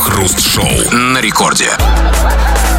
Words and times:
Крем-хруст-шоу 0.00 0.96
на 0.96 1.20
рекорде. 1.20 1.76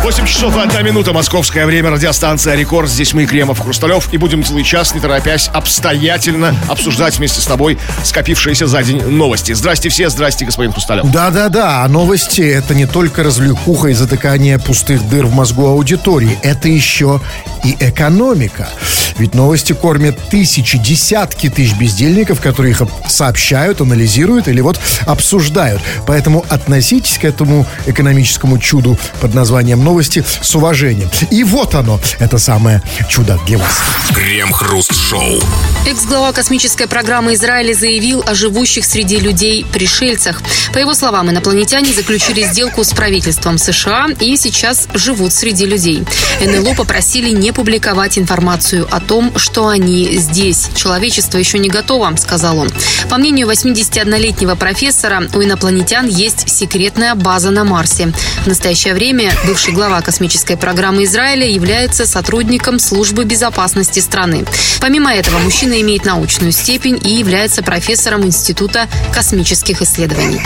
8 0.04 0.26
часов 0.26 0.58
и 0.58 0.60
1 0.60 0.84
минута, 0.84 1.14
московское 1.14 1.64
время, 1.68 1.92
радиостанция 1.92 2.56
«Рекорд». 2.56 2.90
Здесь 2.90 3.14
мы, 3.14 3.28
Кремов, 3.28 3.60
Хрусталев, 3.60 4.12
и 4.12 4.18
будем 4.18 4.44
целый 4.44 4.64
час, 4.64 4.96
не 4.96 5.00
торопясь, 5.00 5.48
обстоятельно 5.54 6.56
обсуждать 6.68 7.20
вместе 7.20 7.40
с 7.40 7.46
тобой 7.46 7.78
скопившиеся 8.04 8.66
за 8.66 8.82
день 8.82 9.00
новости. 9.04 9.52
Здрасте 9.54 9.90
все, 9.90 10.10
здрасте, 10.10 10.44
господин 10.44 10.74
Хрусталев. 10.74 11.06
Да-да-да, 11.12 11.84
а 11.84 11.88
новости— 11.88 12.42
это 12.42 12.74
не 12.74 12.88
только 12.88 13.22
развлекуха 13.22 13.90
и 13.90 13.94
затыкание 13.94 14.58
пустых 14.58 15.08
дыр 15.08 15.28
в 15.28 15.36
мозгу 15.36 15.68
аудитории, 15.68 16.36
это 16.42 16.68
еще 16.68 17.22
и 17.64 17.78
экономика. 17.80 18.70
Ведь 19.18 19.36
новости 19.36 19.74
кормят 19.74 20.18
тысячи, 20.30 20.80
десятки 20.80 21.50
тысяч 21.50 21.76
бездельников, 21.76 22.42
которые 22.42 22.72
их 22.72 22.82
сообщают, 23.08 23.82
анализируют 23.82 24.48
или 24.48 24.62
вот 24.62 24.80
обсуждают. 25.06 25.82
Поэтому 26.08 26.44
относитесь 26.50 27.20
к 27.20 27.26
этому 27.26 27.68
экономическому 27.86 28.58
чуду 28.58 28.98
под 29.20 29.36
названием 29.36 29.84
новости 29.92 30.24
с 30.42 30.56
уважением. 30.56 31.10
И 31.32 31.44
вот 31.44 31.76
оно, 31.76 32.00
это 32.20 32.38
самое 32.38 32.82
чудо 33.10 33.38
для 33.46 33.58
вас. 33.58 33.82
Крем-хруст-шоу. 34.16 35.42
Экс-глава 35.86 36.32
космической 36.32 36.88
программы 36.88 37.34
Израиля 37.34 37.74
заявил 37.74 38.24
о 38.26 38.34
живущих 38.34 38.86
среди 38.86 39.18
людей 39.18 39.66
пришельцах. 39.66 40.42
По 40.74 40.78
его 40.78 40.94
словам, 40.94 41.30
инопланетяне 41.30 41.92
заключили 41.92 42.44
сделку 42.44 42.86
с 42.86 42.94
правительством 42.94 43.58
США 43.58 44.08
и 44.22 44.38
сейчас 44.38 44.88
живут 44.94 45.34
среди 45.34 45.66
людей. 45.66 46.06
НЛО 46.40 46.74
попросили 46.76 47.32
не 47.32 47.52
публиковать 47.52 48.18
информацию 48.18 48.88
о 48.90 49.02
том, 49.02 49.34
что 49.36 49.68
они 49.68 50.18
здесь. 50.18 50.70
Человечество 50.74 51.38
еще 51.38 51.60
не 51.60 51.68
готово, 51.68 52.16
сказал 52.16 52.60
он. 52.60 52.70
По 53.10 53.18
мнению 53.18 53.50
81-летнего 53.50 54.56
профессора, 54.56 55.24
у 55.34 55.42
инопланетян 55.42 56.08
есть 56.08 56.48
секретная 56.50 57.16
база 57.16 57.52
на 57.52 57.66
Марсе. 57.66 58.14
В 58.44 58.48
настоящее 58.48 58.94
время 58.94 59.34
бывший 59.46 59.74
глава 59.82 60.04
космической 60.04 60.58
программы 60.58 61.06
Израиля 61.06 61.50
является 61.50 62.06
сотрудником 62.06 62.78
службы 62.78 63.26
безопасности 63.26 64.00
страны. 64.00 64.46
Помимо 64.80 65.12
этого, 65.12 65.40
мужчина 65.40 65.82
имеет 65.82 66.06
научную 66.06 66.52
степень 66.52 67.02
и 67.04 67.10
является 67.10 67.64
профессором 67.64 68.24
Института 68.24 68.88
космических 69.12 69.82
исследований. 69.82 70.44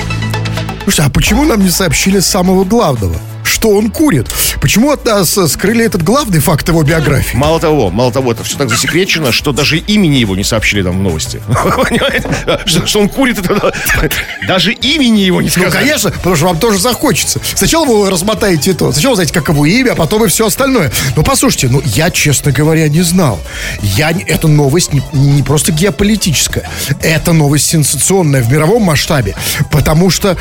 Слушайте, 0.83 1.03
а 1.03 1.09
почему 1.09 1.43
нам 1.43 1.59
не 1.59 1.69
сообщили 1.69 2.21
самого 2.21 2.63
главного? 2.63 3.19
Что 3.55 3.69
он 3.69 3.89
курит. 3.89 4.27
Почему 4.59 4.91
от 4.91 5.05
нас 5.05 5.39
скрыли 5.47 5.85
этот 5.85 6.03
главный 6.03 6.39
факт 6.39 6.67
его 6.67 6.83
биографии? 6.83 7.37
Мало 7.37 7.59
того, 7.61 7.89
мало 7.89 8.11
того, 8.11 8.33
это 8.33 8.43
все 8.43 8.57
так 8.57 8.69
засекречено, 8.69 9.31
что 9.31 9.53
даже 9.53 9.77
имени 9.77 10.17
его 10.17 10.35
не 10.35 10.43
сообщили 10.43 10.83
там 10.83 10.99
в 10.99 11.01
новости. 11.01 11.41
Что, 12.65 12.85
что 12.85 12.99
он 12.99 13.09
курит, 13.09 13.39
это 13.39 13.71
даже 14.47 14.73
имени 14.73 15.21
его 15.21 15.41
не 15.41 15.49
сказали. 15.49 15.73
Ну, 15.73 15.79
конечно, 15.79 16.11
потому 16.11 16.35
что 16.35 16.45
вам 16.45 16.57
тоже 16.59 16.79
захочется. 16.79 17.39
Сначала 17.55 17.85
вы 17.85 18.09
размотаете 18.09 18.73
то, 18.73 18.91
сначала 18.91 19.15
знаете, 19.15 19.33
как 19.33 19.49
его 19.49 19.65
имя, 19.65 19.91
а 19.91 19.95
потом 19.95 20.25
и 20.25 20.27
все 20.27 20.47
остальное. 20.47 20.91
Но 21.15 21.23
послушайте, 21.23 21.69
ну, 21.69 21.81
я, 21.85 22.11
честно 22.11 22.51
говоря, 22.51 22.87
не 22.89 23.01
знал. 23.01 23.39
Я, 23.81 24.11
эта 24.11 24.47
новость 24.47 24.93
не, 24.93 25.01
не 25.13 25.43
просто 25.43 25.71
геополитическая, 25.71 26.69
это 27.01 27.33
новость 27.33 27.67
сенсационная 27.67 28.41
в 28.41 28.51
мировом 28.51 28.83
масштабе, 28.83 29.35
потому 29.71 30.09
что 30.09 30.37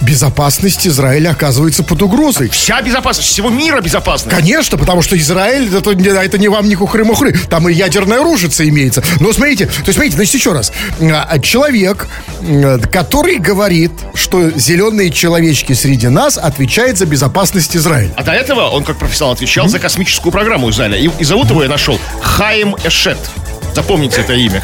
безопасность 0.00 0.86
Израиля 0.86 1.30
оказывается 1.30 1.82
под 1.82 2.02
угрозой. 2.02 2.48
Вся 2.48 2.80
безопасность, 2.82 3.28
всего 3.28 3.50
мира 3.50 3.80
безопасность. 3.80 4.34
Конечно, 4.34 4.78
потому 4.78 5.02
что 5.02 5.16
Израиль, 5.16 5.74
это, 5.74 5.90
это 5.90 6.38
не 6.38 6.48
вам, 6.48 6.68
не 6.68 6.74
хухры-мухры. 6.74 7.36
Там 7.48 7.68
и 7.68 7.72
ядерная 7.72 8.22
ружица 8.22 8.68
имеется. 8.68 9.02
Но 9.20 9.32
смотрите, 9.32 9.66
то 9.66 9.72
есть, 9.86 9.94
смотрите, 9.94 10.16
значит, 10.16 10.34
еще 10.34 10.52
раз. 10.52 10.72
А, 11.00 11.38
человек, 11.38 12.06
который 12.90 13.38
говорит, 13.38 13.92
что 14.14 14.50
зеленые 14.50 15.10
человечки 15.10 15.72
среди 15.72 16.08
нас 16.08 16.38
отвечает 16.38 16.98
за 16.98 17.06
безопасность 17.06 17.76
Израиля. 17.76 18.12
А 18.16 18.22
до 18.22 18.32
этого 18.32 18.68
он, 18.68 18.84
как 18.84 18.98
профессионал, 18.98 19.34
отвечал 19.34 19.66
mm-hmm. 19.66 19.70
за 19.70 19.78
космическую 19.78 20.32
программу 20.32 20.70
Израиля. 20.70 20.98
И, 20.98 21.10
и 21.18 21.24
зовут 21.24 21.50
его 21.50 21.62
я 21.62 21.68
нашел 21.68 21.98
Хаим 22.20 22.76
Эшет. 22.84 23.18
Запомните 23.74 24.20
это 24.20 24.34
имя. 24.34 24.62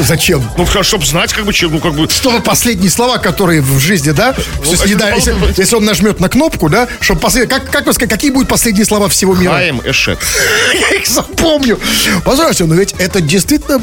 Зачем? 0.00 0.42
Ну, 0.56 0.66
чтобы 0.82 1.04
знать, 1.04 1.32
как 1.32 1.44
бы, 1.44 1.52
чем, 1.52 1.72
ну, 1.72 1.80
как 1.80 1.94
бы... 1.94 2.08
Что 2.08 2.40
последние 2.40 2.90
слова, 2.90 3.18
которые 3.18 3.60
в 3.60 3.78
жизни, 3.78 4.10
да? 4.10 4.34
Ну, 4.64 4.70
есть, 4.70 4.96
да 4.96 5.10
если, 5.10 5.34
если 5.56 5.76
он 5.76 5.84
нажмет 5.84 6.20
на 6.20 6.28
кнопку, 6.28 6.68
да, 6.68 6.88
чтобы 7.00 7.20
послед... 7.20 7.50
как, 7.50 7.70
как 7.70 7.86
вы 7.86 7.92
сказать, 7.92 8.10
какие 8.10 8.30
будут 8.30 8.48
последние 8.48 8.84
слова 8.84 9.08
всего 9.08 9.34
мира? 9.34 9.52
Хаим 9.52 9.82
Эшет. 9.84 10.18
Я 10.74 10.96
их 10.96 11.06
запомню. 11.06 11.78
Пожалуйста, 12.24 12.66
но 12.66 12.74
ведь 12.74 12.94
это 12.98 13.20
действительно, 13.20 13.82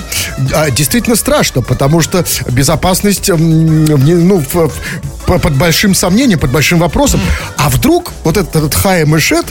а, 0.54 0.70
действительно 0.72 1.16
страшно, 1.16 1.62
потому 1.62 2.02
что 2.02 2.26
безопасность, 2.50 3.30
ну, 3.30 4.44
под 5.26 5.54
большим 5.56 5.94
сомнением, 5.94 6.40
под 6.40 6.52
большим 6.52 6.80
вопросом. 6.80 7.22
А 7.58 7.70
вдруг 7.70 8.12
вот 8.24 8.38
этот, 8.38 8.56
этот 8.56 8.74
Хаим 8.74 9.18
Эшет 9.18 9.46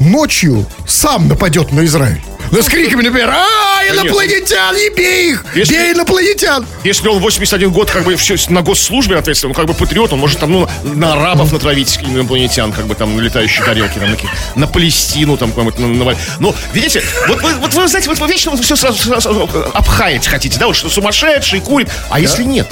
ночью 0.00 0.66
сам 0.86 1.28
нападет 1.28 1.72
на 1.72 1.84
Израиль? 1.84 2.22
Ну, 2.50 2.62
с 2.62 2.66
криками, 2.66 3.02
например, 3.02 3.30
а, 3.30 3.82
инопланетян, 3.86 4.74
не 4.74 4.88
бей 4.90 5.32
их, 5.32 5.44
если, 5.54 5.74
бей 5.74 5.92
инопланетян. 5.92 6.66
Если 6.84 7.08
он 7.08 7.18
81 7.18 7.70
год, 7.70 7.90
как 7.90 8.04
бы, 8.04 8.16
все 8.16 8.36
на 8.48 8.62
госслужбе 8.62 9.16
ответственен, 9.16 9.50
он 9.50 9.54
как 9.54 9.66
бы 9.66 9.74
патриот, 9.74 10.12
он 10.12 10.18
может 10.18 10.38
там, 10.38 10.52
ну, 10.52 10.68
на 10.82 11.12
арабов 11.12 11.52
натравить 11.52 11.98
инопланетян, 12.02 12.72
как 12.72 12.86
бы 12.86 12.94
там, 12.94 13.16
на 13.16 13.20
летающие 13.20 13.64
тарелки, 13.64 13.98
там, 13.98 14.10
на, 14.10 14.16
на 14.54 14.66
Палестину, 14.66 15.36
там, 15.36 15.50
какой-нибудь, 15.50 15.78
на, 15.78 15.88
на, 15.88 16.16
Ну, 16.38 16.54
видите, 16.72 17.02
вот, 17.26 17.42
вот, 17.42 17.54
вот 17.54 17.74
вы, 17.74 17.88
знаете, 17.88 18.08
вот 18.08 18.18
вы 18.18 18.28
вечно 18.28 18.50
вот 18.50 18.60
все 18.60 18.76
сразу, 18.76 18.98
сразу 18.98 19.48
обхаять 19.74 20.26
хотите, 20.26 20.58
да, 20.58 20.66
вот 20.66 20.76
что 20.76 20.88
сумасшедший 20.88 21.60
курит, 21.60 21.88
а 22.08 22.14
да? 22.14 22.18
если 22.18 22.44
нет? 22.44 22.66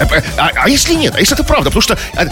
А, 0.00 0.08
а, 0.36 0.50
а 0.64 0.68
если 0.68 0.94
нет? 0.94 1.14
А 1.14 1.20
если 1.20 1.34
это 1.34 1.44
правда? 1.44 1.70
Потому 1.70 1.82
что 1.82 1.98
э, 2.14 2.26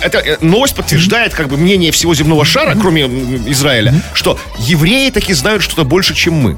эта 0.00 0.18
э, 0.18 0.36
новость 0.40 0.74
подтверждает 0.74 1.34
как 1.34 1.48
бы 1.48 1.56
мнение 1.56 1.90
всего 1.92 2.14
земного 2.14 2.44
шара, 2.44 2.76
кроме 2.78 3.02
Израиля, 3.50 3.94
что 4.12 4.38
евреи 4.58 5.10
таки 5.10 5.32
знают 5.32 5.62
что-то 5.62 5.84
больше, 5.84 6.14
чем 6.14 6.34
мы. 6.34 6.56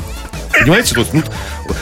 Понимаете? 0.53 0.95
Вот, 0.97 1.13
ну, 1.13 1.23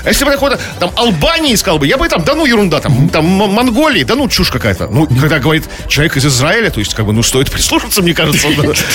а 0.04 0.08
если 0.08 0.24
бы 0.24 0.30
какой-то 0.32 0.58
там 0.78 0.90
Албании 0.96 1.54
искал 1.54 1.78
бы, 1.78 1.86
я 1.86 1.96
бы 1.96 2.08
там, 2.08 2.24
да 2.24 2.34
ну 2.34 2.44
ерунда, 2.44 2.80
там, 2.80 3.08
там 3.08 3.24
Монголии, 3.24 4.02
да 4.04 4.14
ну 4.14 4.28
чушь 4.28 4.50
какая-то. 4.50 4.88
Ну, 4.88 5.06
когда 5.06 5.38
говорит 5.38 5.64
человек 5.88 6.16
из 6.16 6.26
Израиля, 6.26 6.70
то 6.70 6.80
есть, 6.80 6.94
как 6.94 7.06
бы, 7.06 7.12
ну, 7.12 7.22
стоит 7.22 7.50
прислушаться, 7.52 8.02
мне 8.02 8.14
кажется. 8.14 8.48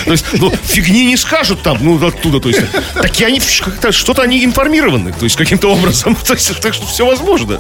То 0.06 0.12
есть, 0.12 0.26
ну, 0.34 0.52
фигни 0.64 1.06
не 1.06 1.18
скажут 1.18 1.62
там, 1.62 1.78
ну, 1.82 2.06
оттуда, 2.06 2.40
то 2.40 2.50
есть. 2.50 2.62
Такие 2.94 3.28
они, 3.28 3.42
что-то 3.42 4.22
они 4.22 4.44
информированы, 4.44 5.14
то 5.14 5.24
есть, 5.24 5.36
каким-то 5.36 5.74
образом. 5.74 6.16
То 6.26 6.34
есть, 6.34 6.60
так 6.62 6.74
что 6.74 6.86
все 6.86 7.06
возможно. 7.06 7.60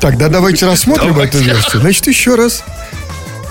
Тогда 0.00 0.28
давайте 0.28 0.66
рассмотрим 0.66 1.08
давайте. 1.08 1.38
эту 1.38 1.46
версию. 1.46 1.80
Значит, 1.80 2.06
еще 2.06 2.34
раз. 2.34 2.62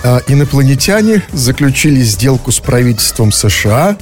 А, 0.02 0.22
инопланетяне 0.28 1.22
заключили 1.32 2.00
сделку 2.00 2.52
с 2.52 2.58
правительством 2.58 3.32
США, 3.32 3.98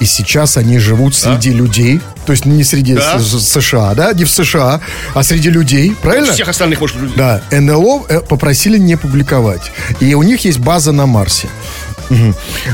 и 0.00 0.04
сейчас 0.04 0.56
они 0.56 0.78
живут 0.78 1.14
среди 1.14 1.52
да? 1.52 1.56
людей. 1.56 2.00
То 2.26 2.32
есть 2.32 2.44
не 2.46 2.64
среди 2.64 2.94
да? 2.94 3.20
США, 3.20 3.94
да, 3.94 4.12
не 4.12 4.24
в 4.24 4.30
США, 4.30 4.80
а 5.14 5.22
среди 5.22 5.48
людей, 5.48 5.94
правильно? 6.02 6.32
Всех 6.32 6.48
остальных, 6.48 6.80
может, 6.80 6.96
людей. 6.96 7.16
Да, 7.16 7.40
НЛО 7.52 8.06
э, 8.08 8.20
попросили 8.20 8.78
не 8.78 8.96
публиковать. 8.96 9.70
И 10.00 10.14
у 10.14 10.22
них 10.24 10.44
есть 10.44 10.58
база 10.58 10.90
на 10.90 11.06
Марсе. 11.06 11.48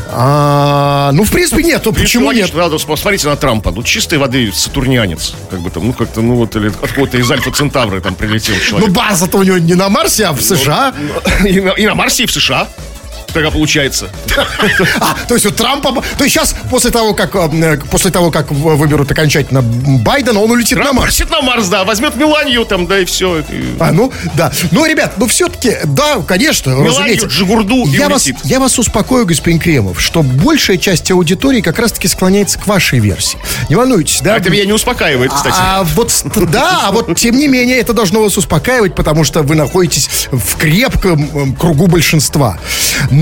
А, 0.08 1.10
ну, 1.12 1.24
в 1.24 1.30
принципе, 1.30 1.62
нет. 1.62 1.82
Ну, 1.84 1.92
почему 1.92 2.32
нет? 2.32 2.54
Надо 2.54 2.78
посмотрите 2.78 3.28
на 3.28 3.36
Трампа. 3.36 3.70
Ну, 3.70 3.82
чистой 3.82 4.18
воды 4.18 4.52
сатурнянец. 4.52 5.34
Как 5.50 5.60
бы 5.60 5.70
там, 5.70 5.86
ну, 5.86 5.92
как-то, 5.92 6.20
ну, 6.20 6.36
вот, 6.36 6.54
или 6.56 6.68
откуда-то 6.68 7.18
из 7.18 7.30
Альфа 7.30 7.50
Центавры 7.50 8.00
там 8.00 8.14
прилетел 8.14 8.56
человек. 8.58 8.88
Ну, 8.88 8.94
база-то 8.94 9.38
у 9.38 9.42
него 9.42 9.58
не 9.58 9.74
на 9.74 9.88
Марсе, 9.88 10.26
а 10.26 10.32
в 10.32 10.36
ну, 10.36 10.56
США. 10.56 10.94
Ну, 11.40 11.74
и 11.74 11.86
на 11.86 11.94
Марсе, 11.94 12.24
и 12.24 12.26
в 12.26 12.32
США 12.32 12.68
тогда 13.32 13.50
получается. 13.50 14.10
А, 15.00 15.16
то 15.26 15.34
есть 15.34 15.46
у 15.46 15.50
Трампа... 15.50 16.02
То 16.18 16.24
есть 16.24 16.34
сейчас, 16.34 16.54
после 16.70 16.90
того, 16.90 17.14
как, 17.14 17.34
э, 17.34 17.78
после 17.90 18.10
того, 18.10 18.30
как 18.30 18.50
выберут 18.50 19.10
окончательно 19.10 19.62
Байдена, 19.62 20.40
он 20.40 20.50
улетит 20.50 20.78
Трамп 20.78 20.94
на 20.94 21.00
Марс. 21.00 21.14
Улетит 21.14 21.30
на 21.30 21.40
Марс, 21.42 21.68
да. 21.68 21.84
Возьмет 21.84 22.16
Меланию 22.16 22.64
там, 22.64 22.86
да, 22.86 23.00
и 23.00 23.04
все. 23.04 23.42
А, 23.80 23.92
ну, 23.92 24.12
да. 24.34 24.52
Ну, 24.70 24.86
ребят, 24.86 25.14
ну, 25.16 25.26
все-таки, 25.26 25.76
да, 25.84 26.20
конечно, 26.26 26.70
Меланию, 26.70 26.92
разумеется. 26.92 27.30
Жигурду 27.30 27.86
я 27.86 28.08
вас, 28.08 28.28
я 28.44 28.60
вас 28.60 28.78
успокою, 28.78 29.26
господин 29.26 29.58
Кремов, 29.58 30.00
что 30.00 30.22
большая 30.22 30.78
часть 30.78 31.10
аудитории 31.10 31.60
как 31.60 31.78
раз-таки 31.78 32.08
склоняется 32.08 32.58
к 32.58 32.66
вашей 32.66 32.98
версии. 32.98 33.38
Не 33.68 33.76
волнуйтесь, 33.76 34.20
да? 34.20 34.36
Это 34.36 34.50
меня 34.50 34.64
не 34.64 34.72
успокаивает, 34.72 35.32
кстати. 35.32 35.56
А, 35.58 35.80
а 35.80 35.84
вот, 35.84 36.12
да, 36.50 36.82
а 36.84 36.92
вот, 36.92 37.16
тем 37.16 37.36
не 37.36 37.48
менее, 37.48 37.78
это 37.78 37.92
должно 37.92 38.22
вас 38.22 38.36
успокаивать, 38.36 38.94
потому 38.94 39.24
что 39.24 39.42
вы 39.42 39.54
находитесь 39.54 40.28
в 40.30 40.56
крепком 40.56 41.54
кругу 41.56 41.86
большинства. 41.86 42.58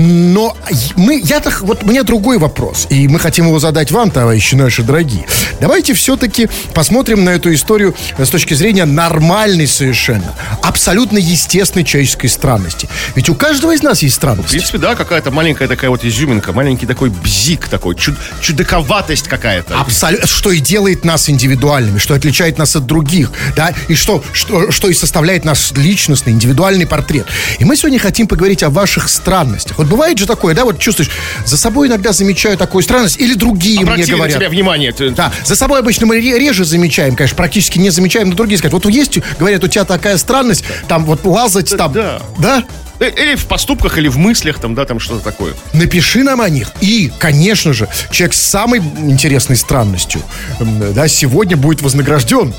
Но 0.01 0.57
мы, 0.95 1.21
я 1.23 1.39
так, 1.39 1.61
вот 1.61 1.83
у 1.83 1.87
меня 1.87 2.01
другой 2.01 2.39
вопрос, 2.39 2.87
и 2.89 3.07
мы 3.07 3.19
хотим 3.19 3.45
его 3.45 3.59
задать 3.59 3.91
вам, 3.91 4.09
товарищи 4.09 4.55
наши 4.55 4.81
дорогие. 4.81 5.25
Давайте 5.59 5.93
все-таки 5.93 6.49
посмотрим 6.73 7.23
на 7.23 7.29
эту 7.29 7.53
историю 7.53 7.95
с 8.17 8.29
точки 8.29 8.55
зрения 8.55 8.85
нормальной 8.85 9.67
совершенно, 9.67 10.33
абсолютно 10.63 11.19
естественной 11.19 11.85
человеческой 11.85 12.29
странности. 12.29 12.89
Ведь 13.15 13.29
у 13.29 13.35
каждого 13.35 13.75
из 13.75 13.83
нас 13.83 14.01
есть 14.01 14.15
В 14.15 14.17
странность. 14.17 14.49
принципе, 14.49 14.79
да, 14.79 14.95
какая-то 14.95 15.29
маленькая 15.29 15.67
такая 15.67 15.91
вот 15.91 16.03
изюминка, 16.03 16.51
маленький 16.51 16.87
такой 16.87 17.09
бзик 17.11 17.67
такой, 17.67 17.95
чуд, 17.95 18.15
чудаковатость 18.41 19.27
какая-то. 19.27 19.79
Абсолютно, 19.79 20.25
что 20.25 20.51
и 20.51 20.59
делает 20.59 21.05
нас 21.05 21.29
индивидуальными, 21.29 21.99
что 21.99 22.15
отличает 22.15 22.57
нас 22.57 22.75
от 22.75 22.87
других, 22.87 23.31
да, 23.55 23.71
и 23.87 23.93
что, 23.93 24.23
что, 24.33 24.71
что 24.71 24.89
и 24.89 24.93
составляет 24.95 25.45
наш 25.45 25.71
личностный, 25.73 26.33
индивидуальный 26.33 26.87
портрет. 26.87 27.27
И 27.59 27.65
мы 27.65 27.75
сегодня 27.75 27.99
хотим 27.99 28.25
поговорить 28.25 28.63
о 28.63 28.71
ваших 28.71 29.07
странностях. 29.07 29.77
Вот 29.77 29.90
бывает 29.91 30.17
же 30.17 30.25
такое, 30.25 30.55
да, 30.55 30.65
вот 30.65 30.79
чувствуешь, 30.79 31.11
за 31.45 31.57
собой 31.57 31.87
иногда 31.87 32.11
замечаю 32.13 32.57
такую 32.57 32.81
странность, 32.83 33.19
или 33.19 33.33
другие 33.35 33.79
мне 33.81 34.03
говорят. 34.05 34.37
тебя 34.37 34.49
внимание. 34.49 34.91
ты- 34.91 35.11
Да, 35.11 35.31
за 35.45 35.55
собой 35.55 35.79
обычно 35.79 36.05
мы 36.07 36.15
ре- 36.15 36.39
реже 36.39 36.65
замечаем, 36.65 37.15
конечно, 37.15 37.35
практически 37.37 37.77
не 37.77 37.89
замечаем, 37.89 38.29
но 38.29 38.35
другие 38.35 38.57
скажут, 38.57 38.85
вот 38.85 38.91
есть, 38.91 39.19
говорят, 39.39 39.63
у 39.63 39.67
тебя 39.67 39.83
такая 39.85 40.17
странность, 40.17 40.63
там 40.87 41.05
вот 41.05 41.23
лазать 41.25 41.75
там, 41.77 41.91
да. 41.93 42.21
да? 42.39 42.63
Э, 42.99 43.09
Или 43.09 43.35
в 43.35 43.45
поступках, 43.47 43.97
или 43.97 44.07
в 44.07 44.17
мыслях, 44.17 44.59
там, 44.59 44.75
да, 44.75 44.85
там 44.85 44.99
что-то 44.99 45.23
такое. 45.23 45.53
Напиши 45.73 46.23
нам 46.23 46.39
о 46.41 46.49
них. 46.49 46.71
И, 46.81 47.11
конечно 47.19 47.73
же, 47.73 47.87
человек 48.11 48.33
с 48.33 48.41
самой 48.41 48.79
интересной 48.79 49.55
странностью, 49.57 50.21
да, 50.59 51.07
сегодня 51.07 51.57
будет 51.57 51.81
вознагражден. 51.81 52.53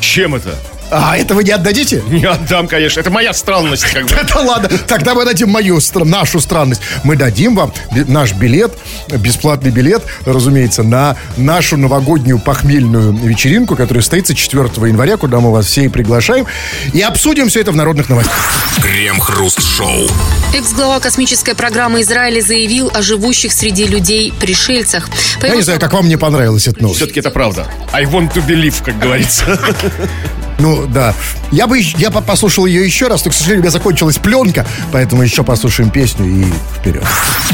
Чем 0.00 0.34
это? 0.34 0.54
А 0.90 1.16
этого 1.16 1.40
не 1.40 1.50
отдадите? 1.50 2.02
Не 2.08 2.24
отдам, 2.24 2.68
конечно. 2.68 3.00
Это 3.00 3.10
моя 3.10 3.32
странность, 3.32 3.84
как 3.84 4.06
бы. 4.06 4.14
Это 4.14 4.38
ладно, 4.38 4.68
тогда 4.86 5.14
мы 5.14 5.24
дадим 5.24 5.50
мою, 5.50 5.80
нашу 5.94 6.40
странность. 6.40 6.80
Мы 7.04 7.16
дадим 7.16 7.54
вам 7.56 7.72
наш 7.90 8.32
билет, 8.32 8.72
бесплатный 9.08 9.70
билет, 9.70 10.02
разумеется, 10.24 10.82
на 10.82 11.16
нашу 11.36 11.76
новогоднюю 11.76 12.38
похмельную 12.38 13.12
вечеринку, 13.12 13.76
которая 13.76 14.02
состоится 14.02 14.34
4 14.34 14.64
января, 14.86 15.16
куда 15.16 15.40
мы 15.40 15.52
вас 15.52 15.66
все 15.66 15.84
и 15.84 15.88
приглашаем. 15.88 16.46
И 16.92 17.00
обсудим 17.00 17.48
все 17.48 17.60
это 17.60 17.72
в 17.72 17.76
народных 17.76 18.08
новостях. 18.08 18.36
Крем-хруст-шоу. 18.80 20.08
Экс-глава 20.54 21.00
космической 21.00 21.54
программы 21.54 22.02
Израиля 22.02 22.40
заявил 22.40 22.90
о 22.94 23.02
живущих 23.02 23.52
среди 23.52 23.86
людей 23.86 24.32
пришельцах. 24.38 25.08
По 25.40 25.46
Я 25.46 25.56
не 25.56 25.62
знаю, 25.62 25.80
как 25.80 25.92
вам 25.92 26.08
не 26.08 26.16
понравилась 26.16 26.68
эта 26.68 26.82
новость. 26.82 26.98
Все-таки 27.00 27.20
это 27.20 27.30
правда. 27.30 27.66
I 27.92 28.04
want 28.04 28.32
to 28.34 28.46
believe, 28.46 28.82
как 28.84 28.98
говорится. 28.98 29.58
Ну, 30.58 30.86
да. 30.86 31.14
Я 31.52 31.66
бы 31.66 31.78
я 31.80 32.10
по- 32.10 32.20
послушал 32.20 32.66
ее 32.66 32.84
еще 32.84 33.08
раз, 33.08 33.24
но, 33.24 33.30
к 33.30 33.34
сожалению, 33.34 33.60
у 33.60 33.64
меня 33.64 33.70
закончилась 33.70 34.18
пленка, 34.18 34.66
поэтому 34.92 35.22
еще 35.22 35.42
послушаем 35.44 35.90
песню 35.90 36.26
и 36.26 36.44
вперед. 36.78 37.04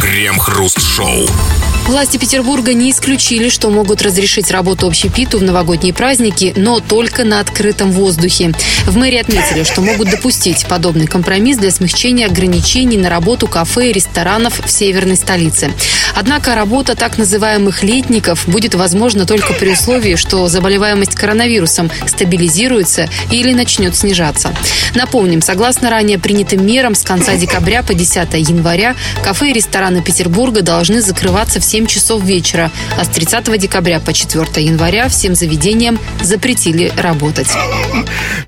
Крем-хруст-шоу. 0.01 1.29
Власти 1.87 2.17
Петербурга 2.17 2.75
не 2.75 2.93
исключили, 2.93 3.49
что 3.49 3.69
могут 3.69 4.03
разрешить 4.03 4.53
работу 4.53 4.87
общепиту 4.87 5.39
в 5.39 5.43
новогодние 5.43 5.93
праздники, 5.93 6.53
но 6.57 6.79
только 6.79 7.25
на 7.25 7.41
открытом 7.41 7.91
воздухе. 7.91 8.53
В 8.87 8.97
мэрии 8.97 9.19
отметили, 9.19 9.65
что 9.65 9.81
могут 9.81 10.09
допустить 10.09 10.65
подобный 10.67 11.09
компромисс 11.09 11.59
для 11.59 11.73
смягчения 11.73 12.27
ограничений 12.27 12.97
на 12.99 13.11
работу 13.11 13.49
кафе 13.49 13.91
и 13.91 13.93
ресторанов 13.93 14.61
в 14.65 14.71
северной 14.71 15.17
столице. 15.17 15.73
Однако 16.15 16.55
работа 16.55 16.95
так 16.95 17.19
называемых 17.19 17.83
летников 17.83 18.45
будет 18.47 18.75
возможна 18.77 19.27
только 19.27 19.53
при 19.53 19.73
условии, 19.73 20.15
что 20.15 20.47
заболеваемость 20.47 21.17
коронавирусом 21.17 21.91
стабилизируется 22.07 23.09
или 23.31 23.53
начнет 23.53 23.82
снижаться. 23.91 24.55
Напомним, 24.95 25.43
согласно 25.43 25.91
ранее 25.91 26.19
принятым 26.19 26.65
мерам, 26.65 26.95
с 26.95 27.03
конца 27.03 27.35
декабря 27.37 27.83
по 27.83 27.95
10 27.95 28.35
января 28.35 28.95
кафе 29.25 29.51
и 29.51 29.53
рестораны 29.55 30.03
Петербурга 30.03 30.63
должны 30.63 31.01
закрываться 31.03 31.61
в 31.61 31.65
7 31.65 31.87
часов 31.87 32.23
вечера, 32.23 32.71
а 32.99 33.05
с 33.05 33.09
30 33.09 33.59
декабря 33.59 34.01
по 34.01 34.13
4 34.13 34.45
января 34.65 35.09
всем 35.09 35.35
заведениям 35.35 35.99
запретили 36.23 36.93
работать. 36.97 37.49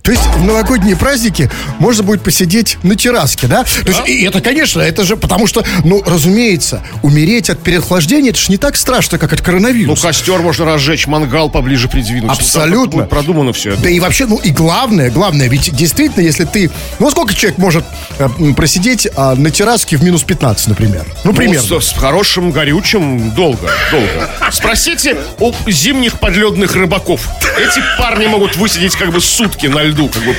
То 0.03 0.11
есть 0.11 0.23
в 0.37 0.45
новогодние 0.45 0.97
праздники 0.97 1.51
можно 1.79 2.03
будет 2.03 2.23
посидеть 2.23 2.79
на 2.83 2.95
терраске, 2.95 3.47
да? 3.47 3.65
То 3.65 3.89
есть, 3.89 4.03
и 4.07 4.25
это, 4.25 4.41
конечно, 4.41 4.81
это 4.81 5.05
же 5.05 5.17
потому 5.17 5.47
что, 5.47 5.65
ну, 5.85 6.03
разумеется, 6.05 6.83
умереть 7.03 7.51
от 7.51 7.63
переохлаждения, 7.63 8.31
это 8.31 8.39
же 8.39 8.51
не 8.51 8.59
так 8.59 8.77
страшно, 8.77 9.19
как 9.19 9.33
от 9.33 9.39
Ну, 9.41 9.45
коронавируса. 9.45 10.03
костер 10.09 10.41
можно 10.41 10.65
разжечь, 10.65 11.07
мангал 11.07 11.51
поближе 11.51 11.89
придвинуть. 11.89 12.31
Абсолютно. 12.31 12.75
Ну, 12.77 12.83
так 12.85 12.91
будет 12.93 13.09
продумано 13.11 13.53
все 13.53 13.73
это. 13.73 13.83
Да 13.83 13.89
и 13.91 14.01
вообще, 14.01 14.27
ну 14.27 14.37
и 14.37 14.51
главное, 14.51 15.11
главное, 15.11 15.24
ведь 15.33 15.75
действительно, 15.75 16.23
если 16.23 16.45
ты... 16.45 16.71
Ну, 16.99 17.11
сколько 17.11 17.35
человек 17.35 17.59
может 17.59 17.85
э, 18.19 18.29
просидеть 18.57 19.09
а, 19.17 19.35
на 19.35 19.51
терраске 19.51 19.97
в 19.97 20.03
минус 20.03 20.23
15, 20.23 20.69
например? 20.69 21.05
Ну, 21.25 21.31
Ну, 21.31 21.37
примерно. 21.37 21.81
с, 21.81 21.89
с 21.89 21.93
хорошим 21.93 22.51
горючим 22.51 23.31
долго, 23.31 23.71
долго. 23.91 24.31
Спросите 24.53 25.17
у 25.39 25.53
зимних 25.67 26.19
подледных 26.19 26.75
рыбаков. 26.77 27.29
Эти 27.59 27.83
парни 27.99 28.27
могут 28.27 28.57
высидеть 28.57 28.97
как 28.97 29.13
бы 29.13 29.21
сутки 29.21 29.67
на 29.67 29.83
льду. 29.83 30.09
Как 30.09 30.23
бы. 30.25 30.37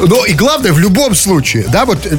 Но 0.00 0.24
и 0.24 0.32
главное, 0.32 0.72
в 0.72 0.78
любом 0.78 1.14
случае, 1.14 1.66
да, 1.68 1.84
вот 1.84 2.06
э, 2.06 2.18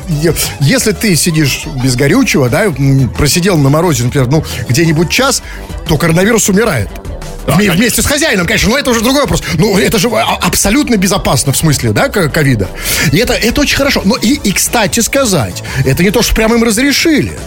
если 0.59 0.91
ты 0.91 1.15
сидишь 1.15 1.65
без 1.83 1.95
горючего, 1.95 2.49
да, 2.49 2.73
просидел 3.17 3.57
на 3.57 3.69
морозе, 3.69 4.03
например, 4.03 4.27
ну, 4.27 4.43
где-нибудь 4.69 5.09
час, 5.09 5.41
то 5.87 5.97
коронавирус 5.97 6.49
умирает. 6.49 6.89
Вме- 7.47 7.71
Вместе 7.71 8.01
с 8.01 8.05
хозяином, 8.05 8.45
конечно, 8.45 8.69
но 8.69 8.77
это 8.77 8.91
уже 8.91 9.01
другой 9.01 9.21
вопрос. 9.21 9.41
Ну, 9.57 9.77
это 9.77 9.97
же 9.99 10.09
а- 10.09 10.37
абсолютно 10.41 10.95
безопасно 10.97 11.51
в 11.53 11.57
смысле, 11.57 11.91
да, 11.91 12.07
ковида. 12.09 12.69
И 13.11 13.17
это, 13.17 13.33
это 13.33 13.61
очень 13.61 13.77
хорошо. 13.77 14.01
Но 14.05 14.15
и, 14.17 14.33
и, 14.35 14.51
кстати 14.51 14.99
сказать, 14.99 15.63
это 15.85 16.03
не 16.03 16.11
то, 16.11 16.21
что 16.21 16.33
прямо 16.35 16.55
им 16.55 16.63
разрешили. 16.63 17.37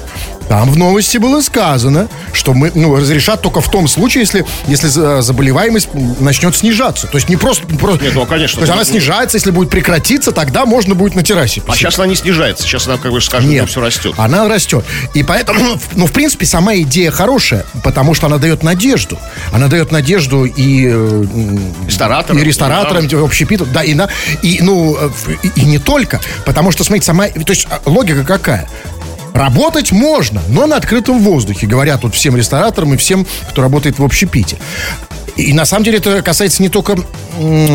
Там 0.49 0.71
в 0.71 0.77
новости 0.77 1.19
было 1.19 1.41
сказано, 1.41 2.09
что 2.33 2.53
мы, 2.55 2.71
ну, 2.75 2.95
разрешат 2.97 3.43
только 3.43 3.61
в 3.61 3.71
том 3.71 3.89
случае, 3.89 4.23
если, 4.23 4.45
если 4.67 4.89
за- 4.89 5.23
заболеваемость 5.23 5.89
начнет 6.21 6.55
снижаться. 6.57 7.07
То 7.07 7.17
есть 7.17 7.29
не 7.29 7.37
просто... 7.37 7.67
просто 7.67 8.05
Нет, 8.05 8.15
ну, 8.15 8.27
конечно. 8.27 8.57
То 8.61 8.63
есть 8.63 8.73
она 8.73 8.85
снижается, 8.85 9.37
если 9.37 9.51
будет 9.51 9.71
прекратиться, 9.71 10.33
тогда 10.33 10.67
можно 10.67 10.95
будет 10.95 11.15
на 11.15 11.23
террасе 11.23 11.61
А 11.63 11.69
посидеть. 11.69 11.81
сейчас 11.91 11.99
она 11.99 12.09
не 12.09 12.17
снижается. 12.17 12.65
Сейчас 12.65 12.87
она, 12.87 12.99
как 12.99 13.13
бы, 13.13 13.21
скажем, 13.21 13.51
Нет, 13.51 13.69
все 13.69 13.81
растет. 13.81 14.15
Она 14.17 14.49
растет. 14.49 14.85
И 15.15 15.23
поэтому, 15.23 15.79
ну, 15.95 16.07
в 16.07 16.13
принципе, 16.13 16.47
сама 16.47 16.75
идея 16.77 17.11
хорошая, 17.11 17.65
потому 17.83 18.15
что 18.15 18.27
она 18.27 18.39
дает 18.39 18.63
надежду. 18.63 19.19
Она 19.53 19.69
дает 19.69 19.93
надежду 19.93 20.45
и, 20.45 20.89
э, 20.93 21.25
Рестораторам, 21.87 22.39
и 22.41 22.45
рестораторам, 22.45 23.09
да. 23.09 23.17
и 23.17 23.21
общепиту, 23.21 23.67
да, 23.67 23.83
и, 23.83 23.95
на, 23.95 24.09
и, 24.43 24.59
ну, 24.61 24.97
э, 24.99 25.11
и, 25.43 25.61
и 25.61 25.65
не 25.65 25.79
только. 25.79 26.21
Потому 26.45 26.71
что, 26.73 26.85
смотрите, 26.85 27.07
сама, 27.07 27.29
то 27.29 27.51
есть 27.51 27.67
а, 27.71 27.81
логика 27.87 28.25
какая? 28.25 28.69
Работать 29.35 29.91
можно, 29.91 30.41
но 30.49 30.67
на 30.69 30.77
открытом 30.77 31.19
воздухе, 31.19 31.67
говорят 31.67 32.03
тут 32.03 32.15
всем 32.15 32.37
рестораторам 32.37 32.95
и 32.95 32.97
всем, 32.97 33.27
кто 33.51 33.63
работает 33.63 33.99
в 33.99 34.05
общепите. 34.05 34.57
И 35.37 35.53
на 35.53 35.65
самом 35.65 35.83
деле 35.85 35.99
это 35.99 36.23
касается 36.23 36.63
не 36.63 36.69
только, 36.69 36.97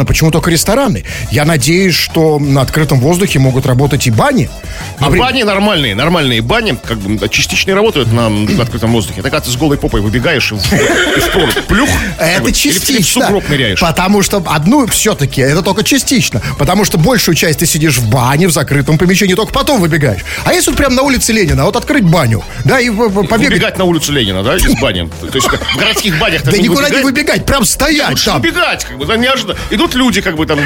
почему 0.07 0.31
только 0.31 0.49
рестораны. 0.49 1.03
Я 1.29 1.43
надеюсь, 1.43 1.93
что 1.93 2.39
на 2.39 2.61
открытом 2.61 3.01
воздухе 3.01 3.39
могут 3.39 3.65
работать 3.65 4.07
и 4.07 4.11
бани. 4.11 4.49
А 4.97 5.01
Например, 5.01 5.25
бани 5.27 5.43
нормальные, 5.43 5.93
нормальные 5.95 6.41
бани, 6.41 6.77
как 6.81 6.97
бы 6.99 7.27
частично 7.27 7.75
работают 7.75 8.13
на, 8.13 8.29
на 8.29 8.63
открытом 8.63 8.93
воздухе. 8.93 9.21
Так 9.21 9.31
когда 9.31 9.41
ты 9.45 9.51
с 9.51 9.57
голой 9.57 9.77
попой 9.77 9.99
выбегаешь 9.99 10.53
и 10.53 10.55
в, 10.55 10.59
и 10.73 11.19
в 11.19 11.31
прорубь 11.33 11.65
плюх. 11.67 11.89
Это 12.17 12.41
бы, 12.43 12.45
в- 12.45 12.47
или 12.47 12.53
в 12.53 12.55
частично. 12.55 13.25
сугроб 13.25 13.49
ныряешь. 13.49 13.81
Потому 13.81 14.21
что 14.21 14.41
одну 14.45 14.87
все-таки, 14.87 15.41
это 15.41 15.61
только 15.61 15.83
частично. 15.83 16.41
Потому 16.57 16.85
что 16.85 16.97
большую 16.97 17.35
часть 17.35 17.59
ты 17.59 17.65
сидишь 17.65 17.97
в 17.97 18.09
бане, 18.09 18.47
в 18.47 18.53
закрытом 18.53 18.97
помещении, 18.97 19.33
только 19.33 19.51
потом 19.51 19.81
выбегаешь. 19.81 20.21
А 20.45 20.53
если 20.53 20.69
вот 20.71 20.77
прямо 20.77 20.95
на 20.95 21.01
улице 21.01 21.33
Ленина, 21.49 21.65
вот 21.65 21.75
открыть 21.75 22.03
баню, 22.03 22.43
да, 22.63 22.79
и 22.79 22.89
побегать. 22.89 23.49
Выбегать 23.49 23.77
на 23.77 23.85
улицу 23.85 24.11
Ленина, 24.13 24.43
да, 24.43 24.55
из 24.55 24.79
бани. 24.79 25.09
То 25.19 25.27
есть 25.33 25.47
в 25.47 25.77
городских 25.77 26.19
банях 26.19 26.43
Да 26.43 26.57
никуда 26.57 26.89
не 26.89 27.01
выбегать, 27.01 27.45
прям 27.45 27.65
стоять 27.65 28.23
там. 28.23 28.41
выбегать, 28.41 28.85
как 28.85 28.97
бы, 28.97 29.05
да, 29.05 29.17
неожиданно. 29.17 29.57
Идут 29.71 29.95
люди, 29.95 30.21
как 30.21 30.35
бы 30.35 30.45
там, 30.45 30.59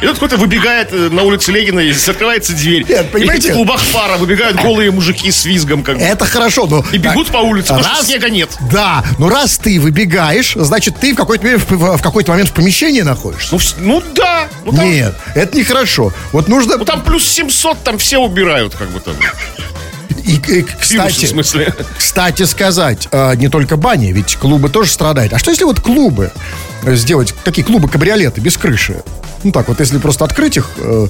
идут 0.00 0.16
кто-то 0.16 0.36
выбегает 0.36 0.92
э, 0.92 1.08
на 1.10 1.22
улице 1.22 1.52
Ленина, 1.52 1.80
и 1.80 1.92
открывается 1.92 2.54
дверь. 2.54 2.86
Нет, 2.88 3.10
понимаете? 3.10 3.52
В 3.52 3.54
клубах 3.54 3.80
пара 3.92 4.16
выбегают 4.16 4.56
голые 4.60 4.90
мужики 4.90 5.30
с 5.30 5.44
визгом, 5.44 5.82
как 5.82 5.98
бы. 5.98 6.02
Это 6.02 6.24
хорошо, 6.24 6.66
но... 6.66 6.84
И 6.92 6.98
бегут 6.98 7.28
по 7.28 7.38
улице, 7.38 7.68
потому 7.68 7.84
что 7.84 7.96
Раз- 7.96 8.06
снега 8.06 8.30
нет. 8.30 8.50
Да, 8.70 9.04
но 9.18 9.28
раз 9.28 9.58
ты 9.58 9.78
выбегаешь, 9.78 10.54
значит, 10.56 10.96
ты 10.98 11.12
в 11.12 11.16
какой-то, 11.16 11.44
момент- 11.44 11.70
в, 11.70 11.96
в 11.98 12.02
какой-то 12.02 12.32
момент 12.32 12.48
в 12.50 12.52
помещении 12.52 13.02
находишься. 13.02 13.54
Ну, 13.54 13.60
ну 13.78 14.02
да. 14.14 14.48
Ну, 14.64 14.72
там, 14.72 14.84
Нет, 14.84 15.14
это 15.34 15.56
нехорошо. 15.56 16.12
Вот 16.32 16.48
нужно... 16.48 16.76
ну 16.76 16.84
там 16.84 17.02
плюс 17.02 17.26
700, 17.26 17.82
там 17.82 17.98
все 17.98 18.18
убирают, 18.18 18.74
как 18.74 18.88
бы 18.90 19.00
там. 19.00 19.14
И, 20.30 20.58
и, 20.58 20.62
кстати, 20.62 21.26
в 21.26 21.28
смысле. 21.28 21.74
Кстати 21.96 22.44
сказать, 22.44 23.08
э, 23.10 23.34
не 23.36 23.48
только 23.48 23.76
бани, 23.76 24.12
ведь 24.12 24.36
клубы 24.36 24.68
тоже 24.68 24.90
страдают. 24.90 25.32
А 25.32 25.38
что 25.38 25.50
если 25.50 25.64
вот 25.64 25.80
клубы 25.80 26.30
сделать, 26.84 27.34
такие 27.44 27.64
клубы-кабриолеты 27.66 28.40
без 28.40 28.56
крыши? 28.56 29.02
Ну 29.42 29.52
так 29.52 29.68
вот, 29.68 29.80
если 29.80 29.98
просто 29.98 30.24
открыть 30.24 30.56
их 30.56 30.70
э, 30.76 31.06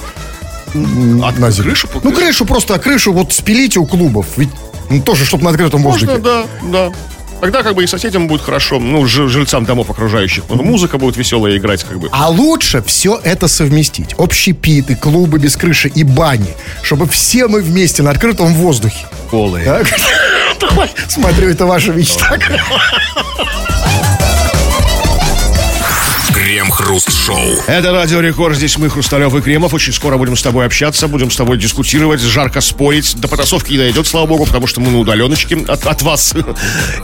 От 1.25 1.39
на 1.39 1.50
зиму. 1.50 1.69
крышу 1.69 1.89
Ну 2.03 2.12
крышу 2.12 2.47
просто, 2.47 2.75
а 2.75 2.79
крышу 2.79 3.12
вот 3.12 3.33
спилите 3.33 3.79
у 3.81 3.87
клубов. 3.87 4.27
Ведь 4.37 4.50
ну, 4.89 5.00
тоже, 5.03 5.25
чтобы 5.25 5.45
на 5.45 5.50
открытом 5.50 5.81
Можно, 5.83 6.15
воздухе. 6.15 6.23
да, 6.62 6.89
да. 6.89 6.93
Тогда 7.40 7.62
как 7.62 7.75
бы 7.75 7.85
и 7.85 7.87
соседям 7.87 8.28
будет 8.28 8.42
хорошо, 8.42 8.78
ну, 8.78 9.06
жильцам 9.06 9.64
домов 9.64 9.90
окружающих. 9.90 10.44
Ну, 10.49 10.62
Музыка 10.62 10.99
будет 10.99 11.16
веселая 11.16 11.56
играть, 11.56 11.85
как 11.85 11.99
бы. 11.99 12.09
А 12.12 12.28
лучше 12.28 12.82
все 12.82 13.18
это 13.23 13.49
совместить. 13.49 14.14
Общепиты, 14.18 14.94
клубы 14.94 15.38
без 15.38 15.56
крыши 15.56 15.88
и 15.88 16.04
бани. 16.04 16.54
Чтобы 16.82 17.09
все 17.09 17.49
мы 17.49 17.62
вместе 17.62 18.02
на 18.02 18.11
открытом 18.11 18.54
воздухе. 18.54 19.06
Голые. 19.30 19.64
Так? 19.64 19.88
Смотрю, 21.09 21.49
это 21.49 21.66
ваша 21.66 21.92
мечта. 21.92 22.38
Крем-хруст-шоу. 26.61 27.62
Это 27.69 27.90
Радио 27.90 28.21
Рекорд. 28.21 28.55
Здесь 28.55 28.76
мы, 28.76 28.90
Хрусталев 28.90 29.35
и 29.35 29.40
Кремов. 29.40 29.73
Очень 29.73 29.95
скоро 29.95 30.19
будем 30.19 30.37
с 30.37 30.43
тобой 30.43 30.67
общаться, 30.67 31.09
будем 31.09 31.31
с 31.31 31.37
тобой 31.37 31.57
дискутировать, 31.57 32.21
жарко 32.21 32.61
спорить. 32.61 33.17
До 33.17 33.29
потасовки 33.29 33.73
не 33.73 33.79
дойдет, 33.79 34.07
слава 34.07 34.26
богу, 34.26 34.45
потому 34.45 34.67
что 34.67 34.83
мы 34.83 34.90
на 34.90 34.99
удаленочке 34.99 35.57
от, 35.67 35.87
от 35.87 36.02
вас. 36.02 36.35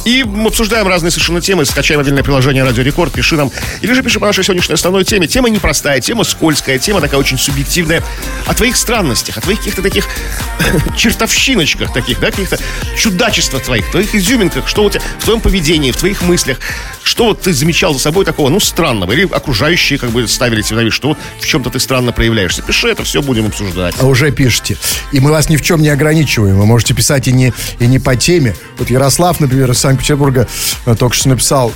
И 0.05 0.25
мы 0.25 0.49
обсуждаем 0.49 0.87
разные 0.87 1.11
совершенно 1.11 1.41
темы. 1.41 1.65
Скачай 1.65 1.97
мобильное 1.97 2.23
приложение 2.23 2.65
Радио 2.65 2.83
Рекорд, 2.83 3.15
пиши 3.15 3.37
нам. 3.37 3.51
Или 3.81 3.95
же 3.95 4.03
пиши 4.03 4.21
по 4.21 4.27
нашей 4.27 4.45
сегодняшней 4.45 4.75
основной 4.75 5.05
теме. 5.05 5.27
Тема 5.27 5.49
непростая, 5.49 6.03
тема 6.03 6.25
скользкая, 6.25 6.79
тема 6.79 7.01
такая 7.01 7.19
очень 7.19 7.39
субъективная. 7.39 8.03
О 8.45 8.53
твоих 8.53 8.77
странностях, 8.77 9.39
о 9.39 9.41
твоих 9.41 9.61
каких-то 9.61 9.81
таких 9.81 10.07
чертовщиночках 10.99 11.95
таких, 11.95 12.21
да, 12.21 12.31
каких-то 12.31 12.59
чудачествах 12.95 13.63
твоих, 13.63 13.91
твоих 13.91 14.15
изюминках, 14.15 14.69
что 14.69 14.85
у 14.85 14.91
тебя 14.91 15.01
в 15.19 15.25
твоем 15.25 15.41
поведении, 15.41 15.93
в 15.93 15.97
твоих 15.97 16.21
мыслях. 16.21 16.59
Что 17.03 17.27
вот 17.27 17.41
ты 17.41 17.55
замечал 17.55 17.95
за 17.95 18.01
собой 18.01 18.27
такого, 18.27 18.51
ну, 18.51 18.61
странного? 18.61 19.13
Или 19.13 19.27
окружающие 19.47 19.97
как 19.97 20.11
бы 20.11 20.27
ставили 20.27 20.61
тебе 20.61 20.79
на 20.79 20.81
вид, 20.83 20.93
что 20.93 21.17
в 21.39 21.47
чем-то 21.47 21.71
ты 21.71 21.79
странно 21.79 22.11
проявляешься. 22.11 22.63
Пиши 22.63 22.89
это, 22.89 23.05
все 23.05 23.23
будем 23.23 23.47
обсуждать. 23.47 23.95
А 24.01 24.07
уже 24.07 24.33
пишите. 24.33 24.77
И 25.13 25.21
мы 25.21 25.31
вас 25.31 25.49
ни 25.49 25.57
в 25.57 25.63
чем 25.63 25.81
не 25.81 25.89
ограничиваем. 25.89 26.59
Вы 26.59 26.67
можете 26.67 26.95
писать 26.95 27.29
и 27.29 27.33
не, 27.33 27.53
и 27.79 27.87
не 27.87 28.01
по 28.01 28.17
теме. 28.17 28.57
Вот 28.77 28.91
Ярослав, 28.91 29.39
например, 29.39 29.71
из 29.71 29.79
Санкт-Петербурга 29.79 30.49
э, 30.85 30.97
только 30.97 31.15
что 31.15 31.29
написал. 31.29 31.73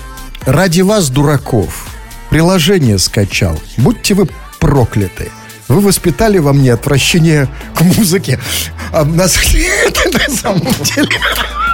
Ради 0.47 0.81
вас, 0.81 1.11
дураков, 1.11 1.87
приложение 2.29 2.99
скачал. 2.99 3.57
Будьте 3.77 4.15
вы 4.15 4.27
прокляты. 4.59 5.31
Вы 5.69 5.81
воспитали 5.81 6.39
во 6.39 6.53
мне 6.53 6.73
отвращение 6.73 7.49
к 7.77 7.83
музыке. 7.83 8.41
А 8.91 9.05
на 9.05 9.29
самом 9.29 10.67
деле... 10.83 11.09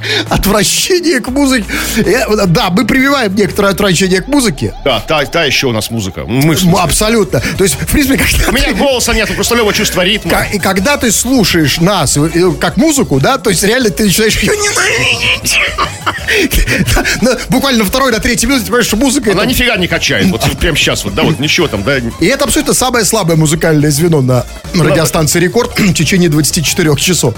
Отвращение 0.28 1.20
к 1.20 1.28
музыке. 1.28 1.64
Э, 1.98 2.46
Да, 2.46 2.70
мы 2.70 2.84
прививаем 2.86 3.34
некоторое 3.34 3.72
отвращение 3.72 4.20
к 4.20 4.28
музыке. 4.28 4.74
Да, 4.84 5.00
та, 5.00 5.24
та 5.24 5.44
еще 5.44 5.68
у 5.68 5.72
нас 5.72 5.90
музыка. 5.90 6.24
Мы, 6.26 6.56
Абсолютно. 6.78 7.40
То 7.58 7.64
есть, 7.64 7.76
в 7.80 7.86
принципе, 7.86 8.18
когда 8.24 8.48
У 8.48 8.52
меня 8.52 8.72
голоса 8.72 9.12
нет, 9.14 9.30
у 9.30 9.34
Хрусталева 9.34 9.72
чувство 9.72 10.02
ритма. 10.02 10.44
И 10.52 10.58
когда 10.58 10.96
ты 10.96 11.12
слушаешь 11.12 11.78
нас 11.80 12.16
э, 12.16 12.30
э, 12.34 12.52
как 12.60 12.76
музыку, 12.76 13.20
да, 13.20 13.38
то 13.38 13.50
есть 13.50 13.62
реально 13.62 13.90
ты 13.90 14.04
начинаешь 14.04 14.36
ее 14.38 14.52
ненавидеть. 14.56 15.58
На- 17.22 17.36
Буквально 17.48 17.80
на 17.80 17.84
второй, 17.84 18.12
на 18.12 18.20
третьей 18.20 18.46
минуте 18.48 18.64
ты 18.64 18.70
понимаешь, 18.70 18.86
что 18.86 18.96
музыка... 18.96 19.32
Она 19.32 19.44
нифига 19.44 19.76
не 19.76 19.88
качает. 19.88 20.26
Вот 20.28 20.42
прямо 20.58 20.76
сейчас, 20.76 21.04
вот, 21.04 21.14
да, 21.14 21.22
вот 21.22 21.38
ничего 21.38 21.68
там, 21.68 21.82
да. 21.82 21.98
И 21.98 22.26
это 22.26 22.44
абсолютно 22.44 22.74
самое 22.74 23.04
слабое 23.04 23.36
музыкальное 23.36 23.90
звено 23.90 24.20
на 24.22 24.44
радиостанции 24.74 25.40
«Рекорд» 25.40 25.70
в 25.78 25.92
течение 25.94 26.28
24 26.28 26.96
часов. 26.96 27.34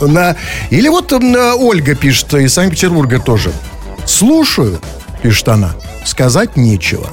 На... 0.00 0.36
Или 0.70 0.88
вот 0.88 1.12
Ольга 1.12 1.95
пишет 1.96 2.32
из 2.34 2.52
Санкт-Петербурга 2.54 3.18
тоже. 3.18 3.52
«Слушаю», 4.06 4.80
пишет 5.22 5.48
она, 5.48 5.74
«сказать 6.04 6.56
нечего». 6.56 7.10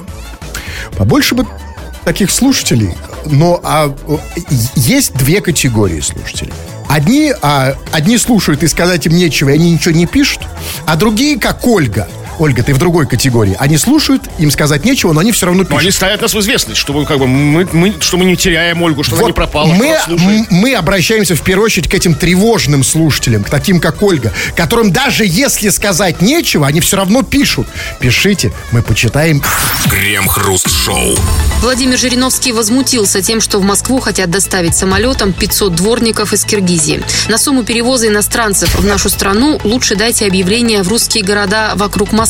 Побольше 0.96 1.34
бы 1.34 1.46
таких 2.04 2.30
слушателей. 2.30 2.94
Но 3.26 3.60
а, 3.62 3.94
есть 4.76 5.14
две 5.14 5.40
категории 5.40 6.00
слушателей. 6.00 6.52
Одни, 6.88 7.32
а, 7.42 7.74
одни 7.92 8.18
слушают 8.18 8.62
и 8.62 8.68
сказать 8.68 9.06
им 9.06 9.14
нечего, 9.14 9.48
и 9.48 9.54
они 9.54 9.72
ничего 9.72 9.94
не 9.94 10.06
пишут. 10.06 10.42
А 10.86 10.96
другие, 10.96 11.38
как 11.38 11.66
Ольга. 11.66 12.06
Ольга, 12.38 12.62
ты 12.62 12.74
в 12.74 12.78
другой 12.78 13.06
категории. 13.06 13.56
Они 13.58 13.76
слушают, 13.78 14.22
им 14.38 14.50
сказать 14.50 14.84
нечего, 14.84 15.12
но 15.12 15.20
они 15.20 15.32
все 15.32 15.46
равно 15.46 15.62
Но 15.62 15.66
пишут. 15.68 15.80
они 15.82 15.90
ставят 15.90 16.20
нас 16.20 16.34
в 16.34 16.40
известность, 16.40 16.80
чтобы 16.80 17.04
как 17.06 17.18
бы 17.18 17.26
мы, 17.26 17.68
мы- 17.72 17.94
что 18.00 18.16
мы 18.16 18.24
не 18.24 18.36
теряем 18.36 18.82
Ольгу, 18.82 19.02
что 19.04 19.14
она 19.14 19.22
Вот 19.22 19.28
не 19.28 19.32
пропала, 19.34 19.66
мы, 19.72 20.46
мы 20.50 20.74
обращаемся 20.74 21.34
в 21.36 21.42
первую 21.42 21.66
очередь 21.66 21.88
к 21.88 21.94
этим 21.94 22.14
тревожным 22.14 22.82
слушателям, 22.84 23.44
к 23.44 23.50
таким 23.50 23.80
как 23.80 24.02
Ольга, 24.02 24.32
которым 24.56 24.92
даже 24.92 25.24
если 25.24 25.68
сказать 25.68 26.20
нечего, 26.20 26.66
они 26.66 26.80
все 26.80 26.96
равно 26.96 27.22
пишут. 27.22 27.66
Пишите, 28.00 28.52
мы 28.72 28.82
почитаем. 28.82 29.42
Крем-хруст-шоу. 29.88 31.16
Владимир 31.60 31.98
Жириновский 31.98 32.52
возмутился 32.52 33.22
тем, 33.22 33.40
что 33.40 33.58
в 33.58 33.62
Москву 33.64 34.00
хотят 34.00 34.30
доставить 34.30 34.74
самолетом 34.76 35.32
500 35.32 35.74
дворников 35.74 36.32
из 36.32 36.44
Киргизии. 36.44 37.02
На 37.28 37.38
сумму 37.38 37.62
перевоза 37.62 38.08
иностранцев 38.08 38.74
в 38.74 38.84
нашу 38.84 39.08
страну 39.08 39.60
лучше 39.64 39.94
дайте 39.96 40.26
объявление 40.26 40.82
в 40.82 40.88
русские 40.88 41.24
города 41.24 41.72
вокруг 41.76 42.10
Москвы. 42.12 42.23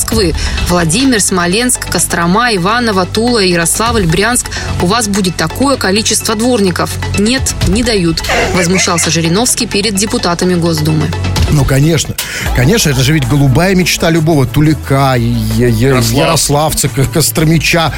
Владимир, 0.69 1.21
Смоленск, 1.21 1.89
Кострома, 1.91 2.55
Иваново, 2.55 3.07
Тула, 3.07 3.39
Ярославль, 3.39 4.07
Брянск. 4.07 4.47
У 4.83 4.87
вас 4.87 5.09
будет 5.09 5.37
такое 5.37 5.77
количество 5.77 6.35
дворников. 6.35 6.91
Нет, 7.19 7.43
не 7.69 7.83
дают. 7.83 8.23
Возмущался 8.55 9.11
Жириновский 9.11 9.67
перед 9.67 9.95
депутатами 9.95 10.55
Госдумы. 10.55 11.09
Ну, 11.51 11.65
конечно. 11.65 12.15
Конечно, 12.57 12.91
это 12.91 13.03
же 13.03 13.13
ведь 13.13 13.29
голубая 13.29 13.75
мечта 13.75 14.11
любого 14.11 14.47
Тулика, 14.47 15.15
Ярослав. 15.15 16.13
Ярославца, 16.13 16.89
Костромича. 16.89 17.93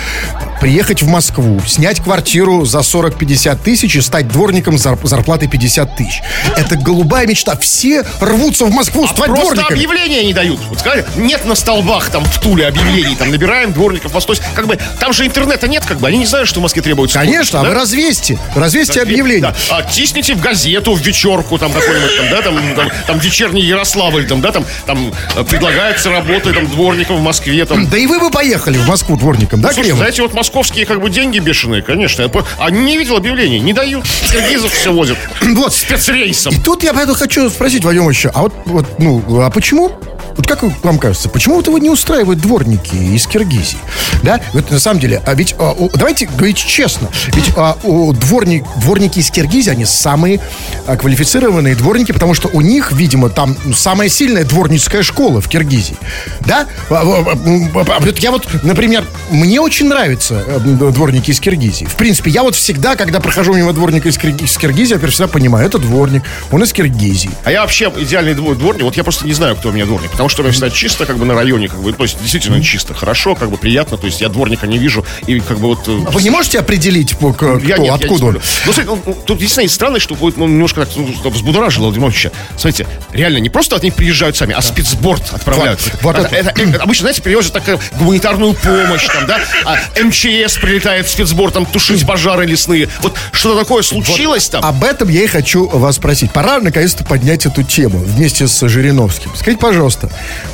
Приехать 0.61 1.03
в 1.03 1.09
Москву, 1.09 1.61
снять 1.67 2.01
квартиру 2.01 2.65
за 2.65 2.79
40-50 2.79 3.59
тысяч 3.63 3.95
и 3.97 4.01
стать 4.01 4.27
дворником 4.29 4.79
с 4.79 4.87
зар- 4.87 4.99
зарплатой 5.07 5.49
50 5.49 5.97
тысяч. 5.97 6.23
Это 6.57 6.77
голубая 6.77 7.27
мечта. 7.27 7.57
Все 7.59 8.05
рвутся 8.21 8.65
в 8.65 8.73
Москву 8.73 9.07
стать 9.07 9.19
А 9.19 9.35
Просто 9.35 9.43
дворниками. 9.55 9.77
объявления 9.77 10.25
не 10.25 10.33
дают. 10.33 10.59
Вот 10.71 10.81
сказали, 10.81 11.05
нет 11.17 11.45
на 11.45 11.55
столбах 11.87 12.11
там 12.11 12.25
в 12.25 12.41
Туле 12.41 12.67
объявлений, 12.67 13.15
там 13.15 13.31
набираем 13.31 13.73
дворников 13.73 14.13
Восточь. 14.13 14.39
Как 14.55 14.67
бы 14.67 14.77
там 14.99 15.13
же 15.13 15.25
интернета 15.25 15.69
нет, 15.69 15.85
как 15.87 15.99
бы 15.99 16.09
они 16.09 16.19
не 16.19 16.27
знают, 16.27 16.49
что 16.49 16.59
в 16.59 16.63
Москве 16.63 16.83
требуется. 16.83 17.19
Конечно, 17.19 17.61
а 17.61 17.63
да? 17.63 17.69
вы 17.69 17.75
развесьте. 17.77 18.39
Развесьте 18.57 18.95
Так, 18.95 19.05
объявление. 19.05 19.43
да. 19.43 19.55
А, 19.71 19.83
тисните 19.83 20.35
в 20.35 20.41
газету, 20.41 20.95
в 20.95 21.01
вечерку, 21.01 21.59
там 21.59 21.73
какой-нибудь, 21.73 22.17
там, 22.17 22.27
да, 22.31 22.43
там, 22.43 22.75
там, 22.75 22.91
там 23.07 23.19
вечерний 23.21 23.63
Ярославль, 23.63 24.27
там, 24.27 24.41
да, 24.41 24.51
там, 24.51 24.65
там 24.85 25.13
э, 25.37 25.45
предлагается 25.45 26.11
работа 26.11 26.53
там 26.53 26.67
дворником 26.67 27.19
в 27.19 27.23
Москве, 27.23 27.65
там. 27.65 27.89
Да 27.89 27.97
и 27.97 28.07
вы 28.07 28.19
бы 28.19 28.31
поехали 28.31 28.79
в 28.79 28.89
Москву 28.89 29.17
дворником, 29.17 29.61
да, 29.61 29.69
Слушай, 29.69 29.85
Кремов? 29.85 29.99
знаете, 29.99 30.23
вот 30.23 30.35
московские 30.35 30.87
как 30.87 31.01
бы 31.01 31.09
деньги 31.09 31.39
бешеные, 31.39 31.83
конечно. 31.83 32.29
А 32.59 32.71
не 32.71 32.99
видел 32.99 33.17
объявлений, 33.17 33.61
не 33.61 33.73
дают. 33.73 34.07
С 34.07 34.33
Киргизов 34.33 34.73
все 34.73 34.93
возят. 34.93 35.19
Вот. 35.41 35.73
Спецрейсом. 35.73 36.55
И 36.55 36.59
тут 36.61 36.83
я 36.83 36.93
поэтому 36.93 37.17
хочу 37.17 37.49
спросить, 37.49 37.85
Вадим 37.85 38.07
Ильич, 38.07 38.27
а 38.27 38.43
вот, 38.43 38.53
вот, 38.67 38.99
ну, 38.99 39.23
а 39.41 39.51
почему, 39.51 39.93
вот 40.37 40.47
как 40.47 40.63
вам 40.85 40.99
кажется, 40.99 41.29
почему 41.29 41.57
вот 41.57 41.67
его 41.67 41.79
не 41.79 41.91
устраивают 41.91 42.41
дворники 42.41 42.95
из 42.95 43.27
Киргизии? 43.27 43.79
Да, 44.23 44.41
вот 44.53 44.71
на 44.71 44.79
самом 44.81 45.01
деле, 45.01 45.23
а 45.27 45.35
ведь, 45.35 45.55
а, 45.59 45.73
у- 45.73 45.91
давайте 45.91 46.27
говорить 46.27 46.57
честно, 46.59 47.09
ведь 47.29 47.53
а, 47.57 47.77
у 47.85 48.13
дворник, 48.13 48.65
дворники 48.81 49.19
из 49.19 49.31
Киргизии, 49.31 49.71
они 49.71 49.85
самые 49.85 50.41
а, 50.87 50.97
квалифицированные 50.97 51.75
дворники, 51.75 52.13
потому 52.13 52.35
что 52.35 52.49
у 52.53 52.61
них, 52.61 52.93
видимо, 52.93 53.29
там 53.31 53.57
самая 53.75 54.09
сильная 54.09 54.45
дворницкая 54.45 55.03
школа 55.03 55.41
в 55.41 55.49
Киргизии. 55.49 55.97
Да? 56.41 56.67
А, 56.91 57.03
а, 57.03 57.39
а, 57.87 58.03
Я 58.19 58.31
вот, 58.31 58.47
например, 58.63 59.05
мне 59.31 59.61
очень 59.61 59.89
нравятся 59.89 60.43
э, 60.47 60.59
дворники 60.61 61.31
из 61.31 61.41
Киргизии. 61.41 61.85
В 61.85 61.95
принципе, 61.97 62.31
я 62.31 62.43
вот 62.43 62.55
всегда, 62.55 62.97
когда 62.97 63.21
прохожу 63.21 63.53
мимо 63.55 63.73
дворника 63.73 64.09
из, 64.09 64.17
Кирги- 64.19 64.45
из 64.45 64.57
Киргизии, 64.57 64.99
я 65.01 65.09
всегда 65.09 65.29
понимаю, 65.29 65.67
это 65.67 65.79
дворник, 65.79 66.23
он 66.51 66.63
из 66.63 66.73
Киргизии. 66.73 67.31
А 67.45 67.51
я 67.53 67.63
вообще 67.63 67.93
идеальный 67.99 68.35
двор- 68.35 68.57
дворник, 68.57 68.83
вот 68.85 68.97
я 68.97 69.05
просто 69.05 69.27
не 69.27 69.33
знаю, 69.33 69.57
кто 69.57 69.69
у 69.69 69.73
меня 69.73 69.87
дворник, 69.87 70.11
потому 70.11 70.26
что 70.29 70.43
у 70.43 70.45
меня 70.45 70.53
всегда 70.53 70.71
чисто, 70.71 71.07
как 71.07 71.19
бы 71.19 71.25
на 71.25 71.35
районе, 71.35 71.69
как 71.69 71.81
бы, 71.81 71.93
то 71.93 72.03
есть 72.03 72.19
действительно 72.21 72.63
чисто, 72.63 72.95
хорошо, 72.95 73.35
как 73.35 73.51
бы 73.51 73.57
приятно, 73.57 73.97
то 73.97 74.07
есть 74.07 74.21
я 74.21 74.29
дворника 74.29 74.67
не 74.67 74.79
вижу, 74.79 75.05
и 75.27 75.41
как 75.41 75.59
бы 75.59 75.69
вот... 75.69 75.87
э, 75.89 75.99
А 76.07 76.11
Вы 76.11 76.23
не 76.23 76.31
можете 76.31 76.59
определить, 76.59 77.15
кто, 77.15 77.59
Я 77.59 77.59
нет, 77.59 77.69
я 77.69 77.79
не 77.79 77.89
откуда 77.91 78.27
он? 78.27 78.33
смотрю. 78.33 78.41
Ну, 78.67 78.73
смотри, 78.73 78.85
ну, 78.85 79.03
ну, 79.07 79.13
тут 79.27 79.39
действительно 79.39 79.63
есть 79.63 79.75
странно, 79.75 80.01
что 80.01 80.15
будет 80.15 80.37
ну, 80.37 80.47
немножко 80.47 80.85
так 80.87 80.95
ну, 80.97 81.31
взбудоражило 81.31 81.85
Владимировича. 81.85 82.31
Смотрите, 82.57 82.87
реально, 83.13 83.39
не 83.39 83.49
просто 83.49 83.77
они 83.77 83.91
приезжают 83.91 84.37
сами, 84.37 84.55
а 84.55 84.63
спецборд 84.63 85.23
отправляют. 85.33 85.81
Вот- 86.03 86.03
вот 86.03 86.17
это, 86.25 86.35
это- 86.35 86.51
это- 86.61 86.83
обычно, 86.83 87.03
знаете, 87.03 87.23
привозят 87.23 87.53
такую 87.53 87.79
гуманитарную 87.99 88.55
помощь, 88.55 89.07
там, 89.07 89.27
да, 89.27 89.41
а 89.65 89.77
МЧС 90.03 90.57
прилетает 90.61 91.09
спецборд 91.09 91.55
там 91.55 91.67
тушить 91.67 92.07
пожары 92.07 92.47
лесные. 92.47 92.89
Вот 93.03 93.15
что-то 93.33 93.61
такое 93.61 93.83
случилось 93.83 94.49
там. 94.49 94.65
Об 94.65 94.85
этом 94.85 95.09
я 95.09 95.23
и 95.25 95.27
хочу 95.27 95.67
вас 95.69 95.97
спросить. 95.97 96.31
Пора 96.33 96.59
наконец-то 96.61 97.05
поднять 97.05 97.47
эту 97.47 97.63
тему 97.63 97.99
вместе 97.99 98.47
с 98.49 98.67
Жириновским. 98.69 99.31
Скажите, 99.35 99.61
пожалуйста, 99.61 100.11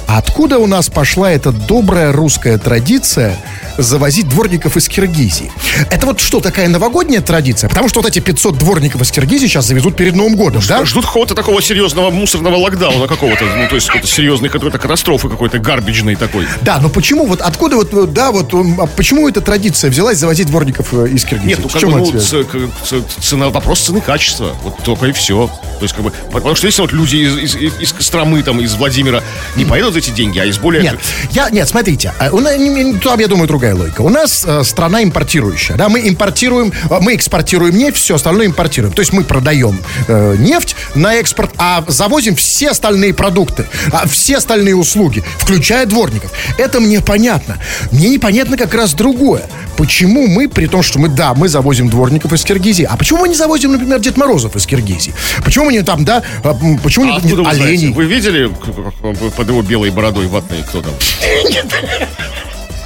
откуда 0.06 0.58
у 0.58 0.66
нас 0.66 0.88
пошла 0.88 1.30
эта 1.30 1.52
добрая 1.52 2.12
русская 2.12 2.58
традиция 2.58 3.36
завозить 3.78 4.28
дворников 4.28 4.76
из 4.76 4.88
Киргизии? 4.88 5.50
Это 5.90 6.06
вот 6.06 6.20
что, 6.20 6.40
такая 6.40 6.68
новогодняя 6.68 7.20
традиция? 7.20 7.68
Потому 7.68 7.88
что 7.88 8.00
вот 8.00 8.08
эти 8.08 8.18
500 8.18 8.58
дворников 8.58 9.00
из 9.02 9.10
Киргизии 9.10 9.46
сейчас 9.46 9.66
завезут 9.66 9.96
перед 9.96 10.14
Новым 10.14 10.36
годом, 10.36 10.62
да? 10.68 10.84
Ждут 10.84 11.06
какого-то 11.06 11.34
такого 11.34 11.62
серьезного 11.62 12.10
мусорного 12.10 12.56
локдауна 12.56 13.06
какого-то, 13.08 13.44
ну, 13.44 13.68
то 13.68 13.74
есть 13.74 13.86
какой-то 13.86 14.06
серьезной 14.06 14.48
какой-то 14.50 14.78
катастрофы 14.78 15.28
какой-то, 15.28 15.58
гарбиджной 15.58 16.16
такой. 16.16 16.46
Да, 16.62 16.78
но 16.80 16.88
почему 16.88 17.26
вот 17.26 17.40
откуда 17.40 17.76
вот, 17.76 18.12
да, 18.12 18.32
вот 18.32 18.52
а 18.54 18.86
почему 18.86 19.28
эта 19.28 19.40
традиция 19.40 19.90
взялась 19.90 20.18
завозить 20.18 20.46
дворников 20.48 20.92
э, 20.92 21.08
из 21.08 21.24
Киргизии? 21.24 21.48
Нет, 21.48 21.60
ну 21.62 21.68
как 21.68 21.82
бы, 21.82 21.98
ну, 21.98 22.20
ц- 22.20 22.44
ц- 22.84 23.02
цена, 23.20 23.48
вопрос 23.50 23.80
цены 23.80 24.00
качества. 24.00 24.54
Вот 24.62 24.82
только 24.82 25.06
и 25.06 25.12
все. 25.12 25.48
То 25.78 25.82
есть, 25.84 25.94
как 25.94 26.04
бы, 26.04 26.12
потому 26.30 26.54
что 26.54 26.66
если 26.66 26.80
вот 26.82 26.92
люди 26.92 27.16
из, 27.16 27.54
из, 27.56 27.80
из 27.80 27.92
Костромы, 27.92 28.42
там, 28.42 28.60
из 28.60 28.74
Владимира 28.74 29.22
не 29.56 29.64
поедут 29.64 29.94
за 29.94 29.98
эти 29.98 30.10
деньги, 30.10 30.38
а 30.38 30.44
из 30.44 30.58
более... 30.58 30.82
Нет, 30.82 30.98
я, 31.32 31.50
нет, 31.50 31.68
смотрите, 31.68 32.12
а 32.20 32.30
у 32.30 32.40
нас, 32.40 32.54
там, 33.02 33.18
я 33.18 33.26
думаю, 33.26 33.48
другая 33.62 33.76
логика. 33.76 34.00
У 34.02 34.08
нас 34.08 34.44
э, 34.44 34.64
страна 34.64 35.04
импортирующая, 35.04 35.76
да, 35.76 35.88
мы 35.88 36.08
импортируем, 36.08 36.72
э, 36.90 36.98
мы 37.00 37.14
экспортируем 37.14 37.76
нефть, 37.76 37.96
все 37.96 38.16
остальное 38.16 38.46
импортируем. 38.46 38.92
То 38.92 39.02
есть 39.02 39.12
мы 39.12 39.22
продаем 39.22 39.78
э, 40.08 40.34
нефть 40.36 40.74
на 40.96 41.14
экспорт, 41.14 41.52
а 41.58 41.84
завозим 41.86 42.34
все 42.34 42.70
остальные 42.70 43.14
продукты, 43.14 43.66
а 43.92 44.08
все 44.08 44.38
остальные 44.38 44.74
услуги, 44.74 45.22
включая 45.38 45.86
дворников. 45.86 46.32
Это 46.58 46.80
мне 46.80 47.00
понятно. 47.00 47.58
Мне 47.92 48.08
непонятно 48.08 48.56
как 48.56 48.74
раз 48.74 48.94
другое. 48.94 49.44
Почему 49.76 50.26
мы, 50.26 50.48
при 50.48 50.66
том, 50.66 50.82
что 50.82 50.98
мы, 50.98 51.08
да, 51.08 51.32
мы 51.34 51.48
завозим 51.48 51.88
дворников 51.88 52.32
из 52.32 52.42
Киргизии, 52.44 52.84
а 52.90 52.96
почему 52.96 53.20
мы 53.20 53.28
не 53.28 53.36
завозим, 53.36 53.70
например, 53.70 54.00
Дед 54.00 54.16
Морозов 54.16 54.56
из 54.56 54.66
Киргизии? 54.66 55.14
Почему 55.44 55.66
мы 55.66 55.72
не 55.72 55.82
там, 55.82 56.04
да, 56.04 56.24
э, 56.42 56.52
почему 56.82 57.04
А 57.14 57.20
не- 57.20 57.28
знаете? 57.28 57.62
оленей? 57.62 57.92
Вы 57.92 58.06
видели 58.06 58.48
как 58.48 59.32
под 59.36 59.48
его 59.48 59.62
белой 59.62 59.90
бородой 59.90 60.26
ватной 60.26 60.64
кто 60.68 60.82
там? 60.82 60.94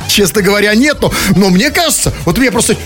Честно 0.08 0.42
говоря, 0.42 0.74
нет, 0.74 0.98
но, 1.00 1.12
но 1.34 1.50
мне 1.50 1.70
кажется, 1.70 2.12
вот 2.24 2.38
мне 2.38 2.50
просто, 2.50 2.76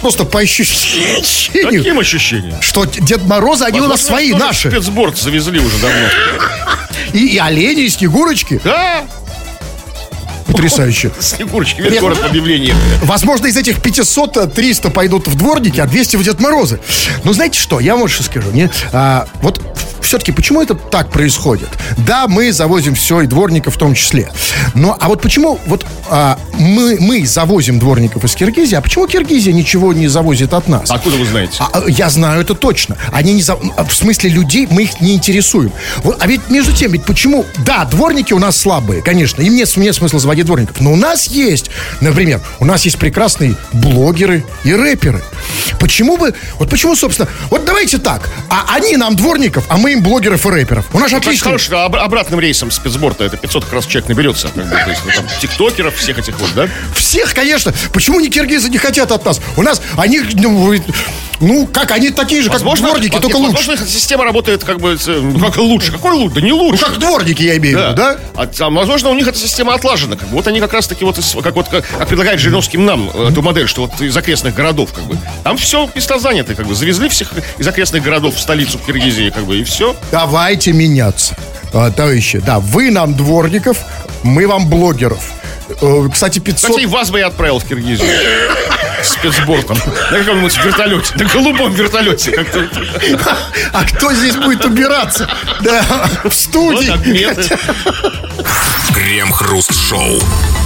просто 0.00 0.24
по 0.24 0.40
ощущению, 0.40 1.82
Каким 1.82 1.98
ощущением? 1.98 2.56
что 2.60 2.84
Дед 2.84 3.22
Морозы, 3.24 3.64
они 3.64 3.80
у 3.80 3.86
нас 3.86 4.02
Возможно, 4.02 4.28
свои, 4.28 4.32
наши. 4.32 4.70
Спецборд 4.70 5.18
завезли 5.18 5.58
уже 5.60 5.78
давно. 5.78 6.08
И, 7.12 7.26
и 7.34 7.38
олени, 7.38 7.82
и 7.84 7.88
снегурочки. 7.88 8.60
Да, 8.64 9.04
Потрясающе. 10.46 11.12
Снегурочки, 11.20 11.80
весь 11.80 12.00
город 12.00 12.18
объявление. 12.24 12.74
Возможно, 13.02 13.46
из 13.46 13.56
этих 13.56 13.80
500 13.80 14.36
э, 14.36 14.46
300 14.48 14.90
пойдут 14.90 15.28
в 15.28 15.36
дворники, 15.36 15.80
а 15.80 15.86
200 15.86 16.16
в 16.16 16.24
Дед 16.24 16.40
Морозы. 16.40 16.80
Но 17.24 17.32
знаете 17.32 17.58
что, 17.58 17.80
я 17.80 17.92
вам 17.92 18.02
вот 18.02 18.10
что 18.10 18.22
скажу. 18.22 18.50
Не, 18.50 18.70
а, 18.92 19.26
вот 19.42 19.60
все-таки 20.02 20.32
почему 20.32 20.62
это 20.62 20.74
так 20.74 21.10
происходит? 21.10 21.68
Да, 21.98 22.26
мы 22.28 22.52
завозим 22.52 22.94
все, 22.94 23.22
и 23.22 23.26
дворников 23.26 23.74
в 23.74 23.78
том 23.78 23.94
числе. 23.94 24.30
Но, 24.74 24.96
а 24.98 25.08
вот 25.08 25.22
почему 25.22 25.58
вот 25.66 25.86
а, 26.08 26.38
мы, 26.58 26.96
мы 27.00 27.26
завозим 27.26 27.78
дворников 27.78 28.24
из 28.24 28.34
Киргизии, 28.34 28.74
а 28.74 28.80
почему 28.80 29.06
Киргизия 29.06 29.52
ничего 29.52 29.92
не 29.92 30.08
завозит 30.08 30.52
от 30.54 30.68
нас? 30.68 30.90
Откуда 30.90 31.16
вы 31.16 31.26
знаете? 31.26 31.56
А, 31.60 31.70
а, 31.72 31.84
я 31.88 32.10
знаю 32.10 32.40
это 32.42 32.54
точно. 32.54 32.96
Они 33.12 33.32
не 33.32 33.42
за... 33.42 33.58
а, 33.76 33.84
В 33.84 33.94
смысле 33.94 34.30
людей 34.30 34.66
мы 34.70 34.82
их 34.84 35.00
не 35.00 35.14
интересуем. 35.14 35.72
Вот, 35.98 36.16
а 36.20 36.26
ведь 36.26 36.48
между 36.48 36.72
тем, 36.72 36.92
ведь 36.92 37.04
почему... 37.04 37.44
Да, 37.58 37.84
дворники 37.84 38.32
у 38.32 38.38
нас 38.38 38.56
слабые, 38.56 39.02
конечно. 39.02 39.42
Им 39.42 39.54
нет, 39.54 39.74
нет 39.76 39.94
смысла 39.94 40.18
заводить 40.18 40.46
дворников. 40.46 40.80
Но 40.80 40.92
у 40.92 40.96
нас 40.96 41.26
есть, 41.26 41.70
например, 42.00 42.40
у 42.58 42.64
нас 42.64 42.84
есть 42.84 42.98
прекрасные 42.98 43.56
блогеры 43.72 44.44
и 44.64 44.74
рэперы. 44.74 45.22
Почему 45.78 46.16
бы... 46.16 46.34
Вот 46.58 46.70
почему, 46.70 46.94
собственно... 46.96 47.28
Вот 47.50 47.64
давайте 47.64 47.98
так. 47.98 48.28
А 48.48 48.74
они 48.74 48.96
нам 48.96 49.16
дворников, 49.16 49.64
а 49.68 49.76
мы 49.76 49.89
им 49.92 50.02
блогеров 50.02 50.44
и 50.46 50.48
рэперов. 50.48 50.86
У 50.92 50.98
нас 50.98 51.10
Так 51.10 51.20
отлично... 51.20 51.46
хорошо, 51.46 51.80
об- 51.84 51.96
обратным 51.96 52.40
рейсом 52.40 52.70
спецборта 52.70 53.24
это 53.24 53.36
500 53.36 53.64
как 53.64 53.72
раз 53.74 53.86
человек 53.86 54.08
наберется. 54.08 54.48
как 54.48 54.64
бы, 54.64 54.70
то 54.70 54.90
есть, 54.90 55.02
ну, 55.04 55.10
там, 55.14 55.26
тиктокеров, 55.40 55.94
всех 55.96 56.18
этих 56.18 56.38
вот, 56.40 56.50
да? 56.54 56.68
Всех, 56.94 57.34
конечно. 57.34 57.72
Почему 57.92 58.20
не 58.20 58.30
киргизы 58.30 58.68
не 58.68 58.78
хотят 58.78 59.12
от 59.12 59.24
нас? 59.24 59.40
У 59.56 59.62
нас 59.62 59.80
они... 59.96 60.20
Ну, 60.34 60.74
ну, 61.40 61.66
как, 61.66 61.90
они 61.90 62.10
такие 62.10 62.42
же, 62.42 62.50
как 62.50 62.60
дворники, 62.60 63.18
только 63.18 63.36
лучше. 63.36 63.56
возможно, 63.56 63.86
система 63.86 64.24
работает 64.24 64.62
как 64.62 64.78
бы, 64.78 64.98
э, 65.04 65.20
ну, 65.20 65.38
как 65.38 65.56
лучше. 65.56 65.90
Какой 65.90 66.12
лучше? 66.12 66.34
Да 66.34 66.40
не 66.42 66.52
лучше. 66.52 66.82
Ну, 66.82 66.88
как 66.88 66.98
дворники, 66.98 67.42
я 67.42 67.56
имею 67.56 67.78
в 67.78 67.82
виду, 67.82 67.96
да? 67.96 68.18
А, 68.34 68.46
там, 68.46 68.74
возможно, 68.74 69.08
у 69.08 69.14
них 69.14 69.26
эта 69.26 69.38
система 69.38 69.74
отлажена. 69.74 70.16
Как 70.16 70.28
бы. 70.28 70.36
Вот 70.36 70.46
они 70.46 70.60
как 70.60 70.72
раз 70.74 70.86
таки 70.86 71.04
вот, 71.04 71.18
как, 71.42 71.54
вот, 71.54 71.68
как, 71.68 71.86
как 71.86 72.08
предлагает 72.08 72.40
Жириновским 72.40 72.84
нам 72.84 73.10
э, 73.12 73.28
эту 73.30 73.40
модель, 73.40 73.68
что 73.68 73.82
вот 73.82 74.00
из 74.02 74.14
окрестных 74.14 74.54
городов, 74.54 74.92
как 74.92 75.04
бы. 75.04 75.16
Там 75.42 75.56
все 75.56 75.88
места 75.94 76.18
заняты, 76.18 76.54
как 76.54 76.66
бы. 76.66 76.74
Завезли 76.74 77.08
всех 77.08 77.32
из 77.56 77.66
окрестных 77.66 78.02
городов 78.02 78.34
в 78.34 78.40
столицу 78.40 78.76
в 78.76 78.84
Киргизии, 78.84 79.30
как 79.30 79.44
бы, 79.44 79.58
и 79.58 79.64
все. 79.64 79.96
Давайте 80.12 80.72
меняться, 80.72 81.36
а, 81.72 81.90
товарищи. 81.90 82.38
Да, 82.44 82.60
вы 82.60 82.90
нам 82.90 83.14
дворников, 83.14 83.78
мы 84.22 84.46
вам 84.46 84.68
блогеров. 84.68 85.39
Э, 85.80 86.08
Кстати, 86.12 86.38
500... 86.38 86.70
Кстати, 86.70 86.84
и 86.84 86.86
вас 86.86 87.10
бы 87.10 87.18
я 87.18 87.28
отправил 87.28 87.58
в 87.58 87.64
Киргизию. 87.64 88.08
Спецбортом. 89.02 89.78
На 90.10 90.18
каком-нибудь 90.18 90.56
вертолете. 90.64 91.14
На 91.16 91.24
голубом 91.24 91.72
вертолете. 91.72 92.32
Как-то. 92.32 92.68
А 93.72 93.84
кто 93.84 94.12
здесь 94.12 94.36
будет 94.36 94.64
убираться? 94.64 95.28
Да, 95.60 95.82
в 96.24 96.32
студии. 96.34 97.28
Крем-хруст-шоу. 98.94 100.20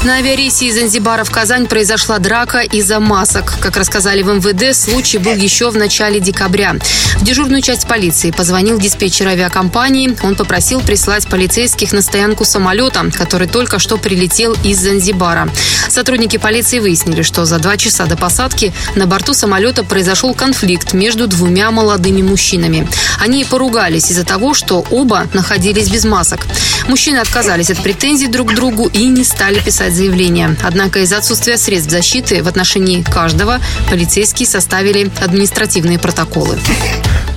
На 0.04 0.16
авиарейсе 0.16 0.66
из 0.66 0.74
Занзибара 0.74 1.24
в 1.24 1.30
Казань 1.30 1.66
произошла 1.66 2.18
драка 2.18 2.58
из-за 2.58 3.00
масок. 3.00 3.54
Как 3.58 3.78
рассказали 3.78 4.20
в 4.20 4.26
МВД, 4.26 4.76
случай 4.76 5.16
был 5.16 5.32
еще 5.32 5.70
в 5.70 5.78
начале 5.78 6.20
декабря. 6.20 6.76
В 7.16 7.24
дежурную 7.24 7.62
часть 7.62 7.88
полиции 7.88 8.30
позвонил 8.30 8.78
диспетчер 8.78 9.28
авиакомпании. 9.28 10.14
Он 10.22 10.34
попросил 10.36 10.82
прислать 10.82 11.26
полицейских 11.26 11.94
на 11.94 12.02
стоянку 12.02 12.44
самолета, 12.44 13.10
который 13.16 13.48
только 13.48 13.78
что 13.78 13.96
прилетел 13.96 14.54
из 14.62 14.78
Занзибара. 14.78 15.48
Сотрудники 15.88 16.36
полиции 16.36 16.80
выяснили, 16.80 17.22
что 17.22 17.46
за 17.46 17.58
два 17.58 17.78
часа 17.78 18.04
до 18.04 18.18
посадки 18.18 18.74
на 18.96 19.06
борту 19.06 19.32
самолета 19.32 19.84
произошел 19.84 20.34
конфликт 20.34 20.92
между 20.92 21.26
двумя 21.26 21.70
молодыми 21.70 22.20
мужчинами. 22.20 22.86
Они 23.20 23.46
поругались 23.46 24.10
из-за 24.10 24.24
того, 24.24 24.52
что 24.52 24.84
оба 24.90 25.28
находились 25.32 25.88
без 25.88 26.04
масок. 26.04 26.40
Мужчины 26.88 27.16
отказались 27.16 27.70
от 27.70 27.82
претензий 27.82 28.26
друг 28.26 28.52
к 28.52 28.54
другу 28.54 28.90
и 28.92 29.06
не 29.06 29.24
стали 29.24 29.60
писать 29.60 29.93
заявление. 29.94 30.56
Однако 30.62 31.00
из-за 31.00 31.18
отсутствия 31.18 31.56
средств 31.56 31.90
защиты 31.90 32.42
в 32.42 32.48
отношении 32.48 33.02
каждого 33.02 33.60
полицейские 33.90 34.46
составили 34.46 35.10
административные 35.22 35.98
протоколы. 35.98 36.58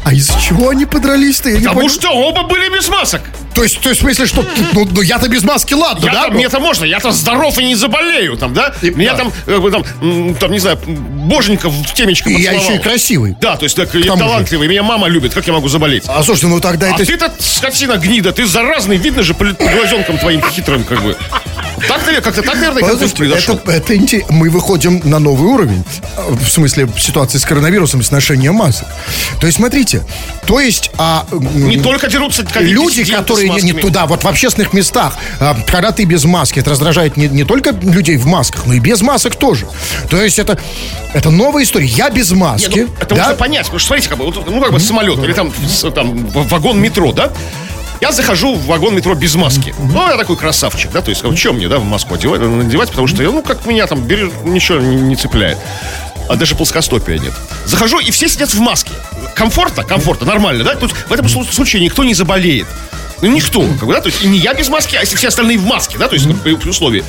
А 0.04 0.14
из-за 0.14 0.40
чего 0.40 0.70
они 0.70 0.86
подрались-то? 0.86 1.50
Я 1.50 1.58
Потому 1.58 1.82
понял. 1.82 1.90
что 1.90 2.10
оба 2.12 2.44
были 2.44 2.70
без 2.74 2.88
масок. 2.88 3.22
То 3.54 3.64
есть, 3.64 3.80
то 3.82 3.90
есть, 3.90 4.02
в 4.02 4.04
смысле, 4.04 4.26
что 4.28 4.46
ну, 4.74 4.88
ну, 4.90 5.02
я-то 5.02 5.28
без 5.28 5.44
маски, 5.44 5.74
ладно, 5.74 6.06
Я 6.06 6.12
да? 6.14 6.24
там, 6.26 6.34
мне-то 6.36 6.60
можно, 6.60 6.86
я-то 6.86 7.12
здоров 7.12 7.58
и 7.58 7.64
не 7.66 7.76
заболею, 7.76 8.38
там, 8.38 8.54
да? 8.54 8.74
И- 8.84 8.92
Меня 8.92 9.14
да. 9.16 9.18
там, 9.24 9.34
э, 9.48 9.72
там, 9.72 10.36
там, 10.36 10.52
не 10.52 10.60
знаю, 10.60 10.78
боженька 10.86 11.68
в 11.70 11.94
темечко 11.94 12.30
И 12.30 12.34
я 12.34 12.52
поцеловал. 12.52 12.70
еще 12.72 12.80
и 12.80 12.84
красивый. 12.84 13.36
Да, 13.42 13.58
то 13.58 13.64
есть 13.64 13.76
так, 13.76 13.94
я 13.96 14.04
тому 14.04 14.18
же. 14.20 14.24
талантливый, 14.26 14.68
меня 14.68 14.84
мама 14.84 15.08
любит, 15.08 15.34
как 15.34 15.48
я 15.48 15.54
могу 15.54 15.68
заболеть? 15.70 16.04
А 16.08 16.22
слушайте, 16.24 16.48
ну 16.48 16.60
тогда 16.62 16.86
А 16.88 16.90
это... 16.92 17.06
ты-то, 17.06 17.34
скотина 17.40 17.98
гнида, 17.98 18.32
ты 18.32 18.46
заразный, 18.46 18.98
видно 18.98 19.24
же 19.24 19.34
по 19.34 19.44
глазенкам 19.44 20.20
твоим 20.20 20.42
хитрым, 20.52 20.84
как 20.84 21.02
бы. 21.02 21.18
Так, 21.88 22.00
наверное, 22.06 22.22
как-то 22.22 22.42
так, 22.42 22.56
наверное, 22.56 22.82
Послушайте, 22.82 23.16
произошел. 23.18 23.56
это, 23.66 23.94
это 23.94 24.34
мы 24.34 24.50
выходим 24.50 25.02
на 25.04 25.20
новый 25.20 25.48
уровень. 25.48 25.84
э, 26.18 26.34
В 26.34 26.50
смысле, 26.50 26.88
ситуации 26.98 27.38
с 27.38 27.46
коронавирусом, 27.46 28.02
с 28.02 28.12
ношением 28.12 28.56
масок. 28.56 28.88
То 29.40 29.48
есть, 29.48 29.58
смотрите, 29.58 30.04
то 30.46 30.60
есть... 30.60 30.92
А, 30.98 31.26
Не 31.32 31.78
только 31.80 32.08
дерутся 32.10 32.46
Люди, 32.60 33.04
которые 33.06 33.50
не, 33.50 33.62
не 33.62 33.74
туда, 33.74 34.06
вот 34.08 34.24
в 34.24 34.28
общественных 34.28 34.74
местах, 34.74 35.14
а, 35.40 35.56
когда 35.68 35.92
ты 35.92 36.06
без 36.06 36.26
маски, 36.26 36.60
это 36.60 36.72
раздражает 36.72 37.16
не, 37.18 37.28
не 37.28 37.44
только 37.44 37.72
людей 37.72 38.18
в 38.18 38.26
масках, 38.26 38.66
но 38.66 38.74
и 38.74 38.80
без 38.80 39.02
масок 39.02 39.36
тоже. 39.36 39.68
То 40.10 40.22
есть 40.22 40.40
это, 40.40 40.60
это 41.14 41.30
новая 41.30 41.64
история. 41.64 41.86
Я 41.88 42.10
без 42.10 42.32
Не, 42.32 42.38
маски. 42.38 42.80
ну, 42.88 42.94
это 43.00 43.16
да? 43.16 43.22
можно 43.22 43.36
понять, 43.36 43.64
потому 43.66 43.80
что, 43.80 43.88
смотрите, 43.88 44.10
как 44.10 44.18
бы, 44.18 44.26
ну, 44.26 44.62
как 44.62 44.72
бы 44.72 44.80
самолет 44.80 45.20
или 45.24 45.34
там, 45.34 45.52
там 45.94 46.26
вагон 46.28 46.80
метро, 46.80 47.12
да? 47.12 47.32
Я 48.02 48.12
захожу 48.12 48.56
в 48.56 48.66
вагон 48.66 48.96
метро 48.96 49.16
без 49.16 49.36
маски. 49.36 49.74
Ну, 49.80 50.08
я 50.10 50.18
такой 50.18 50.38
красавчик, 50.38 50.92
да, 50.92 51.02
то 51.02 51.10
есть, 51.10 51.24
чем 51.36 51.56
мне, 51.56 51.68
да, 51.68 51.80
в 51.80 51.84
маску 51.86 52.14
одевать, 52.14 52.42
надевать, 52.42 52.90
потому 52.90 53.08
что, 53.08 53.24
ну, 53.24 53.42
как 53.42 53.66
меня 53.66 53.88
там, 53.88 54.02
бери, 54.02 54.32
ничего 54.44 54.80
не, 54.80 54.96
не 54.96 55.16
цепляет. 55.16 55.58
А 56.30 56.36
даже 56.36 56.56
плоскостопия 56.56 57.18
нет. 57.18 57.34
Захожу, 57.66 58.00
и 58.00 58.12
все 58.12 58.28
сидят 58.28 58.54
в 58.54 58.60
маске. 58.60 58.92
Комфортно? 59.34 59.84
Комфортно, 59.84 60.28
нормально, 60.28 60.64
да? 60.64 60.76
Тут 60.76 60.92
в 60.92 61.12
этом 61.12 61.26
слу- 61.28 61.50
случае 61.52 61.82
никто 61.82 62.04
не 62.04 62.14
заболеет. 62.14 62.68
Ну, 63.22 63.30
никто, 63.30 63.62
как 63.62 63.88
бы, 63.88 63.94
да, 63.94 64.02
то 64.02 64.08
есть, 64.10 64.22
и 64.24 64.28
не 64.28 64.38
я 64.38 64.54
без 64.54 64.70
маски, 64.70 64.96
а 64.96 65.04
все 65.04 65.28
остальные 65.30 65.58
в 65.58 65.66
маске, 65.66 65.98
да, 65.98 66.08
то 66.08 66.14
есть, 66.16 66.28
при 66.44 66.54
условии. 66.70 67.04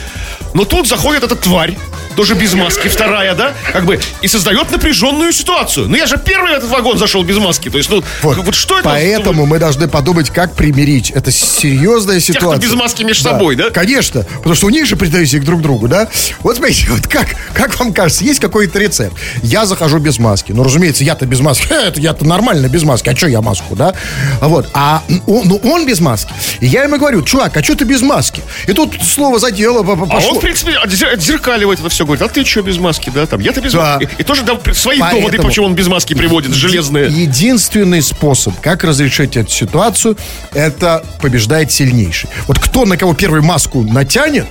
Но 0.59 0.65
тут 0.65 0.89
заходит 0.89 1.23
эта 1.23 1.37
тварь, 1.37 1.77
тоже 2.17 2.35
без 2.35 2.53
маски, 2.55 2.89
вторая, 2.89 3.37
да, 3.37 3.53
как 3.73 3.85
бы, 3.85 4.01
и 4.23 4.27
создает 4.27 4.73
напряженную 4.73 5.31
ситуацию. 5.33 5.89
Ну, 5.89 5.95
я 5.95 6.05
же 6.09 6.19
первый 6.19 6.53
в 6.53 6.57
этот 6.57 6.69
вагон 6.69 6.99
зашел 6.99 7.23
без 7.23 7.37
маски, 7.37 7.71
то 7.71 7.79
есть, 7.79 7.89
ну, 7.91 8.03
Вот, 8.23 8.39
вот, 8.39 8.55
что 8.57 8.81
это? 8.81 8.89
Поэтому 8.89 9.47
мы 9.47 9.61
должны 9.61 9.87
подумать, 9.87 10.31
как 10.31 10.57
примирить. 10.57 11.13
Это 11.13 11.31
серьезная 11.31 12.19
ситуация. 12.19 12.61
без 12.61 12.75
маски 12.75 13.05
между 13.05 13.23
собой, 13.23 13.55
да? 13.55 13.71
Конечно. 13.71 14.25
Потому 14.39 14.57
что 14.57 14.67
у 14.67 14.71
них 14.71 14.85
же 14.87 14.97
претензии 14.97 15.39
к 15.39 15.45
друг 15.45 15.63
другу, 15.63 15.87
да? 15.87 16.09
Вот 16.41 16.57
смотрите, 16.57 16.89
вот 16.91 17.07
как, 17.07 17.29
как 17.55 17.79
вам 17.79 17.93
кажется, 17.93 18.25
есть 18.25 18.41
какой-то 18.41 18.81
рецепт? 18.81 19.17
Я 19.45 19.65
захожу 19.65 20.01
без 20.01 20.19
маски. 20.19 20.51
Ну, 20.51 20.65
разумеется, 20.65 21.05
я-то 21.05 21.25
без 21.25 21.39
маски. 21.39 21.69
Это 21.71 22.01
я-то 22.01 22.25
нормально 22.27 22.67
без 22.67 22.83
маски. 22.83 23.09
А 23.09 23.15
что 23.15 23.29
я 23.29 23.43
маску, 23.43 23.77
да? 23.77 23.95
А 24.41 24.49
Вот. 24.49 24.69
А 24.75 25.05
он, 25.29 25.43
ну, 25.47 25.61
он 25.63 25.87
без 25.87 26.01
маски. 26.01 26.33
И 26.59 26.67
я 26.67 26.83
ему 26.83 26.99
говорю, 26.99 27.23
чувак, 27.23 27.57
а 27.57 27.63
что 27.63 27.77
ты 27.77 27.85
без 27.85 28.03
маски? 28.03 28.43
И 28.67 28.73
тут 28.73 28.97
слово 29.01 29.39
задело, 29.39 29.85
по- 29.85 29.95
по- 29.95 30.03
А 30.07 30.17
пошло. 30.17 30.33
он, 30.35 30.48
принципе, 30.49 30.73
отзер- 30.83 31.13
отзеркаливает 31.13 31.81
это 31.81 31.89
все, 31.89 32.05
говорит, 32.05 32.23
а 32.23 32.29
ты 32.29 32.45
что 32.45 32.63
без 32.63 32.79
маски, 32.79 33.11
да, 33.15 33.27
там, 33.27 33.41
я-то 33.41 33.61
без 33.61 33.73
Да. 33.73 33.99
маски. 33.99 34.09
И, 34.19 34.23
тоже 34.23 34.43
да, 34.43 34.59
свои 34.73 34.99
Поэтому- 34.99 35.23
доводы, 35.29 35.43
почему 35.43 35.67
он 35.67 35.75
без 35.75 35.87
маски 35.89 36.15
приводит, 36.15 36.53
железные. 36.55 37.07
Единственный 37.09 38.01
способ, 38.03 38.59
как 38.61 38.85
разрешить 38.85 39.37
эту 39.37 39.51
ситуацию, 39.51 40.17
это 40.55 41.05
побеждает 41.21 41.71
сильнейший. 41.71 42.31
Вот 42.47 42.59
кто 42.59 42.85
на 42.87 42.97
кого 42.97 43.15
первый 43.15 43.43
маску 43.43 43.83
натянет, 43.83 44.47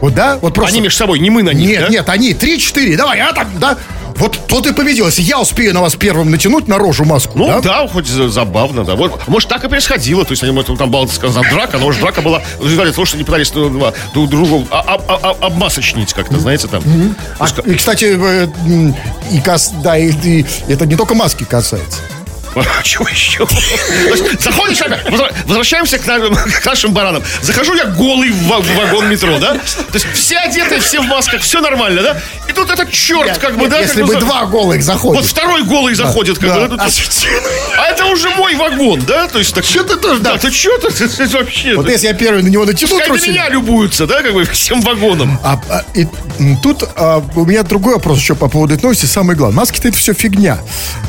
вот 0.00 0.14
да, 0.14 0.38
вот 0.38 0.54
просто... 0.54 0.72
Они 0.74 0.80
между 0.82 0.98
собой, 0.98 1.18
не 1.18 1.30
мы 1.30 1.42
на 1.42 1.50
них, 1.50 1.68
Нет, 1.68 1.80
да? 1.80 1.88
нет, 1.88 2.08
они 2.08 2.32
3-4, 2.34 2.96
давай, 2.96 3.20
а 3.20 3.32
там, 3.32 3.48
да. 3.58 3.76
Вот 4.18 4.38
тот 4.48 4.66
и 4.66 4.72
победил. 4.72 5.06
Если 5.06 5.22
я 5.22 5.40
успею 5.40 5.72
на 5.74 5.80
вас 5.80 5.94
первым 5.94 6.30
натянуть 6.30 6.66
на 6.68 6.78
рожу 6.78 7.04
маску, 7.04 7.38
Ну 7.38 7.46
да? 7.46 7.60
да, 7.60 7.88
хоть 7.88 8.06
за- 8.06 8.28
забавно, 8.28 8.84
да. 8.84 8.96
Вот, 8.96 9.26
может, 9.28 9.48
так 9.48 9.64
и 9.64 9.68
происходило. 9.68 10.24
То 10.24 10.32
есть 10.32 10.42
они, 10.42 10.52
может, 10.52 10.76
там 10.76 10.90
была 10.90 11.06
сказал, 11.06 11.42
драка, 11.50 11.78
но 11.78 11.84
может, 11.84 12.00
драка 12.00 12.20
была 12.20 12.40
в 12.58 12.64
результате 12.64 12.92
того, 12.92 13.04
что 13.04 13.16
они 13.16 13.24
пытались 13.24 13.50
друг 13.50 13.70
друга- 13.70 13.94
друг 14.14 14.28
друга 14.28 14.66
а- 14.70 14.98
а- 15.08 15.20
а- 15.22 15.46
обмасочнить 15.46 16.12
как-то, 16.12 16.38
знаете, 16.38 16.66
там. 16.68 16.82
А, 17.38 17.46
и, 17.64 17.74
кстати, 17.74 18.18
э, 18.20 18.48
и 19.30 19.42
да, 19.82 19.96
и, 19.96 20.10
и 20.10 20.46
это 20.68 20.84
не 20.86 20.96
только 20.96 21.14
маски 21.14 21.44
касается. 21.44 22.00
А 22.78 22.82
Чего 22.82 23.06
еще? 23.08 23.46
Заходишь, 24.40 24.80
возвращаемся 25.46 25.98
к, 25.98 26.06
на- 26.06 26.18
к 26.30 26.64
нашим 26.64 26.92
баранам. 26.92 27.22
Захожу 27.42 27.74
я 27.74 27.84
голый 27.86 28.30
в 28.30 28.46
ва- 28.46 28.60
в 28.60 28.74
вагон 28.76 29.08
метро, 29.08 29.38
да? 29.38 29.54
То 29.54 29.94
есть 29.94 30.06
все 30.14 30.38
одеты, 30.38 30.80
все 30.80 31.00
в 31.00 31.04
масках, 31.06 31.42
все 31.42 31.60
нормально, 31.60 32.02
да? 32.02 32.20
И 32.48 32.52
тут 32.52 32.70
этот 32.70 32.90
черт, 32.90 33.38
как 33.38 33.56
бы, 33.58 33.68
да? 33.68 33.80
Если 33.80 34.02
бы 34.02 34.16
два 34.16 34.46
голых 34.46 34.82
заходят. 34.82 35.22
Вот 35.22 35.30
второй 35.30 35.62
голый 35.64 35.94
заходит, 35.94 36.38
как 36.38 36.54
бы. 36.54 36.68
тут- 36.68 36.80
А 37.78 37.86
это 37.90 38.06
уже 38.06 38.30
мой 38.30 38.54
вагон, 38.56 39.00
да? 39.06 39.28
То 39.28 39.38
есть 39.38 39.54
так. 39.54 39.64
Чё 39.64 39.82
ты 39.84 39.96
тоже, 39.96 40.20
да. 40.20 40.36
Ты 40.38 40.50
что 40.50 40.78
ты 40.78 41.26
вообще? 41.38 41.74
Вот 41.76 41.88
если 41.88 42.06
я 42.06 42.14
первый 42.14 42.42
на 42.42 42.48
него 42.48 42.64
натяну 42.64 42.98
труселя- 43.06 43.30
меня 43.32 43.48
любуются, 43.48 44.06
да, 44.06 44.22
как 44.22 44.32
бы 44.34 44.44
всем 44.44 44.80
вагоном. 44.80 45.38
А, 45.42 45.60
а, 45.70 45.84
и, 45.94 46.06
тут 46.62 46.84
а, 46.96 47.22
у 47.34 47.44
меня 47.44 47.62
другой 47.62 47.94
вопрос 47.94 48.18
еще 48.18 48.34
по 48.34 48.48
поводу 48.48 48.74
этой 48.74 48.82
новости. 48.84 49.06
Самое 49.06 49.36
главное. 49.36 49.56
Маски-то 49.58 49.88
это 49.88 49.96
все 49.98 50.14
фигня. 50.14 50.58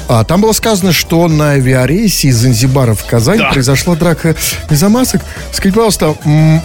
А, 0.08 0.24
там 0.24 0.42
было 0.42 0.54
сказано, 0.54 0.92
что 0.94 1.28
на 1.40 1.52
авиарейсе 1.52 2.28
из 2.28 2.36
Занзибара 2.38 2.94
в 2.94 3.06
Казань 3.06 3.40
Да. 3.40 3.50
произошла 3.52 3.96
драка 3.96 4.36
из-за 4.70 4.90
масок. 4.90 5.22
Скажите, 5.54 5.76
пожалуйста, 5.76 6.16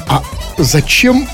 а 0.08 0.22
зачем, 0.58 1.28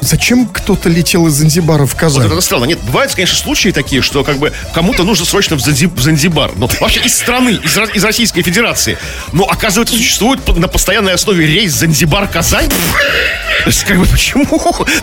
зачем 0.00 0.46
кто-то 0.46 0.88
летел 0.88 1.26
из 1.26 1.32
Занзибара 1.32 1.84
в 1.84 1.92
Вот 1.92 2.00
Казань? 2.00 2.26
это 2.26 2.40
странно. 2.40 2.64
Нет, 2.66 2.78
бывают, 2.84 3.12
конечно, 3.12 3.36
случаи 3.36 3.70
такие, 3.70 4.02
что 4.02 4.22
как 4.22 4.38
бы 4.38 4.52
кому-то 4.72 5.02
нужно 5.02 5.26
срочно 5.26 5.56
в, 5.56 5.58
Занзи- 5.58 5.92
в 5.92 6.00
Занзибар. 6.00 6.52
Ну, 6.56 6.70
вообще 6.80 7.00
из 7.00 7.16
страны, 7.16 7.58
из, 7.62 7.76
из 7.94 8.04
Российской 8.04 8.42
Федерации. 8.42 8.96
Но, 9.32 9.44
оказывается, 9.44 9.96
существует 9.96 10.46
на 10.56 10.68
постоянной 10.68 11.12
основе 11.14 11.44
рейс 11.44 11.72
Занзибар-Казань. 11.72 12.68
То 13.64 13.70
есть, 13.70 13.84
как 13.84 13.98
бы, 13.98 14.06
почему? 14.06 14.46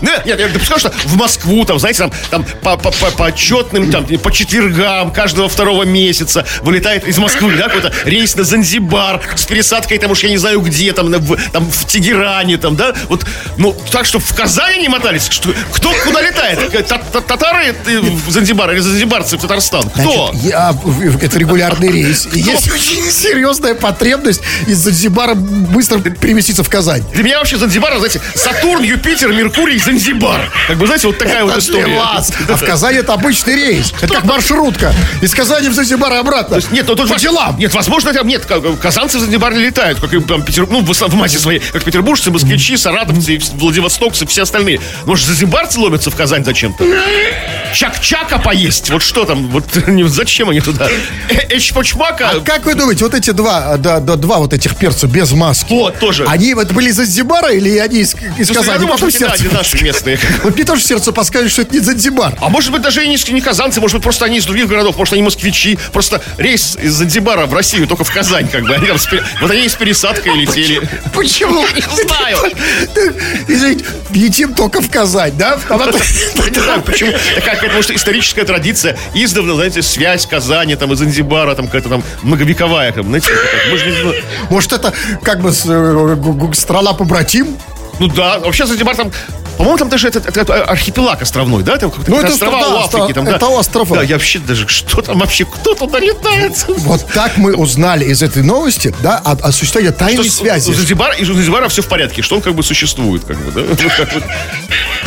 Ну, 0.02 0.10
Нет, 0.26 0.40
я 0.40 0.48
допускаю, 0.48 0.80
что 0.80 0.92
в 1.06 1.16
Москву, 1.16 1.66
там, 1.66 1.80
знаете, 1.80 2.00
там, 2.00 2.12
там 2.30 2.46
по, 2.62 2.78
по, 2.78 2.92
по, 2.92 3.12
по 3.12 3.26
отчетным, 3.28 3.92
там, 3.92 4.06
по 4.06 4.32
четвергам 4.32 5.12
каждого 5.12 5.50
второго 5.50 5.84
месяца 5.84 6.46
вылетает 6.62 7.08
из 7.08 7.18
Москвы, 7.18 7.56
да, 7.58 7.66
какой-то 7.66 7.92
рейс 8.06 8.36
на 8.36 8.44
Занзибар 8.44 9.22
с 9.36 9.46
пересадкой, 9.46 9.98
там 9.98 10.12
уж 10.12 10.24
я 10.24 10.30
не 10.30 10.38
знаю 10.38 10.62
где, 10.62 10.94
там, 10.94 11.12
в, 11.12 11.38
там 11.52 11.70
в 11.70 11.86
Тегеране, 11.86 12.58
там, 12.58 12.76
да, 12.76 12.94
вот, 13.10 13.26
ну, 13.58 13.76
так 13.92 14.06
что 14.06 14.20
в 14.20 14.36
Казани 14.36 14.80
не 14.82 14.90
мотались, 14.90 15.28
что, 15.30 15.54
кто 15.72 15.92
куда 16.06 16.22
летает? 16.22 16.88
Та- 16.88 16.98
та- 16.98 17.22
Татары 17.22 17.76
э, 17.86 18.00
в 18.00 18.32
Занзибар 18.32 18.72
или 18.72 18.80
занзибарцы 18.80 19.38
в 19.38 19.42
Татарстан? 19.42 19.90
Кто? 19.90 20.30
Значит, 20.32 20.46
я- 20.52 20.72
в- 20.72 21.24
это 21.24 21.40
регулярный 21.40 21.92
рейс. 21.92 22.28
И 22.34 22.40
Есть 22.40 22.72
очень 22.72 23.10
серьезная 23.12 23.74
потребность 23.76 24.42
из 24.68 24.78
Занзибара 24.78 25.34
быстро 25.36 26.00
переместиться 26.00 26.64
в 26.64 26.70
Казань. 26.70 27.04
Для 27.14 27.24
меня 27.24 27.40
вообще 27.40 27.58
Занзибар, 27.58 27.96
знаете, 27.98 28.22
Сатурн, 28.44 28.84
Юпитер, 28.84 29.32
Меркурий, 29.32 29.80
Занзибар. 29.80 30.52
Как 30.68 30.78
бы, 30.78 30.86
знаете, 30.86 31.08
вот 31.08 31.18
такая 31.18 31.46
вот 31.46 31.58
история. 31.58 32.02
А 32.54 32.56
в 32.56 32.64
Казани 32.64 32.98
это 32.98 33.14
обычный 33.14 33.56
рейс. 33.56 33.94
Это 34.02 34.16
как 34.16 34.24
маршрутка. 34.26 34.94
Из 35.22 35.34
Казани 35.34 35.70
в 35.70 35.74
Занзибар 35.74 36.14
и 36.14 36.18
обратно. 36.18 36.60
Нет, 36.72 36.86
ну 36.88 36.96
тут 36.96 37.10
по 37.10 37.18
делам. 37.18 37.58
Нет, 37.58 37.74
возможно, 37.74 38.14
там 38.14 38.28
нет. 38.28 38.46
Казанцы 38.82 39.18
в 39.18 39.22
Занзибар 39.22 39.54
не 39.54 39.64
летают, 39.64 40.00
как 40.00 40.14
и 40.14 40.20
там 40.20 40.44
Петер, 40.44 40.68
ну, 40.70 40.82
в, 40.82 41.16
массе 41.16 41.40
своей, 41.40 41.60
как 41.60 41.84
петербуржцы, 41.84 42.32
москвичи, 42.32 42.76
саратовцы, 42.78 43.40
владивостокцы, 43.54 44.26
все 44.26 44.44
остальные. 44.44 44.80
Может, 45.06 45.28
занзибарцы 45.28 45.80
ломятся 45.80 46.12
в 46.12 46.16
Казань 46.16 46.44
зачем-то? 46.44 46.86
Чак-чака 47.74 48.38
поесть. 48.38 48.90
Вот 48.90 49.02
что 49.02 49.26
там? 49.26 49.48
Вот 49.50 49.66
зачем 50.08 50.50
они 50.50 50.60
туда? 50.60 50.88
Э, 51.30 51.58
Эчпочмака. 51.58 52.30
А 52.30 52.40
как 52.42 52.66
вы 52.66 52.76
думаете, 52.76 53.04
вот 53.04 53.14
эти 53.14 53.32
два, 53.32 53.78
да, 53.78 54.00
да, 54.00 54.16
два 54.16 54.38
вот 54.38 54.54
этих 54.54 54.76
перца 54.76 55.08
без 55.08 55.32
маски, 55.32 55.74
Вот, 55.74 56.00
тоже. 56.00 56.26
они 56.28 56.54
вот 56.54 56.72
были 56.72 56.90
из 56.90 56.96
Занзибара 56.98 57.50
или 57.50 57.78
они 57.78 58.00
из, 58.02 58.16
из 58.38 58.48
Слушай, 58.48 58.68
я 58.74 58.78
думаю, 58.80 58.98
что 58.98 59.10
сердце- 59.12 59.36
они 59.46 59.54
наши 59.54 59.84
местные. 59.84 60.20
Вот 60.44 60.56
мне 60.56 60.64
тоже 60.66 60.82
сердце 60.84 61.12
подскажет, 61.12 61.52
что 61.52 61.62
это 61.64 61.74
не 61.74 61.80
Занзибар. 61.80 62.38
А 62.42 62.50
может 62.50 62.72
быть, 62.72 62.82
даже 62.82 63.04
и 63.04 63.08
не, 63.08 63.18
не 63.32 63.42
казанцы, 63.42 63.80
может 63.82 63.96
быть, 63.98 64.04
просто 64.04 64.26
они 64.26 64.38
из 64.38 64.46
других 64.46 64.68
городов, 64.68 64.98
может, 64.98 65.14
они 65.14 65.24
москвичи. 65.24 65.78
Просто 65.92 66.22
рейс 66.38 66.78
из 66.82 66.94
Занзибара 66.94 67.46
в 67.46 67.54
Россию 67.54 67.88
только 67.88 68.04
в 68.04 68.12
Казань, 68.12 68.48
как 68.48 68.64
бы. 68.64 68.74
Они 68.76 68.88
там 68.88 68.98
с 68.98 69.06
пере- 69.06 69.24
Вот 69.42 69.52
они 69.52 69.66
и 69.66 69.70
с 69.70 69.74
пересадкой 69.76 70.36
летели. 70.36 70.82
Почему? 71.14 71.66
Не 71.76 72.06
знаю. 72.06 72.38
Извините, 73.48 73.86
летим 74.14 74.54
только 74.54 74.82
в 74.82 74.90
Казань, 74.90 75.34
да? 75.38 75.58
А 75.70 75.78
не 76.50 76.60
знаю, 76.60 76.82
почему. 76.82 77.12
Такая 77.36 77.56
какая-то, 77.56 77.76
может, 77.76 77.92
историческая 77.92 78.44
традиция. 78.44 78.98
Издавна, 79.14 79.56
знаете, 79.56 79.82
связь 79.82 80.26
Казани, 80.26 80.76
там, 80.76 80.94
и 80.94 80.96
Занзибара, 80.96 81.56
там, 81.56 81.66
какая-то 81.68 81.90
там 81.90 82.04
многовековая. 82.24 82.92
Там, 82.92 83.08
знаете. 83.08 83.32
Может, 84.50 84.74
это 84.74 84.94
как 85.24 85.42
бы 85.42 85.52
с- 85.52 85.66
э? 88.04 88.08
Ну 88.08 88.14
да, 88.14 88.40
вообще 88.40 88.66
Занзибар 88.66 88.96
там... 88.96 89.12
По-моему, 89.58 89.78
там 89.78 89.90
даже 89.90 90.08
это, 90.08 90.20
это- 90.20 90.42
это 90.42 90.64
архипелаг 90.64 91.22
островной, 91.22 91.64
да? 91.64 91.78
Там 91.78 91.94
Ну, 92.08 92.20
это 92.20 92.34
острова 92.34 92.60
да, 92.60 92.70
у 92.70 92.78
Африки. 92.80 93.14
Там, 93.14 93.26
да? 93.26 93.36
это 93.36 93.48
острова. 93.48 93.98
Да, 93.98 94.04
я 94.04 94.16
вообще 94.16 94.40
даже... 94.40 94.68
Что 94.68 95.02
там 95.02 95.20
вообще? 95.20 95.46
Кто 95.46 95.76
туда 95.76 96.00
летает? 96.00 96.66
Вот 96.68 97.06
так 97.14 97.38
мы 97.38 97.54
узнали 97.56 98.06
из 98.06 98.24
этой 98.24 98.42
новости, 98.42 98.94
да, 99.04 99.20
о, 99.24 99.34
о 99.34 99.52
существовании 99.52 99.92
тайной 99.92 100.24
Что 100.24 100.38
связи. 100.38 100.70
У 100.70 100.74
Занзибара, 100.74 101.14
и 101.14 101.24
у 101.24 101.34
Занзибара 101.34 101.70
все 101.70 101.84
в 101.84 101.88
порядке, 101.88 102.24
что 102.24 102.36
он 102.36 102.42
как 102.42 102.56
бы 102.56 102.64
существует, 102.64 103.24
как 103.26 103.38
бы, 103.38 103.52
да? 103.52 103.76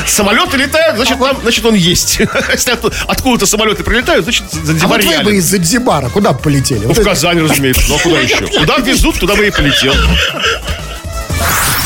Самолеты 0.06 0.56
летают, 0.56 0.96
значит, 0.96 1.18
там, 1.18 1.36
значит, 1.42 1.64
он 1.64 1.74
есть. 1.74 2.20
Если 2.52 2.78
откуда-то 3.08 3.46
самолеты 3.46 3.82
прилетают, 3.82 4.24
значит, 4.24 4.44
А 4.52 4.64
Занзибар 4.64 5.02
вот 5.02 5.16
вы 5.16 5.24
бы 5.24 5.36
из 5.36 5.44
Занзибара 5.44 6.08
куда 6.08 6.32
полетели? 6.32 6.86
Ну, 6.86 6.94
в 6.94 7.02
Казань, 7.02 7.40
разумеется. 7.40 7.82
Ну, 7.88 7.96
а 7.96 7.98
куда 7.98 8.20
еще? 8.20 8.46
Куда 8.46 8.76
везут, 8.78 9.18
туда 9.18 9.34
бы 9.34 9.46
и 9.46 9.50
полетел. 9.50 9.94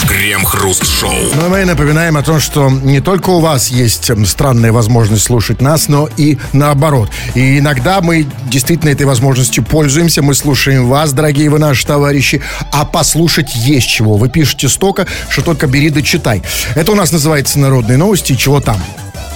Крем-хруст-шоу. 0.08 1.34
Но 1.36 1.48
мы 1.48 1.64
напоминаем 1.64 2.16
о 2.16 2.22
том, 2.22 2.40
что 2.40 2.68
не 2.68 3.00
только 3.00 3.30
у 3.30 3.40
вас 3.40 3.68
есть 3.68 4.10
странная 4.26 4.72
возможность 4.72 5.22
слушать 5.24 5.60
нас, 5.60 5.88
но 5.88 6.08
и 6.16 6.38
наоборот. 6.52 7.10
И 7.34 7.58
иногда 7.58 8.00
мы 8.00 8.26
действительно 8.46 8.90
этой 8.90 9.06
возможностью 9.06 9.64
пользуемся. 9.64 10.22
Мы 10.22 10.34
слушаем 10.34 10.88
вас, 10.88 11.12
дорогие 11.12 11.48
вы 11.48 11.58
наши 11.58 11.86
товарищи. 11.86 12.42
А 12.72 12.84
послушать 12.84 13.54
есть 13.54 13.88
чего. 13.88 14.16
Вы 14.16 14.28
пишете 14.28 14.68
столько, 14.68 15.06
что 15.28 15.42
только 15.42 15.66
бери 15.66 15.90
да 15.90 16.02
читай. 16.02 16.42
Это 16.74 16.92
у 16.92 16.96
нас 16.96 17.12
называется 17.12 17.58
«Народные 17.58 17.96
новости». 17.96 18.34
Чего 18.34 18.60
там? 18.60 18.82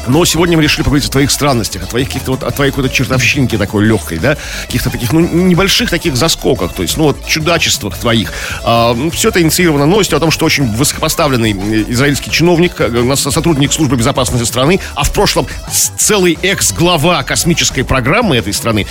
Но 0.07 0.25
сегодня 0.25 0.57
мы 0.57 0.63
решили 0.63 0.83
поговорить 0.83 1.09
о 1.09 1.13
твоих 1.13 1.31
странностях, 1.31 1.83
о 1.83 1.87
твоих 1.87 2.09
каких-то 2.09 2.33
вот, 2.33 2.43
о 2.43 2.51
твоей 2.51 2.71
какой-то 2.71 2.95
чертовщинке 2.95 3.59
такой 3.59 3.85
легкой, 3.85 4.19
да, 4.19 4.37
каких-то 4.67 4.91
таких, 4.91 5.13
ну, 5.13 5.21
небольших 5.21 5.91
таких 5.91 6.17
заскоках, 6.17 6.73
то 6.73 6.83
есть, 6.83 6.97
ну, 6.97 7.05
вот, 7.05 7.27
чудачествах 7.27 7.97
твоих. 7.99 8.33
все 9.13 9.29
это 9.29 9.41
инициировано 9.41 9.87
новостью 9.87 10.17
о 10.17 10.21
том, 10.21 10.31
что 10.31 10.45
очень 10.45 10.67
высокопоставленный 10.67 11.53
э, 11.53 11.85
израильский 11.89 12.31
чиновник, 12.31 12.75
э, 12.79 13.17
сотрудник 13.17 13.73
службы 13.73 13.97
безопасности 13.97 14.47
страны, 14.47 14.81
а 14.95 15.05
в 15.05 15.13
прошлом 15.13 15.47
целый 15.99 16.39
экс-глава 16.43 17.23
космической 17.23 17.83
программы 17.83 18.37
этой 18.37 18.53
страны, 18.53 18.87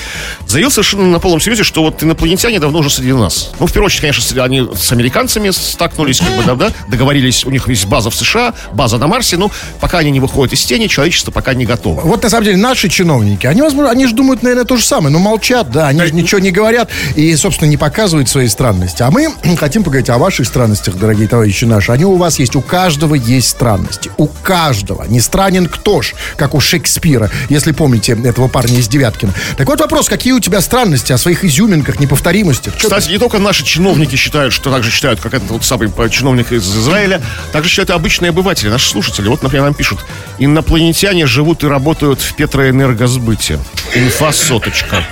заявил 0.47 0.71
совершенно 0.71 1.05
на 1.05 1.19
полном 1.19 1.39
серьезе, 1.39 1.63
что 1.63 1.83
вот 1.83 2.01
инопланетяне 2.03 2.59
давно 2.59 2.79
уже 2.79 2.89
среди 2.89 3.13
нас. 3.13 3.51
Ну, 3.59 3.67
в 3.67 3.71
первую 3.71 3.87
очередь, 3.87 4.01
конечно, 4.01 4.43
они 4.43 4.67
с 4.75 4.91
американцами 4.91 5.49
стакнулись, 5.51 6.19
как 6.19 6.35
бы, 6.35 6.55
да, 6.55 6.71
договорились, 6.87 7.45
у 7.45 7.49
них 7.49 7.67
есть 7.67 7.85
база 7.85 8.09
в 8.09 8.15
США, 8.15 8.53
база 8.73 8.97
на 8.97 9.07
Марсе, 9.07 9.37
но 9.37 9.51
пока 9.79 9.99
они 9.99 10.11
не 10.11 10.19
выходят 10.19 10.53
из 10.53 10.63
тени, 10.63 10.87
человечество 11.03 11.31
пока 11.31 11.53
не 11.53 11.65
готово. 11.65 12.01
Вот 12.01 12.23
на 12.23 12.29
самом 12.29 12.45
деле 12.45 12.57
наши 12.57 12.87
чиновники, 12.87 13.45
они, 13.45 13.61
возможно, 13.61 13.91
они 13.91 14.07
же 14.07 14.15
думают, 14.15 14.41
наверное, 14.41 14.63
то 14.63 14.77
же 14.77 14.85
самое, 14.85 15.11
но 15.11 15.19
молчат, 15.19 15.69
да, 15.69 15.87
они 15.89 16.01
же 16.05 16.13
ничего 16.13 16.39
не 16.39 16.51
говорят 16.51 16.89
и, 17.15 17.35
собственно, 17.35 17.67
не 17.69 17.75
показывают 17.77 18.29
свои 18.29 18.47
странности. 18.47 19.03
А 19.03 19.11
мы 19.11 19.27
хотим 19.57 19.83
поговорить 19.83 20.09
о 20.09 20.17
ваших 20.17 20.47
странностях, 20.47 20.95
дорогие 20.95 21.27
товарищи 21.27 21.65
наши. 21.65 21.91
Они 21.91 22.05
у 22.05 22.15
вас 22.15 22.39
есть, 22.39 22.55
у 22.55 22.61
каждого 22.61 23.15
есть 23.15 23.49
странности, 23.49 24.11
у 24.17 24.27
каждого. 24.27 25.03
Не 25.03 25.19
странен 25.19 25.65
кто 25.67 26.01
ж, 26.01 26.13
как 26.37 26.53
у 26.55 26.61
Шекспира, 26.61 27.29
если 27.49 27.73
помните 27.73 28.17
этого 28.23 28.47
парня 28.47 28.77
из 28.79 28.87
Девяткина. 28.87 29.33
Так 29.57 29.67
вот 29.67 29.81
вопрос, 29.81 30.07
какие 30.07 30.31
у 30.31 30.39
тебя 30.39 30.61
странности 30.61 31.11
о 31.11 31.17
своих 31.17 31.43
изюминках, 31.43 31.99
неповторимостях? 31.99 32.75
Чё 32.77 32.87
ты- 32.87 32.95
Кстати, 32.95 33.11
не 33.11 33.17
только 33.19 33.39
наши 33.39 33.65
чиновники 33.65 34.15
считают, 34.15 34.53
что 34.53 34.71
также 34.71 34.89
считают, 34.89 35.19
как 35.19 35.33
этот 35.33 35.49
вот 35.51 35.65
самый 35.65 35.91
э, 35.97 36.09
чиновник 36.09 36.53
из 36.53 36.65
Израиля, 36.65 37.21
также 37.51 37.69
считают 37.69 37.89
и 37.89 37.93
обычные 37.93 38.29
обыватели, 38.29 38.69
наши 38.69 38.89
слушатели. 38.89 39.27
Вот, 39.27 39.43
например, 39.43 39.65
нам 39.65 39.73
пишут, 39.73 39.99
инопланетяне 40.39 40.92
живут 41.25 41.63
и 41.63 41.67
работают 41.67 42.21
в 42.21 42.35
Петроэнергосбыте. 42.35 43.59
Инфа 43.95 44.31
соточка. 44.31 45.03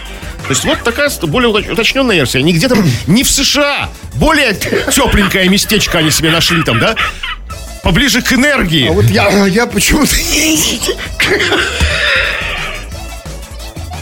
То 0.44 0.50
есть 0.50 0.64
вот 0.66 0.84
такая 0.84 1.10
более 1.24 1.52
уточ- 1.52 1.72
уточненная 1.72 2.16
версия. 2.16 2.42
Не 2.42 2.54
где-то, 2.54 2.78
не 3.08 3.24
в 3.24 3.30
США. 3.32 3.90
Более 4.16 4.54
тепленькое 4.54 5.48
местечко 5.50 6.00
они 6.00 6.12
себе 6.12 6.32
нашли 6.32 6.64
там, 6.64 6.80
да? 6.80 6.96
Поближе 7.84 8.22
к 8.22 8.32
энергии. 8.34 8.88
А 8.90 8.92
вот 8.92 9.06
я, 9.06 9.46
я 9.48 9.66
почему-то... 9.66 10.14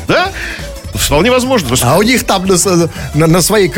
Да? 0.08 0.32
Вполне 0.94 1.32
возможно. 1.32 1.76
А 1.84 1.98
у 1.98 2.02
них 2.02 2.26
там 2.26 2.46
на, 2.46 2.56
на- 3.14 3.28
на 3.28 3.42
своей 3.42 3.70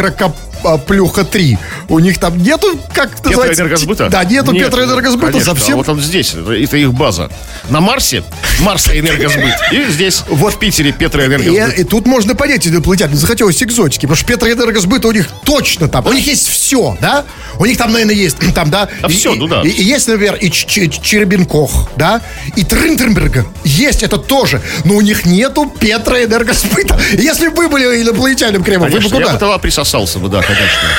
кракоплюха 0.62 1.24
3 1.24 1.58
У 1.90 2.00
них 2.00 2.20
там 2.20 2.38
нету, 2.38 2.80
как 2.94 3.14
это 3.14 3.30
называется? 3.30 3.64
Петроэнергосбыта? 3.64 4.10
Да, 4.10 4.24
нету 4.24 4.52
Нет, 4.52 4.68
Петроэнергосбыта 4.68 5.32
конечно, 5.32 5.56
совсем. 5.56 5.74
а 5.74 5.78
вот 5.78 5.90
он 5.90 6.02
здесь, 6.02 6.34
это, 6.34 6.78
их 6.78 6.94
база. 6.94 7.30
На 7.70 7.82
Марсе 7.82 8.24
Марса 8.60 8.98
энергосбыт. 8.98 9.54
И 9.72 9.86
здесь, 9.92 10.24
вот 10.30 10.54
в 10.54 10.60
Питере 10.60 10.90
И, 10.90 10.94
Петроэнергосбыт. 10.94 11.80
и 11.80 11.84
тут 11.84 12.06
можно 12.06 12.36
понять 12.36 12.68
инопланетян, 12.68 13.14
захотелось 13.16 13.62
экзотики, 13.64 14.02
потому 14.02 14.16
что 14.18 14.26
Петроэнергосбыт 14.26 15.06
у 15.06 15.12
них 15.12 15.28
точно 15.46 15.88
там. 15.88 16.06
У 16.06 16.14
них 16.14 16.26
есть 16.26 16.48
все, 16.48 16.98
да? 17.02 17.26
У 17.60 17.66
них 17.66 17.78
там, 17.78 17.92
наверное, 17.92 18.16
есть 18.16 18.38
там, 18.54 18.70
да? 18.70 18.88
А 19.02 19.08
и, 19.08 19.14
и- 19.14 19.30
ну 19.36 19.48
да. 19.48 19.62
И, 19.62 19.70
и 19.70 19.84
есть, 19.84 20.08
например, 20.08 20.36
и 20.36 20.50
Черебенкох, 20.50 21.90
да? 21.96 22.22
И 22.56 22.64
Трынтерберга. 22.64 23.46
Есть 23.64 24.04
это 24.04 24.18
тоже. 24.18 24.62
Но 24.84 24.96
у 24.96 25.02
них 25.02 25.26
нету 25.26 25.72
Петроэнергосбыта. 25.80 27.00
Если 27.14 27.50
бы 27.50 27.56
вы 27.64 27.70
были 27.70 28.02
инопланетянином 28.02 28.64
Кремов, 28.64 28.90
вы 28.90 28.96
бы 28.96 28.98
Конечно, 29.00 29.16
я 29.16 29.22
бы 29.22 29.28
куда? 29.28 29.40
тогда 29.40 29.58
присосался 29.58 30.20
бы, 30.20 30.30
да, 30.30 30.42
конечно. 30.56 30.90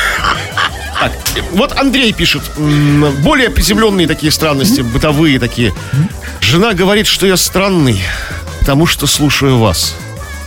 Так, 1.01 1.13
вот 1.53 1.79
Андрей 1.79 2.13
пишет, 2.13 2.43
более 2.57 3.51
приземленные 3.51 4.07
такие 4.07 4.31
странности, 4.31 4.83
бытовые 4.83 5.39
такие. 5.39 5.73
Жена 6.41 6.75
говорит, 6.75 7.07
что 7.07 7.27
я 7.27 7.37
странный, 7.37 8.01
потому 8.61 8.87
что 8.87 9.07
слушаю 9.07 9.59
вас. 9.59 9.97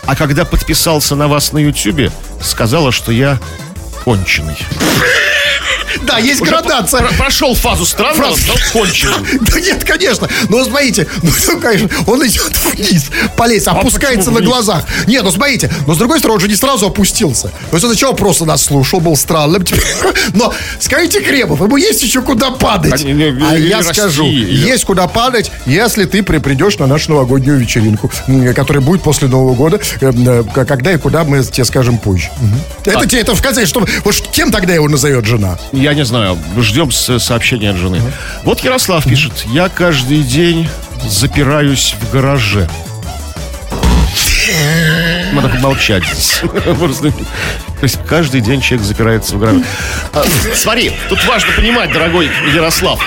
А 0.06 0.15
когда 0.15 0.46
подписался 0.46 1.15
на 1.15 1.28
вас 1.28 1.52
на 1.52 1.58
Ютьюбе, 1.58 2.12
сказала, 2.41 2.91
что 2.91 3.12
я 3.12 3.39
конченый. 4.04 4.58
Да, 6.03 6.17
есть 6.19 6.41
Уже 6.41 6.51
градация. 6.51 7.01
про- 7.01 7.13
прошел 7.13 7.55
фазу 7.55 7.86
странного, 7.86 8.36
Фразу. 8.36 8.41
стал 8.41 8.58
конченым. 8.73 9.25
Да 9.41 9.60
нет, 9.60 9.84
конечно. 9.84 10.27
Но 10.49 10.63
смотрите, 10.63 11.08
ну, 11.23 11.29
ну, 11.47 11.60
конечно, 11.60 11.89
он 12.08 12.25
идет 12.27 12.53
вниз 12.73 13.10
по 13.38 13.47
лестнице, 13.47 13.69
опускается 13.69 14.31
почему 14.31 14.39
на 14.39 14.45
глазах. 14.45 14.84
Нет, 15.08 15.23
ну 15.23 15.31
смотрите, 15.31 15.71
но 15.88 15.93
с 15.93 15.97
другой 15.97 16.19
стороны, 16.19 16.36
он 16.36 16.41
же 16.41 16.47
не 16.47 16.55
сразу 16.55 16.88
опустился. 16.88 17.47
То 17.69 17.73
есть 17.73 17.84
он 17.86 17.91
сначала 17.91 18.13
просто 18.13 18.45
нас 18.45 18.63
слушал, 18.63 18.99
был 18.99 19.15
странным. 19.15 19.63
Но 20.34 20.53
скажите, 20.79 21.21
Кремов, 21.21 21.62
ему 21.62 21.77
есть 21.77 22.01
еще 22.03 22.21
куда 22.21 22.51
падать. 22.51 23.05
А, 23.05 23.49
А 23.51 23.58
я 23.58 23.84
скажу, 23.84 24.25
есть 24.25 24.86
куда 24.86 25.08
падать, 25.08 25.51
если 25.65 26.05
ты 26.05 26.23
при- 26.23 26.39
придешь 26.39 26.77
на 26.77 26.88
нашу 26.88 27.12
новогоднюю 27.12 27.60
вечеринку, 27.60 28.12
которая 28.55 28.84
будет 28.84 29.01
после 29.03 29.27
Нового 29.27 29.53
года, 29.55 29.79
э, 30.01 30.12
э, 30.12 30.43
когда 30.65 30.93
и 30.93 30.97
куда 30.97 31.23
мы 31.23 31.43
тебе 31.43 31.65
скажем 31.65 31.97
позже. 31.97 32.29
Это, 32.86 33.05
те- 33.08 33.19
это 33.19 33.36
в 33.36 33.41
конце, 33.41 33.65
что, 33.65 33.86
вот 34.03 34.15
кем 34.31 34.51
тогда 34.51 34.73
его 34.73 34.88
назовет 34.89 35.25
жена? 35.25 35.58
Я 35.86 35.93
не 35.93 36.04
знаю, 36.04 36.36
ждем 36.58 36.91
сообщения 36.91 37.69
от 37.69 37.76
жены. 37.76 38.02
Вот 38.41 38.62
Ярослав 38.62 39.04
пишет, 39.04 39.34
я 39.52 39.69
каждый 39.69 40.24
день 40.24 40.67
запираюсь 41.08 41.93
в 42.02 42.12
гараже. 42.12 42.67
Надо 45.32 45.50
помолчать 45.50 46.04
То 47.80 47.84
есть 47.84 48.00
каждый 48.08 48.42
день 48.42 48.62
человек 48.62 48.86
запирается 48.86 49.36
в 49.36 49.40
гараже. 49.40 49.64
А, 50.14 50.24
Смотри, 50.54 50.92
тут 51.10 51.24
важно 51.26 51.52
понимать, 51.56 51.92
дорогой 51.92 52.30
Ярослав. 52.54 53.00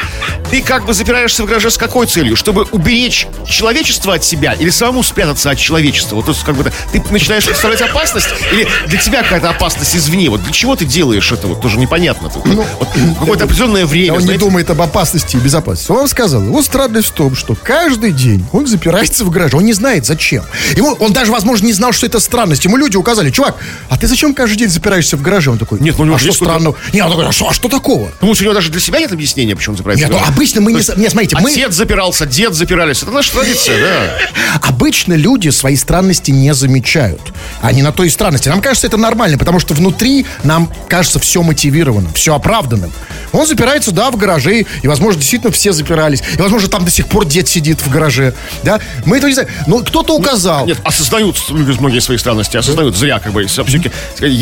Ты 0.51 0.63
как 0.63 0.87
бы 0.87 0.95
запираешься 0.95 1.43
в 1.43 1.47
гараже 1.47 1.71
с 1.71 1.77
какой 1.77 2.07
целью? 2.07 2.35
Чтобы 2.35 2.63
уберечь 2.73 3.27
человечество 3.47 4.15
от 4.15 4.25
себя 4.25 4.55
или 4.55 4.71
самому 4.71 5.03
спрятаться 5.03 5.51
от 5.51 5.59
человечества? 5.59 6.17
Вот 6.17 6.25
то 6.25 6.33
есть 6.33 6.43
как 6.43 6.57
бы 6.57 6.65
ты 6.91 7.03
начинаешь 7.11 7.45
представлять 7.45 7.83
опасность 7.83 8.29
или 8.53 8.67
для 8.87 8.99
тебя 8.99 9.23
какая-то 9.23 9.51
опасность 9.51 9.95
извне? 9.95 10.31
Вот 10.31 10.43
для 10.43 10.53
чего 10.53 10.75
ты 10.75 10.87
делаешь 10.87 11.31
это? 11.33 11.49
Вот 11.49 11.61
тоже 11.61 11.79
непонятно. 11.79 12.31
Тут 12.31 12.47
вот 12.47 12.89
какое-то 13.19 13.45
определенное 13.45 13.85
время. 13.85 14.13
Он 14.15 14.19
не 14.21 14.25
знаете, 14.25 14.45
думает 14.45 14.71
об 14.71 14.81
опасности 14.81 15.37
и 15.37 15.39
безопасности. 15.39 15.93
Он 15.93 16.09
сказал, 16.09 16.43
его 16.43 16.63
странность 16.63 17.09
в 17.09 17.13
том, 17.13 17.37
что 17.37 17.55
каждый 17.55 18.13
день 18.13 18.45
он 18.53 18.67
запирается 18.67 19.25
в 19.27 19.31
гараже. 19.31 19.57
Он 19.57 19.65
не 19.65 19.75
знает, 19.75 20.07
зачем. 20.07 20.45
Ему, 20.75 20.93
он 20.93 21.13
даже, 21.13 21.31
возможно, 21.31 21.67
не 21.67 21.75
знал, 21.75 21.93
что 21.93 22.07
это 22.07 22.21
странность. 22.21 22.65
Ему 22.65 22.79
люди 22.79 22.97
указали, 22.97 23.31
чувак, 23.31 23.57
а 23.91 23.99
ты 23.99 24.07
зачем 24.07 24.35
каждый 24.35 24.57
день 24.59 24.69
запираешься 24.69 25.17
в 25.17 25.23
гараже? 25.23 25.51
Он 25.51 25.59
такой, 25.59 25.81
Нет, 25.81 25.97
ну 25.99 26.03
у 26.03 26.07
него 26.07 26.17
а 26.17 26.19
что 26.19 26.33
странного? 26.33 26.77
Не, 26.93 27.03
он 27.03 27.11
такой, 27.11 27.27
а 27.27 27.33
что, 27.33 27.49
а 27.49 27.53
что 27.55 27.69
такого? 27.69 28.11
Ну, 28.21 28.31
у 28.31 28.35
него 28.35 28.53
даже 28.53 28.71
для 28.71 28.81
себя 28.81 29.01
нет 29.01 29.13
объяснения, 29.13 29.57
почему 29.57 29.75
он 29.75 29.79
запирается. 29.79 30.07
Нет, 30.07 30.15
ну 30.15 30.25
обычно 30.27 30.61
мы 30.61 30.73
не... 30.73 30.79
Есть 30.79 30.97
Не, 30.97 31.09
смотрите, 31.09 31.37
мы... 31.41 31.51
Отец 31.51 31.75
запирался, 31.75 32.27
дед 32.27 32.55
запирались. 32.55 33.03
Это 33.03 33.11
наша 33.11 33.33
традиция, 33.33 33.81
да. 33.81 34.19
Обычно 34.69 35.15
люди 35.15 35.49
свои 35.51 35.77
странности 35.77 36.31
не 36.31 36.53
замечают. 36.55 37.21
Они 37.63 37.83
на 37.83 37.93
то 37.93 38.05
и 38.05 38.09
странности. 38.09 38.49
Нам 38.49 38.61
кажется, 38.61 38.87
это 38.87 38.97
нормально, 38.97 39.39
потому 39.39 39.61
что 39.61 39.75
внутри 39.75 40.27
нам 40.45 40.73
кажется 40.89 41.19
все 41.19 41.43
мотивированным, 41.43 42.13
все 42.13 42.35
оправданным. 42.35 42.93
Он 43.33 43.47
запирается, 43.47 43.93
да, 43.93 44.11
в 44.11 44.17
гараже, 44.17 44.67
и, 44.83 44.89
возможно, 44.89 45.21
действительно 45.21 45.53
все 45.53 45.73
запирались. 45.73 46.23
И, 46.37 46.41
возможно, 46.41 46.69
там 46.69 46.85
до 46.85 46.91
сих 46.91 47.07
пор 47.07 47.27
дед 47.27 47.49
сидит 47.49 47.81
в 47.81 47.91
гараже. 47.91 48.35
Да? 48.63 48.81
Мы 49.05 49.19
этого 49.19 49.29
не 49.29 49.35
знаем. 49.35 49.51
Но 49.67 49.79
кто-то 49.81 50.15
указал. 50.17 50.67
Нет, 50.67 50.79
осознают 50.85 51.37
многие 51.51 52.01
свои 52.01 52.17
странности, 52.17 52.57
осознают 52.57 52.97
зря, 52.97 53.19
как 53.19 53.33
бы, 53.33 53.47
все-таки 53.47 53.91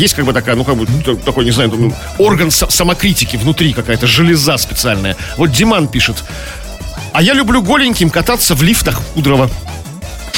есть 0.07 0.15
как 0.15 0.25
бы 0.25 0.33
такая, 0.33 0.55
ну, 0.55 0.63
как 0.63 0.75
бы, 0.75 0.85
т- 0.85 1.15
такой, 1.15 1.45
не 1.45 1.51
знаю, 1.51 1.69
ну, 1.77 1.93
орган 2.17 2.47
са- 2.47 2.69
самокритики 2.71 3.37
внутри 3.37 3.73
какая-то, 3.73 4.07
железа 4.07 4.57
специальная. 4.57 5.15
Вот 5.37 5.51
Диман 5.51 5.87
пишет, 5.87 6.23
а 7.13 7.21
я 7.21 7.33
люблю 7.33 7.61
голеньким 7.61 8.09
кататься 8.09 8.55
в 8.55 8.63
лифтах 8.63 9.01
Кудрова. 9.13 9.49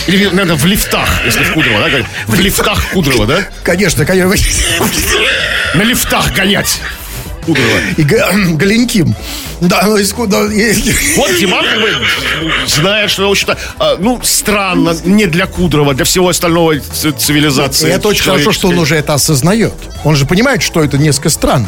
Или, 0.07 0.25
наверное, 0.25 0.55
в 0.55 0.65
лифтах, 0.65 1.07
если 1.25 1.43
в 1.43 1.53
Кудрово, 1.53 1.81
да? 1.89 2.05
В 2.27 2.39
лифтах 2.39 2.83
Кудрова, 2.93 3.25
да? 3.27 3.39
Конечно, 3.63 4.05
конечно. 4.05 4.35
На 5.75 5.83
лифтах 5.83 6.33
гонять 6.33 6.79
Кудрова. 7.53 7.79
И 7.97 8.03
га- 8.03 8.31
Галеньким. 8.55 9.15
Да, 9.61 9.81
ну, 9.85 9.97
из 9.97 10.13
куда... 10.13 10.39
Вот 10.43 11.35
Диман 11.39 11.65
как 11.65 11.81
бы 11.81 11.89
знает, 12.67 13.11
что, 13.11 13.27
в 13.27 13.31
общем-то, 13.31 13.57
а, 13.79 13.97
ну, 13.99 14.19
странно, 14.23 14.95
не 15.03 15.25
для 15.25 15.47
Кудрова, 15.47 15.93
для 15.93 16.05
всего 16.05 16.29
остального 16.29 16.79
ц- 16.79 17.09
И 17.09 17.11
цивилизации. 17.11 17.89
это 17.91 18.07
очень 18.07 18.23
хорошо, 18.23 18.51
что 18.51 18.67
он 18.69 18.79
уже 18.79 18.95
это 18.95 19.13
осознает. 19.13 19.73
Он 20.03 20.15
же 20.15 20.25
понимает, 20.25 20.61
что 20.63 20.81
это 20.83 20.97
несколько 20.97 21.29
странно. 21.29 21.67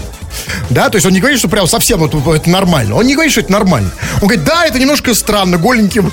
Да, 0.70 0.90
то 0.90 0.96
есть 0.96 1.06
он 1.06 1.14
не 1.14 1.20
говорит, 1.20 1.40
что 1.40 1.48
прям 1.48 1.68
совсем 1.68 2.00
вот 2.00 2.14
это 2.14 2.50
нормально. 2.50 2.96
Он 2.96 3.06
не 3.06 3.14
говорит, 3.14 3.32
что 3.32 3.42
это 3.42 3.52
нормально. 3.52 3.92
Он 4.22 4.28
говорит, 4.28 4.44
да, 4.44 4.66
это 4.66 4.80
немножко 4.80 5.14
странно, 5.14 5.58
голеньким. 5.58 6.12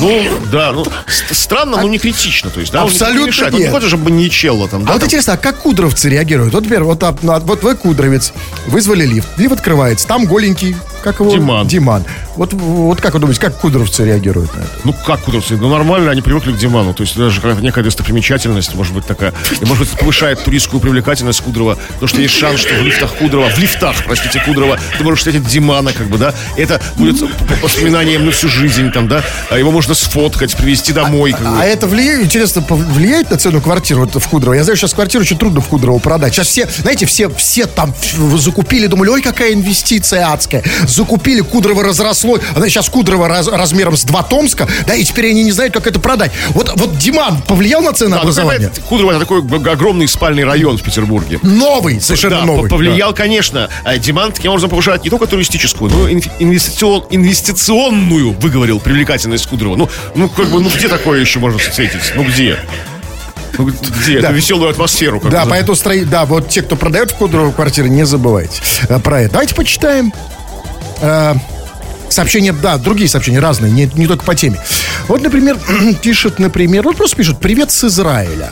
Ну, 0.00 0.22
да, 0.50 0.72
ну, 0.72 0.84
ст- 1.06 1.34
странно, 1.34 1.76
но 1.80 1.88
не 1.88 1.98
критично, 1.98 2.50
то 2.50 2.60
есть, 2.60 2.72
да, 2.72 2.80
не 2.82 2.86
Абсолютно. 2.88 3.46
Он 3.46 3.52
не 3.52 3.58
нет. 3.60 3.70
хочет, 3.70 3.88
чтобы 3.88 4.10
Маничелло 4.10 4.68
там, 4.68 4.84
да, 4.84 4.90
А 4.90 4.92
вот 4.94 5.00
там. 5.00 5.06
интересно, 5.08 5.32
а 5.34 5.36
как 5.36 5.58
кудровцы 5.58 6.08
реагируют? 6.08 6.54
Вот, 6.54 6.62
например, 6.62 6.84
вот, 6.84 7.02
а, 7.02 7.16
ну, 7.22 7.32
а 7.32 7.40
вот 7.40 7.62
вы 7.62 7.74
кудровец, 7.74 8.32
вызвали 8.66 9.04
лифт, 9.06 9.28
лифт 9.36 9.52
открывается, 9.54 10.06
там 10.06 10.26
голенький, 10.26 10.76
как 11.02 11.20
его? 11.20 11.30
Диман. 11.30 11.66
Диман. 11.66 12.04
Вот, 12.36 12.52
вот 12.52 13.00
как 13.00 13.14
вы 13.14 13.20
думаете, 13.20 13.40
как 13.40 13.58
кудровцы 13.58 14.04
реагируют 14.04 14.54
на 14.54 14.60
это? 14.60 14.70
Ну, 14.84 14.92
как 14.92 15.20
кудровцы? 15.20 15.56
Ну, 15.56 15.68
нормально, 15.68 16.10
они 16.10 16.22
привыкли 16.22 16.52
к 16.52 16.56
Диману. 16.56 16.94
То 16.94 17.02
есть, 17.02 17.16
даже 17.16 17.40
какая-то 17.40 17.60
некая 17.62 17.82
достопримечательность, 17.84 18.74
может 18.74 18.94
быть, 18.94 19.04
такая. 19.06 19.34
И, 19.60 19.64
может 19.64 19.86
быть, 19.88 19.98
повышает 19.98 20.42
туристскую 20.44 20.80
привлекательность 20.80 21.40
Кудрова. 21.42 21.76
Потому 21.88 22.08
что 22.08 22.20
есть 22.20 22.34
шанс, 22.34 22.60
что 22.60 22.74
в 22.74 22.82
лифтах 22.82 23.14
Кудрова, 23.14 23.48
в 23.50 23.58
лифтах, 23.58 23.96
простите, 24.04 24.40
Кудрова, 24.44 24.78
ты 24.96 25.04
можешь 25.04 25.20
встретить 25.20 25.44
Димана, 25.46 25.92
как 25.92 26.06
бы, 26.08 26.18
да. 26.18 26.32
Это 26.56 26.80
будет 26.96 27.20
по- 27.20 27.54
воспоминанием 27.62 28.24
на 28.24 28.32
всю 28.32 28.48
жизнь, 28.48 28.90
там, 28.92 29.08
да. 29.08 29.22
А 29.50 29.58
его 29.58 29.70
можно 29.70 29.94
сфоткать, 29.94 30.56
привезти 30.56 30.92
домой, 30.92 31.32
как 31.32 31.42
бы. 31.42 31.60
А 31.60 31.64
это 31.66 31.86
влияет, 31.86 32.22
интересно, 32.24 32.64
влияет 32.68 33.30
на 33.30 33.36
цену 33.38 33.60
квартиры 33.60 34.00
вот 34.00 34.14
в 34.14 34.28
Кудрово? 34.28 34.54
Я 34.54 34.64
знаю, 34.64 34.76
сейчас 34.76 34.94
квартиру 34.94 35.22
очень 35.22 35.36
трудно 35.38 35.60
в 35.60 35.66
Кудрово 35.68 35.98
продать. 35.98 36.32
Сейчас 36.34 36.46
все, 36.46 36.68
знаете, 36.78 37.06
все, 37.06 37.28
все 37.28 37.66
там 37.66 37.92
закупили, 38.36 38.86
думали, 38.86 39.08
ой, 39.10 39.22
какая 39.22 39.52
инвестиция 39.52 40.32
адская. 40.32 40.62
Закупили, 40.86 41.40
Кудрово 41.40 41.82
разросло. 41.84 42.29
Она 42.54 42.68
сейчас 42.68 42.88
Кудрово 42.88 43.28
раз- 43.28 43.48
размером 43.48 43.96
с 43.96 44.04
два 44.04 44.22
Томска, 44.22 44.68
да, 44.86 44.94
и 44.94 45.04
теперь 45.04 45.30
они 45.30 45.42
не 45.44 45.52
знают, 45.52 45.72
как 45.74 45.86
это 45.86 45.98
продать. 46.00 46.30
Вот, 46.50 46.72
вот 46.76 46.98
Диман 46.98 47.40
повлиял 47.42 47.80
на 47.80 47.86
Да, 47.86 47.90
ну, 47.92 47.96
ценообразование? 47.96 48.70
Кудрово 48.88 49.12
это 49.12 49.20
такой 49.20 49.40
огромный 49.72 50.06
спальный 50.08 50.44
район 50.44 50.76
в 50.78 50.82
Петербурге. 50.82 51.38
Новый, 51.42 52.00
совершенно 52.00 52.40
да, 52.40 52.44
новый. 52.44 52.68
по- 52.68 52.76
повлиял, 52.76 53.14
конечно. 53.14 53.68
А 53.84 53.96
Диман 53.98 54.32
таким 54.32 54.50
образом 54.52 54.70
повышает 54.70 55.02
не 55.04 55.10
только 55.10 55.26
туристическую, 55.26 55.90
но 55.90 56.08
и 56.08 56.14
инвестицион- 56.38 57.06
инвестиционную, 57.10 58.32
выговорил, 58.40 58.80
привлекательность 58.80 59.46
Кудрова. 59.46 59.76
Ну, 59.76 59.88
ну, 60.14 60.28
как 60.28 60.48
бы, 60.48 60.60
ну 60.60 60.68
где 60.74 60.88
такое 60.88 61.20
еще 61.20 61.38
можно 61.38 61.58
встретить? 61.58 62.12
Ну 62.14 62.24
где? 62.24 62.58
Ну, 63.58 63.66
где? 63.66 64.20
Да. 64.20 64.28
Эту 64.28 64.36
веселую 64.36 64.70
атмосферу. 64.70 65.20
как 65.20 65.30
Да, 65.30 65.44
поэтому 65.46 65.74
строи... 65.76 66.04
да, 66.04 66.24
вот 66.24 66.48
те, 66.48 66.62
кто 66.62 66.76
продает 66.76 67.10
в 67.10 67.14
Кудрово 67.16 67.50
квартиры, 67.52 67.88
не 67.88 68.04
забывайте 68.06 68.62
э, 68.88 68.98
про 69.00 69.22
это. 69.22 69.32
Давайте 69.32 69.54
почитаем 69.54 70.12
э, 71.00 71.34
сообщения, 72.12 72.52
да, 72.52 72.78
другие 72.78 73.08
сообщения 73.08 73.40
разные, 73.40 73.72
не, 73.72 73.90
не 73.94 74.06
только 74.06 74.24
по 74.24 74.34
теме. 74.34 74.60
Вот, 75.08 75.22
например, 75.22 75.58
пишет, 76.02 76.38
например, 76.38 76.82
вот 76.84 76.96
просто 76.96 77.16
пишут 77.16 77.40
«Привет 77.40 77.70
с 77.70 77.84
Израиля». 77.84 78.50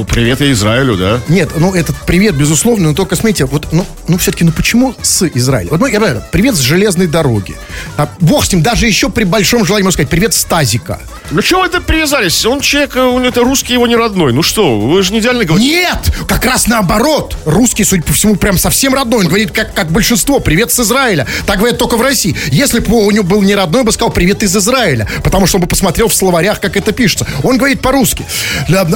Ну, 0.00 0.06
привет 0.06 0.40
и 0.40 0.50
Израилю, 0.52 0.96
да? 0.96 1.20
Нет, 1.28 1.50
ну 1.58 1.74
этот 1.74 1.94
привет, 2.06 2.34
безусловно, 2.34 2.88
но 2.88 2.94
только 2.94 3.16
смотрите, 3.16 3.44
вот, 3.44 3.70
ну, 3.70 3.84
ну 4.08 4.16
все-таки, 4.16 4.44
ну 4.44 4.50
почему 4.50 4.94
с 5.02 5.28
Израиля? 5.34 5.68
Вот, 5.70 5.78
ну, 5.78 5.84
я 5.84 5.98
говорю, 5.98 6.22
привет 6.32 6.54
с 6.54 6.60
железной 6.60 7.06
дороги. 7.06 7.54
А, 7.98 8.08
бог 8.18 8.46
с 8.46 8.50
ним, 8.50 8.62
даже 8.62 8.86
еще 8.86 9.10
при 9.10 9.24
большом 9.24 9.66
желании 9.66 9.84
можно 9.84 9.96
сказать, 9.96 10.08
привет 10.08 10.32
с 10.32 10.42
тазика. 10.44 11.00
Ну, 11.32 11.42
чего 11.42 11.60
вы 11.60 11.66
это 11.66 11.82
привязались? 11.82 12.46
Он 12.46 12.60
человек, 12.60 12.96
э, 12.96 13.02
он 13.02 13.24
это 13.24 13.42
русский 13.42 13.74
его 13.74 13.86
не 13.86 13.94
родной. 13.94 14.32
Ну 14.32 14.42
что, 14.42 14.80
вы 14.80 15.02
же 15.02 15.12
не 15.12 15.20
идеально 15.20 15.44
говорите. 15.44 15.70
Нет, 15.70 16.12
как 16.26 16.46
раз 16.46 16.66
наоборот. 16.66 17.36
Русский, 17.44 17.84
судя 17.84 18.02
по 18.02 18.14
всему, 18.14 18.36
прям 18.36 18.56
совсем 18.56 18.94
родной. 18.94 19.20
Он 19.20 19.26
говорит, 19.28 19.52
как, 19.52 19.74
как 19.74 19.90
большинство, 19.92 20.40
привет 20.40 20.72
с 20.72 20.80
Израиля. 20.80 21.26
Так 21.46 21.58
говорят 21.58 21.78
только 21.78 21.96
в 21.96 22.02
России. 22.02 22.34
Если 22.50 22.80
бы 22.80 23.04
у 23.04 23.10
него 23.10 23.24
был 23.24 23.42
не 23.42 23.54
родной, 23.54 23.80
он 23.82 23.86
бы 23.86 23.92
сказал, 23.92 24.10
привет 24.10 24.42
из 24.42 24.56
Израиля. 24.56 25.06
Потому 25.22 25.46
что 25.46 25.58
он 25.58 25.62
бы 25.62 25.68
посмотрел 25.68 26.08
в 26.08 26.14
словарях, 26.14 26.58
как 26.58 26.76
это 26.78 26.90
пишется. 26.90 27.26
Он 27.44 27.58
говорит 27.58 27.82
по-русски. 27.82 28.24
То, 28.66 28.86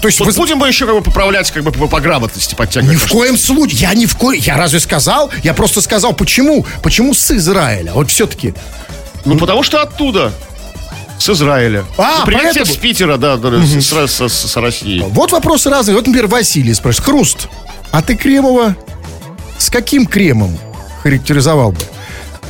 то 0.00 0.08
есть 0.08 0.18
Вот 0.18 0.26
вы- 0.26 0.32
будем 0.46 0.58
мы 0.58 0.68
еще 0.68 0.86
как 0.86 0.94
бы 0.94 1.02
поправлять, 1.02 1.50
как 1.50 1.64
бы 1.64 1.72
по, 1.72 1.88
по 1.88 2.00
грамотности 2.00 2.54
подтягивать. 2.54 2.94
Ни 2.94 2.98
в 2.98 3.08
коем 3.10 3.36
случае. 3.36 3.80
Я 3.80 3.94
ни 3.94 4.06
в 4.06 4.16
коем... 4.16 4.40
Я 4.40 4.56
разве 4.56 4.78
сказал? 4.78 5.30
Я 5.42 5.54
просто 5.54 5.80
сказал, 5.80 6.12
почему? 6.12 6.64
Почему 6.82 7.14
с 7.14 7.30
Израиля? 7.32 7.92
Вот 7.92 8.10
все-таки. 8.10 8.54
Ну, 9.24 9.36
потому 9.36 9.62
что 9.64 9.82
оттуда. 9.82 10.32
С 11.18 11.28
Израиля. 11.30 11.84
А, 11.98 12.18
Ну, 12.20 12.26
Привет 12.26 12.42
поэтому- 12.54 12.66
с 12.66 12.76
Питера, 12.76 13.16
да, 13.16 13.36
да, 13.36 13.50
с, 13.60 13.70
с- 13.84 14.06
с- 14.12 14.28
с- 14.28 14.50
с 14.52 14.56
России. 14.56 15.02
Вот 15.08 15.32
вопросы 15.32 15.68
разные. 15.70 15.96
Вот, 15.96 16.06
например, 16.06 16.28
Василий 16.28 16.74
спрашивает. 16.74 17.06
Хруст, 17.06 17.48
а 17.90 18.02
ты 18.02 18.14
Кремова 18.16 18.76
с 19.58 19.68
каким 19.70 20.06
кремом 20.06 20.56
характеризовал 21.02 21.72
бы? 21.72 21.80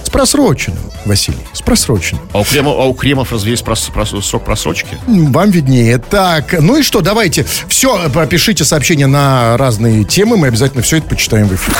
С 0.05 0.11
просроченным, 0.11 0.83
Василий, 1.07 1.39
с 1.53 1.61
просроченным. 1.63 2.23
А 2.33 2.41
у, 2.41 2.45
Крема, 2.45 2.71
а 2.73 2.85
у 2.85 2.95
кремов 2.95 3.33
разве 3.33 3.53
есть 3.53 3.65
прос- 3.65 3.91
прос- 3.93 4.21
срок 4.23 4.45
просрочки? 4.45 4.99
М, 5.07 5.33
Вам 5.33 5.51
виднее. 5.51 5.99
Так, 5.99 6.55
ну 6.61 6.77
и 6.79 6.83
что, 6.83 7.01
давайте. 7.01 7.47
Все, 7.69 8.09
пишите 8.29 8.65
сообщения 8.65 9.07
на 9.07 9.57
разные 9.57 10.05
темы. 10.05 10.37
Мы 10.37 10.49
обязательно 10.49 10.83
все 10.83 10.99
это 10.99 11.09
почитаем 11.09 11.49
в 11.49 11.55
эфире. 11.55 11.77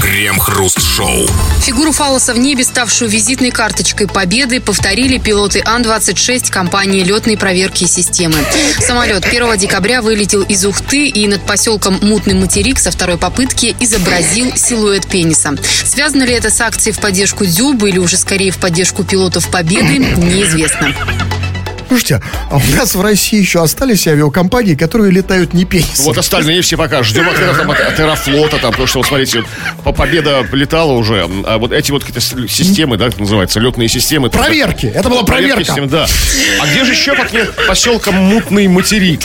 Крем-хруст-шоу. 0.00 1.26
Фигуру 1.62 1.92
фалоса 1.92 2.32
в 2.34 2.38
небе, 2.38 2.64
ставшую 2.64 3.10
визитной 3.10 3.50
карточкой 3.50 4.06
победы, 4.08 4.60
повторили 4.60 5.18
пилоты 5.18 5.62
Ан-26 5.64 6.50
компании 6.50 7.02
летной 7.02 7.36
проверки 7.36 7.84
системы. 7.84 8.36
Самолет 8.80 9.24
1 9.24 9.56
декабря 9.58 10.02
вылетел 10.02 10.42
из 10.42 10.64
Ухты 10.64 11.08
и 11.08 11.26
над 11.28 11.42
поселком 11.42 11.98
Мутный 12.02 12.34
материк 12.34 12.78
со 12.78 12.90
второй 12.90 13.18
попытки 13.18 13.74
изобразил 13.80 14.52
силуэт 14.56 15.06
пениса. 15.06 15.54
Связано 15.84 16.22
ли 16.24 16.32
это 16.32 16.50
с 16.50 16.60
акцией 16.60 16.94
в 16.94 17.00
поддержку 17.00 17.44
Дзюбы 17.44 17.90
или 17.90 17.98
уже 17.98 18.16
скорее 18.16 18.50
в 18.50 18.56
поддержку 18.58 18.69
пилотов 19.04 19.50
победы, 19.50 19.98
неизвестно. 19.98 20.94
Слушайте, 21.90 22.22
а 22.52 22.58
у 22.58 22.76
нас 22.76 22.94
в 22.94 23.00
России 23.00 23.40
еще 23.40 23.60
остались 23.64 24.06
авиакомпании, 24.06 24.76
которые 24.76 25.10
летают 25.10 25.54
не 25.54 25.64
пенисом. 25.64 26.04
Вот 26.04 26.18
остальные 26.18 26.62
все 26.62 26.76
пока 26.76 27.02
ждем 27.02 27.28
ответов 27.28 27.58
там, 27.58 27.68
от, 27.68 27.80
от 27.80 27.98
Аэрофлота, 27.98 28.58
там, 28.58 28.70
потому 28.70 28.86
что, 28.86 28.98
вот 29.00 29.08
смотрите, 29.08 29.42
по- 29.82 29.90
победа 29.92 30.46
летала 30.52 30.92
уже, 30.92 31.28
а 31.46 31.58
вот 31.58 31.72
эти 31.72 31.90
вот 31.90 32.04
какие-то 32.04 32.20
системы, 32.48 32.96
да, 32.96 33.06
как 33.10 33.18
называется, 33.18 33.58
летные 33.58 33.88
системы. 33.88 34.30
Проверки. 34.30 34.86
Это 34.86 35.08
была 35.08 35.24
Проверки 35.24 35.64
проверка. 35.64 35.64
систем, 35.72 35.88
да. 35.88 36.06
А 36.60 36.66
где 36.68 36.84
же 36.84 36.92
еще, 36.92 37.14
поселка 37.66 38.12
Мутный 38.12 38.68
материк? 38.68 39.22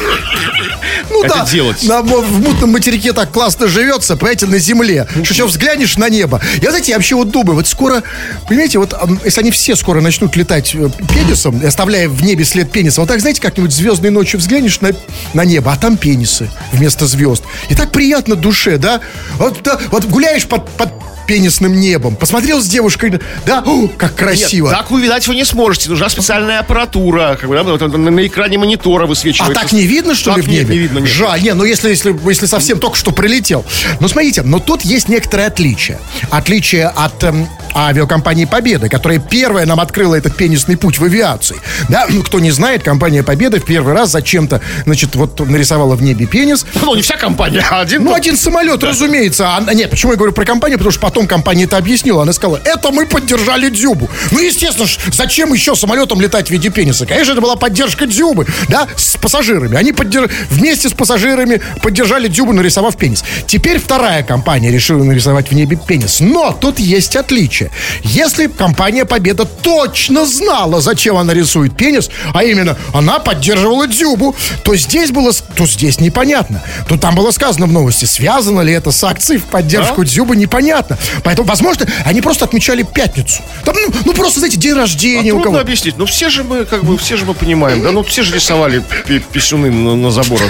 Ну 1.11 1.23
это 1.23 1.35
да, 1.35 1.45
делать? 1.45 1.83
на- 1.83 2.01
в 2.01 2.39
мутном 2.41 2.71
материке 2.71 3.13
так 3.13 3.31
классно 3.31 3.67
живется, 3.67 4.17
понимаете, 4.17 4.47
на 4.47 4.57
земле. 4.57 5.07
Что 5.23 5.33
еще 5.33 5.45
взглянешь 5.45 5.97
на 5.97 6.09
небо. 6.09 6.41
Я, 6.63 6.69
знаете, 6.69 6.91
я 6.93 6.97
вообще 6.97 7.13
вот 7.15 7.29
думаю, 7.29 7.55
вот 7.57 7.67
скоро, 7.67 8.01
понимаете, 8.47 8.79
вот 8.79 8.95
если 9.23 9.41
они 9.41 9.51
все 9.51 9.75
скоро 9.75 10.01
начнут 10.01 10.35
летать 10.35 10.73
э, 10.73 10.89
пенисом, 11.13 11.61
оставляя 11.63 12.09
в 12.09 12.23
небе 12.23 12.43
след 12.55 12.71
пениса, 12.71 13.01
вот 13.01 13.09
так, 13.09 13.19
знаете, 13.19 13.41
как-нибудь 13.41 13.73
звездной 13.73 14.11
ночью 14.11 14.39
взглянешь 14.39 14.79
на, 14.79 14.91
на 15.33 15.43
небо, 15.43 15.73
а 15.73 15.75
там 15.75 15.97
пенисы 15.97 16.49
вместо 16.71 17.05
звезд. 17.05 17.43
И 17.67 17.75
так 17.75 17.91
приятно 17.91 18.37
душе, 18.37 18.77
да? 18.77 19.01
Вот, 19.33 19.61
да, 19.61 19.77
вот 19.91 20.05
гуляешь 20.05 20.47
под, 20.47 20.69
под 20.69 20.94
пенисным 21.25 21.79
небом, 21.79 22.15
посмотрел 22.15 22.61
с 22.61 22.67
девушкой, 22.67 23.19
да, 23.45 23.63
О, 23.65 23.87
как 23.87 24.15
красиво. 24.15 24.67
Нет, 24.67 24.77
так 24.77 24.91
увидать 24.91 25.27
вы 25.27 25.35
не 25.35 25.43
сможете. 25.45 25.89
Нужна 25.89 26.09
специальная 26.09 26.59
аппаратура. 26.59 27.37
Как 27.39 27.49
бы, 27.49 27.55
да, 27.55 27.63
на, 27.63 28.11
на 28.11 28.27
экране 28.27 28.57
монитора 28.57 29.03
А 29.03 29.07
высвечивается. 29.07 29.59
так 29.59 29.71
не 29.71 29.85
видно, 29.85 30.15
что 30.15 30.31
Так 30.31 30.37
ли, 30.37 30.43
в 30.43 30.47
нет, 30.47 30.63
небе? 30.63 30.73
не 30.75 30.79
видно, 30.79 30.99
нет. 30.99 31.09
Жаль, 31.09 31.41
не, 31.43 31.53
ну 31.53 31.63
если, 31.63 31.89
если, 31.89 32.15
если 32.27 32.45
совсем 32.45 32.79
только 32.79 32.97
что 32.97 33.11
прилетел. 33.11 33.65
Но 33.99 34.07
смотрите, 34.07 34.41
но 34.41 34.59
тут 34.59 34.81
есть 34.83 35.07
некоторые 35.09 35.47
отличия. 35.47 35.99
Отличие 36.31 36.87
от 36.87 37.23
эм, 37.23 37.47
авиакомпании 37.75 38.45
«Победа», 38.45 38.89
которая 38.89 39.19
первая 39.19 39.65
нам 39.65 39.79
открыла 39.79 40.15
этот 40.15 40.35
пенисный 40.35 40.77
путь 40.77 40.99
в 40.99 41.03
авиации. 41.03 41.57
Да, 41.89 42.07
ну, 42.09 42.21
кто 42.23 42.39
не 42.39 42.51
знает, 42.51 42.83
компания 42.83 43.23
«Победа» 43.23 43.59
в 43.59 43.65
первый 43.65 43.93
раз 43.93 44.11
зачем-то, 44.11 44.61
значит, 44.85 45.15
вот 45.15 45.39
нарисовала 45.47 45.95
в 45.95 46.01
небе 46.03 46.25
пенис. 46.25 46.65
Ну, 46.81 46.95
не 46.95 47.01
вся 47.01 47.15
компания, 47.17 47.65
а 47.69 47.81
один. 47.81 48.03
Ну, 48.03 48.13
один 48.13 48.35
самолет, 48.37 48.83
разумеется. 48.83 49.55
А, 49.55 49.73
нет, 49.73 49.89
почему 49.89 50.11
я 50.13 50.17
говорю 50.17 50.33
про 50.33 50.45
компанию? 50.45 50.77
Потому 50.77 50.91
что 50.91 51.01
потом 51.01 51.14
компания 51.23 51.63
это 51.63 51.77
объяснила. 51.77 52.21
Она 52.23 52.33
сказала, 52.33 52.59
это 52.65 52.91
мы 52.91 53.05
поддержали 53.05 53.69
Дзюбу. 53.69 54.09
Ну, 54.31 54.39
естественно, 54.39 54.87
ж, 54.87 54.97
зачем 55.11 55.53
еще 55.53 55.75
самолетом 55.75 56.19
летать 56.21 56.47
в 56.47 56.51
виде 56.51 56.69
пениса? 56.69 57.05
Конечно, 57.05 57.31
это 57.31 57.41
была 57.41 57.55
поддержка 57.55 58.05
Дзюбы, 58.05 58.45
да, 58.67 58.87
с 58.95 59.17
пассажирами. 59.17 59.77
Они 59.77 59.91
поддерж- 59.91 60.31
вместе 60.49 60.89
с 60.89 60.93
пассажирами 60.93 61.61
поддержали 61.81 62.27
Дзюбу, 62.27 62.53
нарисовав 62.53 62.97
пенис. 62.97 63.23
Теперь 63.47 63.79
вторая 63.79 64.23
компания 64.23 64.71
решила 64.71 65.03
нарисовать 65.03 65.49
в 65.49 65.53
небе 65.53 65.77
пенис. 65.77 66.19
Но 66.19 66.51
тут 66.51 66.79
есть 66.79 67.15
отличие. 67.15 67.71
Если 68.03 68.47
компания 68.47 69.05
Победа 69.05 69.45
точно 69.45 70.25
знала, 70.25 70.81
зачем 70.81 71.17
она 71.17 71.33
рисует 71.33 71.75
пенис, 71.77 72.09
а 72.33 72.43
именно 72.43 72.77
она 72.93 73.19
поддерживала 73.19 73.87
Дзюбу, 73.87 74.35
то 74.63 74.75
здесь 74.75 75.11
было, 75.11 75.31
то 75.55 75.65
здесь 75.65 75.99
непонятно. 75.99 76.61
То 76.89 76.97
там 76.97 77.15
было 77.15 77.31
сказано 77.31 77.65
в 77.65 77.71
новости, 77.71 78.05
связано 78.05 78.61
ли 78.61 78.73
это 78.73 78.91
с 78.91 79.03
акцией 79.03 79.39
в 79.39 79.45
поддержку 79.45 80.03
Дзюбы, 80.03 80.35
непонятно. 80.35 80.97
Поэтому, 81.23 81.47
возможно, 81.47 81.85
они 82.05 82.21
просто 82.21 82.45
отмечали 82.45 82.83
пятницу. 82.83 83.41
Там, 83.63 83.75
ну, 83.75 83.93
ну, 84.05 84.13
просто, 84.13 84.39
знаете, 84.39 84.57
день 84.57 84.73
А 84.73 84.77
рождения 84.81 85.31
у 85.31 85.35
трудно 85.37 85.51
кого. 85.51 85.59
объяснить. 85.59 85.97
Ну, 85.97 86.05
все 86.05 86.29
же 86.29 86.43
мы, 86.43 86.65
как 86.65 86.83
бы, 86.83 86.97
все 86.97 87.17
же 87.17 87.25
мы 87.25 87.33
понимаем, 87.33 87.81
да? 87.81 87.91
Ну, 87.91 88.03
все 88.03 88.23
же 88.23 88.33
рисовали 88.35 88.83
пи- 89.07 89.19
писюны 89.19 89.71
на, 89.71 89.95
на 89.95 90.11
заборах. 90.11 90.49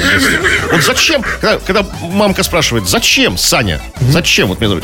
Вот 0.71 0.83
зачем, 0.83 1.21
когда, 1.41 1.57
когда 1.59 1.85
мамка 2.01 2.43
спрашивает, 2.43 2.87
зачем, 2.87 3.37
Саня, 3.37 3.81
зачем? 4.11 4.47
Вот 4.47 4.59
мне 4.61 4.79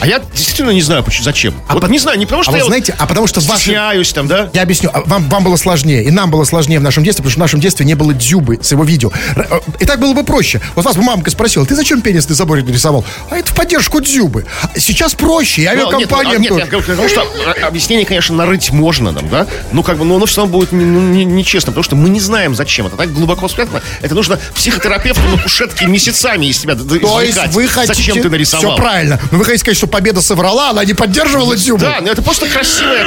а 0.00 0.06
я 0.06 0.18
действительно 0.34 0.70
не 0.70 0.80
знаю, 0.80 1.04
почему, 1.04 1.24
зачем. 1.24 1.54
вот 1.68 1.86
не 1.90 1.98
знаю, 1.98 2.18
не 2.18 2.24
потому 2.24 2.42
что 2.42 2.52
а 2.52 2.56
я 2.56 2.62
вот 2.62 2.68
знаете, 2.68 2.94
а 2.98 3.06
потому 3.06 3.26
что 3.26 3.40
в 3.40 3.46
вашей- 3.46 3.60
стесняюсь 3.64 4.12
там, 4.14 4.26
да? 4.28 4.48
Я 4.54 4.62
объясню. 4.62 4.88
А 4.94 5.02
Вам, 5.02 5.28
вам 5.28 5.44
было 5.44 5.56
сложнее, 5.56 6.04
и 6.04 6.10
нам 6.10 6.30
было 6.30 6.44
сложнее 6.44 6.78
в 6.78 6.82
нашем 6.82 7.04
детстве, 7.04 7.22
потому 7.22 7.30
что 7.32 7.38
в 7.38 7.42
нашем 7.42 7.60
детстве 7.60 7.84
не 7.84 7.94
было 7.94 8.14
дзюбы 8.14 8.58
с 8.62 8.72
его 8.72 8.82
видео. 8.84 9.12
Э, 9.36 9.60
И 9.78 9.84
так 9.84 10.00
было 10.00 10.14
бы 10.14 10.24
проще. 10.24 10.62
Вот 10.74 10.86
вас 10.86 10.96
бы 10.96 11.02
мамка 11.02 11.30
спросила, 11.30 11.66
ты 11.66 11.74
зачем 11.74 12.00
пенис 12.00 12.26
на 12.30 12.34
заборе 12.34 12.62
нарисовал? 12.62 13.04
А 13.28 13.36
это 13.36 13.52
в 13.52 13.54
поддержку 13.54 14.00
дзюбы. 14.00 14.46
А 14.62 14.70
Сейчас 15.10 15.14
проще, 15.14 15.62
и 15.62 15.64
Ну, 15.76 15.98
нет, 15.98 16.08
а, 16.12 16.16
нет, 16.38 16.50
я 16.58 16.66
говорю, 16.66 17.08
что 17.08 17.26
а, 17.62 17.66
объяснение, 17.66 18.06
конечно, 18.06 18.34
нарыть 18.36 18.70
можно 18.70 19.10
нам, 19.12 19.28
да? 19.28 19.46
Ну, 19.72 19.82
как 19.82 19.98
бы, 19.98 20.04
но 20.04 20.16
оно 20.16 20.26
все 20.26 20.42
равно 20.42 20.52
будет 20.58 20.72
не- 20.72 20.84
ну, 20.84 21.00
не- 21.00 21.24
нечестно, 21.24 21.72
потому 21.72 21.82
что 21.84 21.96
мы 21.96 22.08
не 22.10 22.20
знаем, 22.20 22.54
зачем. 22.54 22.86
Это 22.86 22.96
так 22.96 23.12
глубоко 23.12 23.48
спрятано. 23.48 23.82
Это 24.02 24.14
нужно 24.14 24.38
психотерапевту 24.54 25.22
на 25.22 25.42
кушетке 25.42 25.86
месяцами 25.86 26.46
из 26.46 26.60
себя 26.60 26.74
д- 26.74 26.98
То 27.00 27.20
есть 27.22 27.38
вы 27.52 27.66
хотите... 27.68 27.94
Зачем 27.94 28.22
ты 28.22 28.30
нарисовал? 28.30 28.74
Все 28.74 28.82
правильно. 28.82 29.20
Но 29.30 29.38
вы 29.38 29.44
хотите 29.44 29.60
сказать, 29.60 29.76
что 29.78 29.86
победа 29.86 30.20
соврала, 30.22 30.70
она 30.70 30.84
не 30.84 30.94
поддерживала 30.94 31.56
дзюбу. 31.56 31.80
Да, 31.80 31.98
ну 32.00 32.08
это 32.08 32.22
просто 32.22 32.46
красивое. 32.48 33.04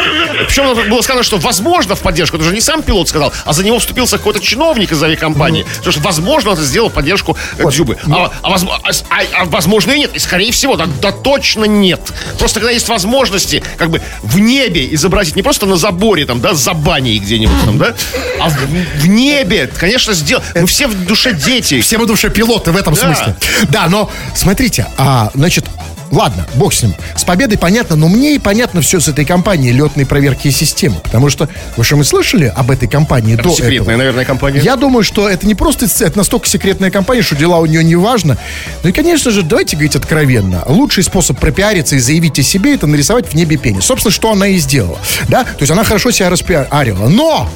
Причем 0.47 0.89
было 0.89 1.01
сказано, 1.01 1.23
что 1.23 1.37
возможно 1.37 1.95
в 1.95 1.99
поддержку. 2.01 2.37
Это 2.37 2.45
же 2.45 2.53
не 2.53 2.61
сам 2.61 2.81
пилот 2.83 3.07
сказал, 3.09 3.31
а 3.45 3.53
за 3.53 3.63
него 3.63 3.79
вступился 3.79 4.17
какой-то 4.17 4.39
чиновник 4.39 4.91
из 4.91 5.01
авиакомпании. 5.01 5.65
Потому 5.77 5.91
что 5.93 6.01
возможно 6.01 6.51
он 6.51 6.57
сделал 6.57 6.89
поддержку 6.89 7.37
э, 7.57 7.69
Дзюбы. 7.69 7.97
А, 8.11 8.31
а 8.41 8.49
возможно, 8.49 8.81
а, 8.83 8.89
а- 9.09 9.43
а 9.47 9.93
и 9.93 9.99
нет. 9.99 10.11
И 10.15 10.19
скорее 10.19 10.51
всего, 10.51 10.75
да, 10.75 10.87
да 11.01 11.11
точно 11.11 11.65
нет. 11.65 11.92
Просто 12.39 12.60
когда 12.60 12.71
есть 12.71 12.88
возможности 12.89 13.63
как 13.77 13.89
бы 13.89 14.01
в 14.21 14.39
небе 14.39 14.93
изобразить, 14.93 15.36
не 15.36 15.41
просто 15.43 15.65
на 15.65 15.75
заборе 15.77 16.25
там, 16.25 16.41
да, 16.41 16.53
за 16.53 16.73
баней 16.73 17.19
где-нибудь 17.19 17.65
там, 17.65 17.77
да, 17.77 17.93
а 18.39 18.49
в, 18.49 18.58
в 19.01 19.08
небе, 19.08 19.67
конечно, 19.67 20.13
сделать. 20.13 20.43
Мы 20.56 20.65
все 20.67 20.88
в 20.88 21.06
душе 21.06 21.34
дети. 21.34 21.82
Все 21.82 21.97
мы 21.97 22.06
душе 22.06 22.29
пилоты 22.29 22.71
в 22.71 22.77
этом 22.77 22.93
Да. 22.95 23.01
смысле. 23.01 23.36
Да, 23.69 23.88
но 23.88 24.10
смотрите, 24.36 24.88
а, 24.97 25.32
значит, 25.34 25.65
ладно, 26.13 26.45
бог 26.56 26.73
с 26.73 26.84
ним. 26.84 26.93
С 27.15 27.23
победой 27.23 27.58
понятно, 27.58 27.95
но 27.95 28.08
мне 28.08 28.36
и 28.36 28.39
понятно 28.39 28.82
все 28.82 28.99
с 28.99 29.08
этой 29.08 29.26
компанией 29.26 29.73
летной 29.73 30.06
проверки 30.06 30.49
системы. 30.49 30.97
Потому 31.04 31.30
что, 31.30 31.49
вы 31.76 31.84
что, 31.84 31.95
мы 31.95 32.04
слышали 32.04 32.52
об 32.56 32.71
этой 32.71 32.88
компании 32.88 33.34
Это 33.34 33.43
до 33.43 33.49
секретная, 33.49 33.78
этого? 33.78 33.97
наверное, 33.97 34.26
компания. 34.26 34.60
Я 34.62 34.76
думаю, 34.76 35.04
что 35.04 35.28
это 35.28 35.45
не 35.47 35.56
просто 35.56 35.86
это 35.86 36.17
настолько 36.17 36.47
секретная 36.47 36.91
компания, 36.91 37.21
что 37.21 37.36
дела 37.36 37.60
у 37.60 37.65
нее 37.65 37.84
не 37.84 37.95
важно. 37.95 38.38
Ну 38.84 38.89
и, 38.89 38.91
конечно 38.91 39.32
же, 39.32 39.41
давайте 39.41 39.76
говорить 39.76 39.95
откровенно. 39.95 40.63
Лучший 40.67 41.04
способ 41.04 41.39
пропиариться 41.39 41.95
и 41.95 41.99
заявить 41.99 42.39
о 42.39 42.43
себе 42.43 42.76
это 42.76 42.88
нарисовать 42.88 43.28
в 43.28 43.34
небе 43.34 43.58
пенис. 43.58 43.86
Собственно, 43.86 44.12
что 44.12 44.32
она 44.32 44.47
и 44.47 44.58
сделала. 44.58 44.99
Да? 45.28 45.43
То 45.43 45.62
есть 45.62 45.71
она 45.71 45.84
хорошо 45.84 46.12
себя 46.12 46.30
распиарила. 46.30 47.08
Но 47.10 47.49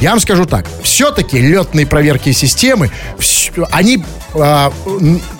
я 0.00 0.10
вам 0.10 0.20
скажу 0.20 0.44
так, 0.46 0.66
все-таки 0.82 1.38
летные 1.38 1.86
проверки 1.86 2.32
системы, 2.32 2.90
они, 3.70 4.04
а, 4.34 4.72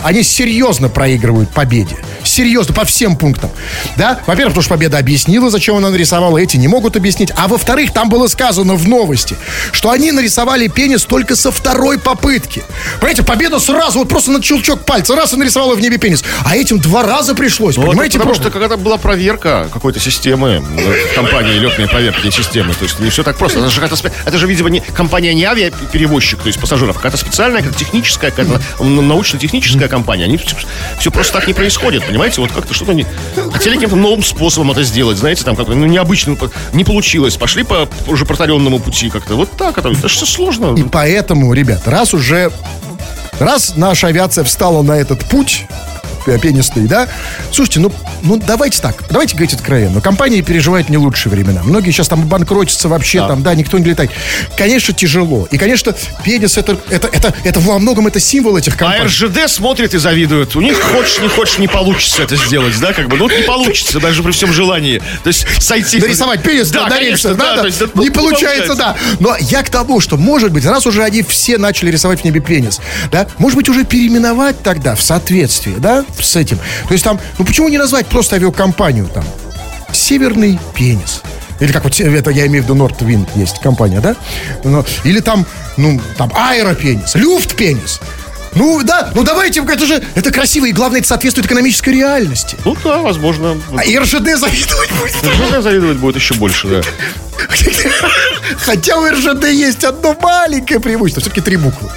они 0.03 0.23
серьезно 0.23 0.89
проигрывают 0.89 1.49
победе. 1.51 1.97
Серьезно, 2.23 2.73
по 2.73 2.83
всем 2.83 3.15
пунктам. 3.15 3.51
Да? 3.95 4.19
Во-первых, 4.25 4.53
потому 4.53 4.63
что 4.63 4.73
победа 4.73 4.97
объяснила, 4.97 5.49
зачем 5.49 5.75
она 5.77 5.89
нарисовала, 5.91 6.37
эти 6.37 6.57
не 6.57 6.67
могут 6.67 6.95
объяснить. 6.97 7.31
А 7.35 7.47
во-вторых, 7.47 7.93
там 7.93 8.09
было 8.09 8.27
сказано 8.27 8.73
в 8.75 8.87
новости, 8.87 9.37
что 9.71 9.91
они 9.91 10.11
нарисовали 10.11 10.67
пенис 10.67 11.03
только 11.03 11.35
со 11.35 11.51
второй 11.51 11.99
попытки. 11.99 12.63
Понимаете, 12.99 13.23
победа 13.23 13.59
сразу, 13.59 13.99
вот 13.99 14.09
просто 14.09 14.31
на 14.31 14.41
щелчок 14.41 14.83
пальца, 14.83 15.15
раз 15.15 15.33
и 15.33 15.37
нарисовала 15.37 15.75
в 15.75 15.79
небе 15.79 15.97
пенис. 15.97 16.23
А 16.43 16.57
этим 16.57 16.79
два 16.79 17.03
раза 17.03 17.33
пришлось, 17.35 17.77
Ну, 17.77 17.83
это 17.83 17.91
понимаете? 17.91 18.13
потому 18.17 18.33
просто? 18.35 18.49
что 18.49 18.59
когда 18.59 18.75
была 18.77 18.97
проверка 18.97 19.69
какой-то 19.71 19.99
системы, 19.99 20.59
в 20.59 21.15
компании 21.15 21.53
летные 21.59 21.87
проверки 21.87 22.29
системы, 22.31 22.73
то 22.73 22.83
есть 22.83 22.99
не 22.99 23.09
все 23.09 23.23
так 23.23 23.37
просто. 23.37 23.59
Это 23.59 23.69
же, 23.69 23.81
это 24.25 24.37
же 24.37 24.46
видимо, 24.47 24.69
не, 24.69 24.79
компания 24.79 25.33
не 25.33 25.43
авиаперевозчик, 25.43 26.39
то 26.39 26.47
есть 26.47 26.59
пассажиров, 26.59 26.95
какая-то 26.95 27.17
специальная, 27.17 27.61
как 27.61 27.75
техническая, 27.75 28.31
какая-то 28.31 28.61
научно-техническая 28.83 29.87
компания. 29.87 30.25
Они 30.25 30.37
все, 30.37 31.11
просто 31.11 31.33
так 31.33 31.47
не 31.47 31.53
происходит, 31.53 32.05
понимаете? 32.05 32.41
Вот 32.41 32.51
как-то 32.51 32.73
что-то 32.73 32.93
не... 32.93 33.05
Хотели 33.51 33.75
каким-то 33.75 33.95
новым 33.95 34.23
способом 34.23 34.71
это 34.71 34.83
сделать, 34.83 35.17
знаете, 35.17 35.43
там 35.43 35.55
как-то 35.55 35.73
ну, 35.73 35.85
необычным, 35.85 36.37
не 36.73 36.83
получилось. 36.83 37.37
Пошли 37.37 37.63
по 37.63 37.87
уже 38.07 38.25
протаренному 38.25 38.79
пути 38.79 39.09
как-то. 39.09 39.35
Вот 39.35 39.51
так 39.51 39.77
это. 39.77 39.89
Это 39.89 40.07
же 40.07 40.15
все 40.15 40.25
сложно. 40.25 40.75
И 40.77 40.83
поэтому, 40.83 41.53
ребят, 41.53 41.87
раз 41.87 42.13
уже 42.13 42.51
раз 43.39 43.73
наша 43.75 44.07
авиация 44.07 44.43
встала 44.43 44.81
на 44.81 44.93
этот 44.93 45.23
путь, 45.25 45.65
пенистый, 46.37 46.87
да? 46.87 47.07
Слушайте, 47.51 47.79
ну, 47.79 47.91
ну 48.21 48.37
давайте 48.37 48.81
так, 48.81 49.03
давайте 49.09 49.35
говорить 49.35 49.53
откровенно. 49.53 50.01
Компании 50.01 50.41
переживают 50.41 50.89
не 50.89 50.97
лучшие 50.97 51.31
времена. 51.31 51.63
Многие 51.63 51.91
сейчас 51.91 52.07
там 52.07 52.27
банкротятся 52.27 52.89
вообще, 52.89 53.19
да. 53.19 53.27
там, 53.29 53.43
да, 53.43 53.55
никто 53.55 53.77
не 53.77 53.85
летает. 53.85 54.11
Конечно, 54.57 54.93
тяжело. 54.93 55.47
И, 55.51 55.57
конечно, 55.57 55.95
пенис 56.23 56.57
это, 56.57 56.77
это, 56.89 57.07
это, 57.07 57.33
это 57.43 57.59
во 57.59 57.79
многом 57.79 58.07
это 58.07 58.19
символ 58.19 58.57
этих 58.57 58.75
компаний. 58.75 59.03
А 59.03 59.05
РЖД 59.05 59.49
смотрит 59.49 59.93
и 59.93 59.97
завидует. 59.97 60.55
У 60.55 60.61
них 60.61 60.79
хочешь, 60.81 61.19
не 61.19 61.29
хочешь, 61.29 61.57
не 61.57 61.67
получится 61.67 62.23
это 62.23 62.35
сделать, 62.35 62.77
да, 62.79 62.93
как 62.93 63.07
бы. 63.07 63.17
Ну, 63.17 63.29
не 63.29 63.43
получится, 63.43 63.99
даже 63.99 64.23
при 64.23 64.31
всем 64.31 64.51
желании. 64.51 65.01
То 65.23 65.27
есть 65.27 65.45
сойти... 65.59 65.99
Нарисовать 65.99 66.43
пенис 66.43 66.69
да, 66.69 66.87
на 66.87 66.99
рельсах, 66.99 67.37
да, 67.37 67.57
да, 67.57 67.65
есть, 67.65 67.81
не, 67.95 68.05
не 68.05 68.09
получается, 68.09 68.75
получается, 68.75 68.75
да. 68.75 68.95
Но 69.19 69.35
я 69.39 69.63
к 69.63 69.69
тому, 69.69 69.99
что, 69.99 70.17
может 70.17 70.51
быть, 70.51 70.65
раз 70.65 70.85
уже 70.85 71.03
они 71.03 71.23
все 71.23 71.57
начали 71.57 71.91
рисовать 71.91 72.21
в 72.21 72.23
небе 72.23 72.39
пенис, 72.39 72.79
да, 73.11 73.27
может 73.37 73.57
быть, 73.57 73.69
уже 73.69 73.83
переименовать 73.83 74.61
тогда 74.63 74.95
в 74.95 75.01
соответствии, 75.01 75.75
да, 75.77 76.05
с 76.21 76.35
этим. 76.35 76.57
То 76.87 76.93
есть 76.93 77.03
там, 77.03 77.19
ну 77.37 77.45
почему 77.45 77.69
не 77.69 77.77
назвать 77.77 78.07
просто 78.07 78.35
авиакомпанию 78.35 79.07
там? 79.07 79.23
Северный 79.91 80.59
пенис. 80.75 81.21
Или 81.59 81.71
как 81.71 81.83
вот 81.83 81.99
это 81.99 82.29
я 82.29 82.45
имею 82.47 82.63
в 82.63 82.65
виду 82.65 82.75
Нортвин 82.75 83.25
есть 83.35 83.59
компания, 83.59 83.99
да? 83.99 84.15
Ну, 84.63 84.85
или 85.03 85.19
там, 85.21 85.45
ну, 85.75 85.99
там 86.17 86.31
аэропенис, 86.35 87.15
люфтпенис. 87.15 87.99
Ну 88.53 88.81
да, 88.83 89.11
ну 89.13 89.23
давайте, 89.23 89.61
это 89.61 89.85
же, 89.85 90.01
это 90.15 90.31
красиво, 90.31 90.65
и 90.65 90.71
главное, 90.71 90.99
это 90.99 91.07
соответствует 91.09 91.45
экономической 91.45 91.89
реальности. 91.91 92.57
Ну 92.65 92.75
да, 92.83 92.99
возможно. 92.99 93.55
А 93.75 93.83
и 93.83 93.97
РЖД 93.97 94.37
завидовать 94.37 94.91
будет. 94.99 95.15
РЖД 95.23 95.61
завидовать 95.61 95.97
будет 95.97 96.15
еще 96.15 96.33
больше, 96.35 96.67
да. 96.67 96.81
Хотя 98.59 98.97
у 98.97 99.07
РЖД 99.07 99.45
есть 99.45 99.83
одно 99.83 100.15
маленькое 100.21 100.79
преимущество, 100.79 101.21
все-таки 101.21 101.41
три 101.41 101.57
буквы. 101.57 101.89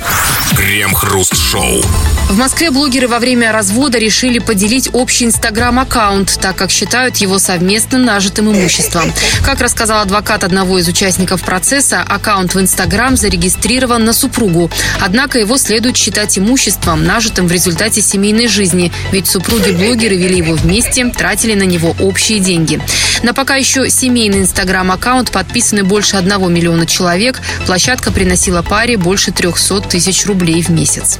Крем-хруст-шоу. 0.57 1.83
В 2.29 2.37
Москве 2.37 2.71
блогеры 2.71 3.09
во 3.09 3.19
время 3.19 3.51
развода 3.51 3.99
решили 3.99 4.39
поделить 4.39 4.89
общий 4.93 5.25
инстаграм-аккаунт, 5.25 6.39
так 6.41 6.55
как 6.55 6.71
считают 6.71 7.17
его 7.17 7.39
совместным 7.39 8.05
нажитым 8.05 8.53
имуществом. 8.53 9.13
Как 9.45 9.61
рассказал 9.61 10.03
адвокат 10.03 10.45
одного 10.45 10.79
из 10.79 10.87
участников 10.87 11.43
процесса, 11.43 12.05
аккаунт 12.07 12.55
в 12.55 12.61
инстаграм 12.61 13.17
зарегистрирован 13.17 14.05
на 14.05 14.13
супругу. 14.13 14.71
Однако 15.01 15.39
его 15.39 15.57
следует 15.57 15.97
считать 15.97 16.39
имуществом, 16.39 17.05
нажитым 17.05 17.49
в 17.49 17.53
результате 17.53 18.01
семейной 18.01 18.47
жизни, 18.47 18.93
ведь 19.11 19.27
супруги-блогеры 19.27 20.15
вели 20.15 20.37
его 20.37 20.55
вместе, 20.55 21.07
тратили 21.07 21.55
на 21.55 21.65
него 21.65 21.97
общие 21.99 22.39
деньги. 22.39 22.81
На 23.23 23.35
пока 23.35 23.57
еще 23.57 23.91
семейный 23.91 24.43
инстаграм-аккаунт 24.43 25.33
подписаны 25.33 25.83
больше 25.83 26.17
одного 26.41 26.49
миллиона 26.49 26.87
человек. 26.87 27.41
Площадка 27.67 28.11
приносила 28.11 28.63
паре 28.63 28.97
больше 28.97 29.31
300 29.31 29.83
тысяч 29.83 30.25
рублей 30.27 30.63
в 30.63 30.71
месяц. 30.71 31.19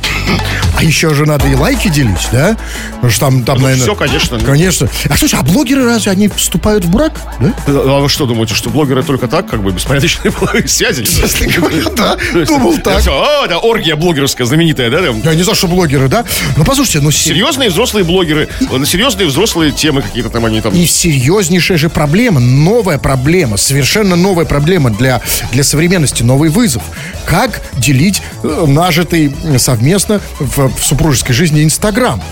А 0.79 0.83
еще 0.83 1.13
же 1.15 1.27
надо 1.27 1.47
и 1.47 1.55
лайки 1.55 1.89
делить, 1.89 2.29
да? 2.33 2.57
Потому 2.95 3.11
что 3.11 3.21
там, 3.21 3.45
там 3.45 3.57
Ну, 3.59 3.65
наверное... 3.65 3.85
все, 3.87 3.95
конечно. 3.95 4.39
Конечно. 4.41 4.89
А 5.11 5.17
слушай, 5.19 5.39
а 5.39 5.43
блогеры 5.43 5.85
разве 5.85 6.11
они 6.13 6.29
вступают 6.29 6.85
в 6.87 6.91
брак? 6.91 7.13
Да? 7.41 7.53
А 7.67 8.01
вы 8.01 8.09
что 8.09 8.25
думаете, 8.25 8.55
что 8.55 8.71
блогеры 8.71 9.03
только 9.03 9.29
так, 9.29 9.47
как 9.49 9.63
бы 9.63 9.73
беспорядочные 9.73 10.33
половые 10.39 10.67
связи? 10.69 11.05
Честно 11.05 11.47
говоря, 11.49 11.83
да. 11.95 12.17
Думал 12.47 12.79
так. 12.79 13.03
А, 13.09 13.47
да, 13.47 13.59
оргия 13.59 13.97
блогерская 13.97 14.47
знаменитая, 14.47 14.91
да? 14.91 15.01
Я 15.01 15.35
не 15.35 15.43
знаю, 15.43 15.57
что 15.57 15.67
блогеры, 15.69 16.09
да? 16.09 16.25
Ну, 16.57 16.65
послушайте, 16.65 17.01
ну... 17.01 17.11
се- 17.11 17.31
Серьезные 17.31 17.69
взрослые 17.69 18.05
блогеры, 18.05 18.49
на 18.71 18.87
серьезные 18.87 19.27
взрослые 19.29 19.73
темы 19.73 20.01
какие-то 20.03 20.31
там 20.31 20.47
они 20.47 20.61
там. 20.63 20.73
И 20.73 20.87
серьезнейшая 20.87 21.77
же 21.77 21.91
проблема, 21.91 22.41
новая 22.41 22.97
проблема, 22.99 23.57
совершенно 23.59 24.17
новая 24.17 24.47
проблема 24.47 24.91
для, 24.91 25.10
для 25.53 25.65
современности, 25.65 26.23
новый 26.23 26.51
вызов. 26.51 26.83
Как 27.27 27.61
делить 27.75 28.23
э, 28.43 28.65
нажитый 28.67 29.35
э, 29.45 29.59
совместно 29.59 30.21
в, 30.39 30.69
в 30.69 30.85
супружеской 30.85 31.35
жизни 31.35 31.65
Инстаграм? 31.65 32.23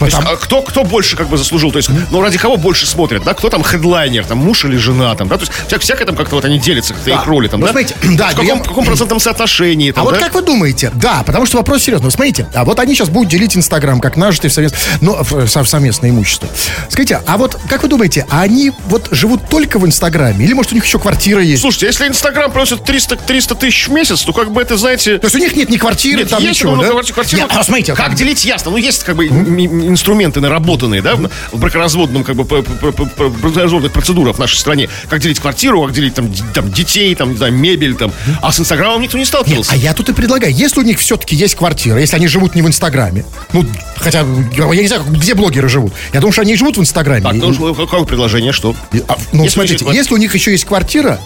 Есть, 0.00 0.14
Потому- 0.16 0.28
а 0.32 0.36
кто, 0.36 0.62
кто 0.62 0.84
больше 0.84 1.16
как 1.16 1.28
бы 1.28 1.36
заслужил? 1.36 1.72
То 1.72 1.78
есть, 1.78 1.90
ну, 2.10 2.20
ради 2.20 2.38
кого 2.38 2.56
больше 2.56 2.86
смотрят, 2.86 3.24
да? 3.24 3.34
Кто 3.34 3.48
там 3.48 3.62
хедлайнер, 3.62 4.24
там, 4.24 4.38
муж 4.38 4.64
или 4.64 4.76
жена, 4.76 5.14
там, 5.14 5.28
да? 5.28 5.36
То 5.36 5.42
есть, 5.42 5.52
вся, 5.66 5.78
всякое 5.78 6.04
там 6.06 6.16
как-то 6.16 6.34
вот 6.36 6.44
они 6.44 6.58
делятся, 6.58 6.94
как-то 6.94 7.10
их 7.10 7.26
роли, 7.26 7.48
там, 7.48 7.60
Ну, 7.60 7.66
да? 7.66 7.72
смотрите, 7.72 7.94
да, 8.16 8.26
в 8.28 8.30
каком, 8.30 8.46
я- 8.46 8.54
в 8.56 8.62
каком 8.62 8.84
процентном 8.84 9.20
соотношении, 9.20 9.90
там, 9.92 10.02
А 10.02 10.04
вот 10.04 10.14
да? 10.14 10.20
как 10.20 10.34
вы 10.34 10.42
думаете? 10.42 10.90
Да, 10.94 11.22
потому 11.24 11.46
что 11.46 11.56
вопрос 11.58 11.82
серьезный. 11.82 12.04
Вот 12.06 12.12
Смотрите, 12.12 12.46
а 12.54 12.64
вот 12.64 12.78
они 12.80 12.94
сейчас 12.94 13.08
будут 13.08 13.28
делить 13.30 13.56
Инстаграм 13.56 14.00
как 14.00 14.16
нажитый 14.16 14.50
в 14.50 14.52
совместное, 14.52 14.80
ну, 15.00 15.16
в- 15.22 15.46
в 15.46 15.66
совместное 15.68 16.10
имущество. 16.10 16.48
Скажите, 16.88 17.20
а 17.26 17.36
вот 17.38 17.58
как 17.68 17.82
вы 17.82 17.88
думаете, 17.88 18.26
а 18.30 18.42
они 18.42 18.72
вот 18.86 19.08
живут 19.12 19.48
только 19.48 19.78
в 19.78 19.86
Инстаграме? 19.86 20.44
Или, 20.44 20.52
может, 20.54 20.72
у 20.72 20.74
них 20.74 20.84
еще 20.84 20.98
квартира 20.98 21.40
есть? 21.42 21.62
Слушайте, 21.62 21.86
если 21.86 22.08
Инстаграм 22.08 22.27
просит 22.32 22.84
300, 22.84 23.16
300 23.16 23.54
тысяч 23.54 23.88
в 23.88 23.92
месяц, 23.92 24.22
то 24.22 24.32
как 24.32 24.50
бы 24.52 24.60
это, 24.62 24.76
знаете... 24.76 25.18
То 25.18 25.26
есть 25.26 25.36
у 25.36 25.38
них 25.38 25.54
нет 25.56 25.68
ни 25.70 25.76
квартиры, 25.76 26.20
Нет, 26.20 26.30
там 26.30 26.42
есть 26.42 26.60
ничего, 26.60 26.76
да? 26.76 26.88
квартира- 26.90 27.14
квартира- 27.14 27.38
Нет, 27.40 27.50
а 27.50 27.62
смотрите, 27.62 27.94
как 27.94 28.14
делить 28.14 28.44
ясно. 28.44 28.70
Ну, 28.70 28.76
есть 28.76 29.04
как 29.04 29.16
бы 29.16 29.26
м- 29.26 29.88
инструменты 29.88 30.40
наработанные, 30.40 31.02
да, 31.02 31.16
в 31.16 31.58
бракоразводном 31.58 32.24
как 32.24 32.36
бы 32.36 32.44
бракоразводных 32.44 33.92
процедурах 33.92 34.36
в 34.36 34.38
нашей 34.38 34.56
стране. 34.58 34.88
Как 35.08 35.20
делить 35.20 35.40
квартиру, 35.40 35.82
как 35.82 35.92
делить 35.92 36.14
там, 36.14 36.32
там 36.54 36.70
детей, 36.70 37.14
там, 37.14 37.30
не 37.32 37.36
знаю, 37.36 37.52
мебель, 37.52 37.94
там. 37.94 38.12
А 38.42 38.52
с 38.52 38.60
Инстаграмом 38.60 39.00
никто 39.02 39.16
не 39.16 39.22
Нет, 39.22 39.28
сталкивался. 39.28 39.72
а 39.72 39.76
я 39.76 39.94
тут 39.94 40.08
и 40.08 40.12
предлагаю, 40.12 40.52
если 40.54 40.80
у 40.80 40.84
них 40.84 40.98
все-таки 40.98 41.36
есть 41.36 41.54
квартира, 41.54 41.98
если 41.98 42.16
они 42.16 42.28
живут 42.28 42.54
не 42.54 42.62
в 42.62 42.66
Инстаграме, 42.66 43.24
ну, 43.52 43.64
хотя, 43.96 44.20
я 44.56 44.82
не 44.82 44.88
знаю, 44.88 45.04
где 45.08 45.34
блогеры 45.34 45.68
живут, 45.68 45.92
я 46.12 46.20
думаю, 46.20 46.32
что 46.32 46.42
они 46.42 46.56
живут 46.56 46.76
в 46.76 46.80
Инстаграме. 46.80 47.22
Так, 47.22 47.34
ну, 47.34 47.74
какое 47.74 48.04
предложение, 48.04 48.52
что? 48.52 48.74
а, 49.08 49.16
ну, 49.32 49.44
Если 49.44 49.54
смотрите, 49.54 49.86
если 49.92 50.14
у 50.14 50.18
них 50.18 50.34
еще 50.34 50.50
есть 50.52 50.64
квартира, 50.64 51.18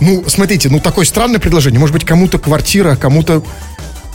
ну, 0.00 0.24
смотрите, 0.28 0.68
ну, 0.68 0.80
такое 0.80 1.04
странное 1.04 1.38
предложение. 1.40 1.78
Может 1.80 1.92
быть, 1.94 2.04
кому-то 2.04 2.38
квартира, 2.38 2.96
кому-то 2.96 3.42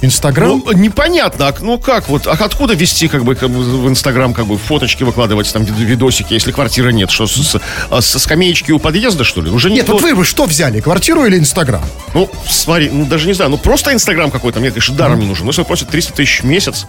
Инстаграм? 0.02 0.62
Ну, 0.66 0.72
непонятно, 0.74 1.48
а, 1.48 1.56
ну 1.62 1.78
как 1.80 2.10
вот, 2.10 2.28
а 2.28 2.32
откуда 2.32 2.74
вести 2.74 3.08
как 3.08 3.24
бы 3.24 3.36
как 3.36 3.50
бы, 3.50 3.60
в 3.64 3.88
Инстаграм 3.90 4.34
как 4.34 4.48
бы 4.48 4.58
фоточки 4.58 5.04
выкладывать, 5.04 5.52
там 5.54 5.64
вид- 5.64 5.78
видосики, 5.78 6.34
если 6.34 6.52
квартиры 6.52 6.92
нет, 6.92 7.10
что 7.10 7.26
с- 7.26 7.32
с- 7.36 7.62
а 7.90 8.02
со 8.02 8.20
скамеечки 8.20 8.72
у 8.72 8.80
подъезда 8.80 9.24
что 9.24 9.42
ли? 9.42 9.50
Уже 9.50 9.70
Нет, 9.70 9.80
никто- 9.84 9.94
вот 9.94 10.02
вы 10.02 10.14
бы 10.14 10.26
что 10.26 10.44
взяли, 10.46 10.82
квартиру 10.82 11.26
или 11.26 11.38
Инстаграм? 11.40 11.84
Ну, 12.14 12.30
смотри, 12.50 12.90
ну 12.92 13.06
даже 13.06 13.28
не 13.28 13.34
знаю, 13.34 13.52
ну 13.52 13.58
просто 13.58 13.94
Инстаграм 13.94 14.30
какой-то, 14.30 14.60
мне, 14.60 14.72
конечно, 14.72 14.94
даром 14.94 15.20
не 15.22 15.26
нужен. 15.26 15.46
Но 15.46 15.52
если 15.52 15.64
просят 15.64 15.88
300 15.88 16.12
тысяч 16.14 16.42
в 16.42 16.46
месяц, 16.46 16.86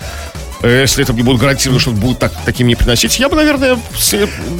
если 0.69 1.03
это 1.05 1.12
мне 1.12 1.23
будут 1.23 1.41
гарантировано, 1.41 1.81
что 1.81 1.91
будут 1.91 2.19
так, 2.19 2.33
таким 2.45 2.67
не 2.67 2.75
приносить, 2.75 3.19
я 3.19 3.29
бы, 3.29 3.37
наверное, 3.37 3.79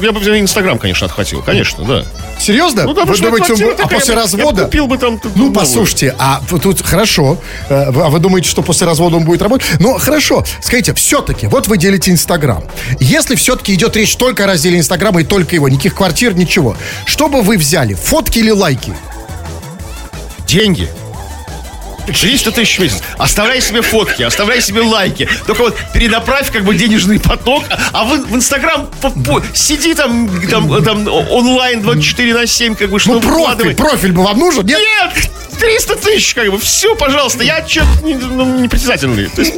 я 0.01 0.11
бы 0.11 0.19
взял 0.19 0.35
Инстаграм, 0.35 0.77
конечно, 0.77 1.05
отхватил, 1.05 1.41
конечно, 1.41 1.83
да. 1.85 2.03
Серьезно? 2.39 2.83
Ну, 2.83 2.93
да, 2.93 3.05
вы 3.05 3.17
думаете, 3.17 3.53
он- 3.53 3.75
а 3.81 3.87
после 3.87 4.13
я 4.13 4.15
бы- 4.19 4.21
развода? 4.23 4.61
Я 4.61 4.65
купил 4.65 4.87
бы 4.87 4.97
там... 4.97 5.19
Ну, 5.35 5.51
послушайте, 5.53 6.13
а 6.19 6.41
тут 6.61 6.81
хорошо. 6.81 7.37
Э, 7.69 7.85
А 7.87 8.09
вы 8.09 8.19
думаете, 8.19 8.49
что 8.49 8.61
после 8.61 8.85
развода 8.87 9.15
он 9.17 9.23
будет 9.25 9.41
работать? 9.41 9.65
Ну, 9.79 9.97
хорошо. 9.97 10.43
Скажите, 10.61 10.93
все-таки, 10.93 11.47
вот 11.47 11.67
вы 11.67 11.77
делите 11.77 12.11
Инстаграм. 12.11 12.63
Если 12.99 13.35
все-таки 13.35 13.73
идет 13.73 13.95
речь 13.95 14.15
только 14.15 14.43
о 14.43 14.47
разделе 14.47 14.77
Инстаграма 14.79 15.21
и 15.21 15.23
только 15.23 15.55
его, 15.55 15.69
никаких 15.69 15.95
квартир, 15.95 16.35
ничего. 16.35 16.75
Что 17.05 17.29
бы 17.29 17.41
вы 17.41 17.57
взяли, 17.57 17.93
фотки 17.93 18.39
или 18.39 18.51
лайки? 18.51 18.93
Деньги. 20.47 20.89
300 22.05 22.51
тысяч 22.51 22.77
в 22.77 22.81
месяц. 22.81 23.01
Оставляй 23.17 23.61
себе 23.61 23.81
фотки, 23.81 24.23
оставляй 24.23 24.61
себе 24.61 24.81
лайки. 24.81 25.27
Только 25.45 25.61
вот 25.61 25.77
перенаправь 25.93 26.51
как 26.51 26.63
бы 26.63 26.75
денежный 26.75 27.19
поток, 27.19 27.63
а 27.91 28.05
в, 28.05 28.25
в 28.27 28.35
Инстаграм 28.35 28.89
сиди 29.53 29.93
там, 29.93 30.29
там, 30.49 30.83
там 30.83 31.07
онлайн 31.07 31.81
24 31.81 32.33
на 32.33 32.47
7, 32.47 32.75
как 32.75 32.89
бы, 32.89 32.99
что 32.99 33.13
Ну, 33.13 33.19
профиль, 33.21 33.35
выкладывай. 33.37 33.75
профиль 33.75 34.11
бы 34.11 34.23
вам 34.23 34.39
нужен? 34.39 34.65
Нет? 34.65 34.79
Нет! 34.79 35.29
300 35.59 35.95
тысяч, 35.95 36.33
как 36.33 36.51
бы, 36.51 36.59
все, 36.59 36.95
пожалуйста, 36.95 37.43
я 37.43 37.65
что-то 37.65 37.87
не, 38.03 38.15
ну. 38.15 38.67
То 38.67 39.41
есть, 39.41 39.55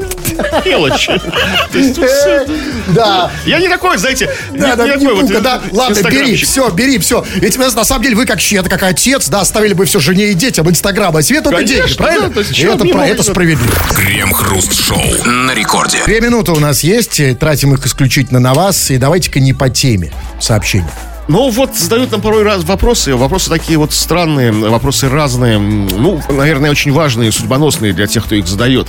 мелочь. 0.66 1.06
То 1.06 1.78
есть, 1.78 1.93
всё. 1.93 2.45
Да. 2.89 3.32
Я 3.45 3.60
не 3.60 3.68
такой, 3.68 3.98
знаете, 3.98 4.30
Да, 4.52 4.70
не, 4.70 4.76
да, 4.76 4.95
не 4.95 5.06
не 5.06 5.08
такой 5.08 5.41
да. 5.41 5.62
Ладно, 5.72 6.10
бери, 6.10 6.36
все, 6.36 6.70
бери, 6.70 7.00
все. 7.00 7.26
Ведь 7.36 7.58
на 7.58 7.84
самом 7.84 8.04
деле 8.04 8.16
вы 8.16 8.26
как 8.26 8.39
чья-то, 8.39 8.70
как 8.70 8.84
отец, 8.84 9.28
да, 9.30 9.41
оставили 9.41 9.74
бы 9.74 9.86
все 9.86 10.00
жене 10.00 10.28
и 10.28 10.34
детям 10.34 10.70
Инстаграм, 10.70 11.16
а 11.16 11.22
Свету 11.22 11.50
Конечно, 11.50 11.76
деньги, 11.76 11.93
правильно? 11.95 12.36
То 12.38 12.41
есть 12.41 12.59
это, 12.59 12.85
про- 12.85 13.07
это 13.07 13.23
справедливо. 13.23 13.73
Крем-хруст-шоу 13.95 15.01
на 15.25 15.55
рекорде. 15.55 16.03
Две 16.05 16.21
минуты 16.21 16.51
у 16.51 16.59
нас 16.59 16.81
есть, 16.83 17.19
тратим 17.39 17.73
их 17.73 17.83
исключительно 17.83 18.39
на 18.39 18.53
вас, 18.53 18.91
и 18.91 18.97
давайте-ка 18.97 19.39
не 19.39 19.53
по 19.53 19.71
теме 19.71 20.11
сообщения. 20.39 20.91
Ну 21.27 21.49
вот 21.49 21.75
задают 21.75 22.11
нам 22.11 22.21
порой 22.21 22.43
раз 22.43 22.63
вопросы, 22.63 23.15
вопросы 23.15 23.49
такие 23.49 23.79
вот 23.79 23.91
странные, 23.91 24.51
вопросы 24.51 25.09
разные, 25.09 25.57
ну, 25.57 26.21
наверное, 26.29 26.69
очень 26.69 26.91
важные, 26.91 27.31
судьбоносные 27.31 27.91
для 27.91 28.05
тех, 28.05 28.23
кто 28.23 28.35
их 28.35 28.47
задает. 28.47 28.88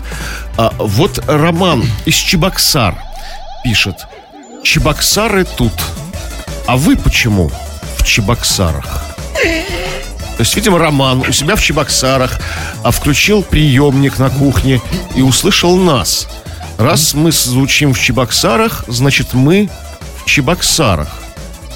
А, 0.59 0.75
вот 0.79 1.19
Роман 1.27 1.85
из 2.05 2.17
Чебоксар 2.17 2.97
пишет. 3.65 3.97
Чебоксары 4.63 5.47
тут. 5.57 5.73
А 6.67 6.77
вы 6.77 6.97
почему 6.97 7.51
в 7.97 8.05
Чебоксарах? 8.05 9.07
То 10.39 10.43
есть, 10.43 10.55
видимо, 10.55 10.79
Роман 10.79 11.23
у 11.23 11.33
себя 11.33 11.57
в 11.57 11.61
Чебоксарах 11.61 12.41
а 12.85 12.93
включил 12.93 13.43
приемник 13.43 14.21
на 14.21 14.31
кухне 14.31 14.81
и 15.17 15.21
услышал 15.21 15.77
нас. 15.77 16.29
Раз 16.79 17.13
мы 17.13 17.33
звучим 17.33 17.93
в 17.93 17.99
Чебоксарах, 17.99 18.85
значит, 18.87 19.35
мы 19.35 19.69
в 20.17 20.27
Чебоксарах. 20.27 21.09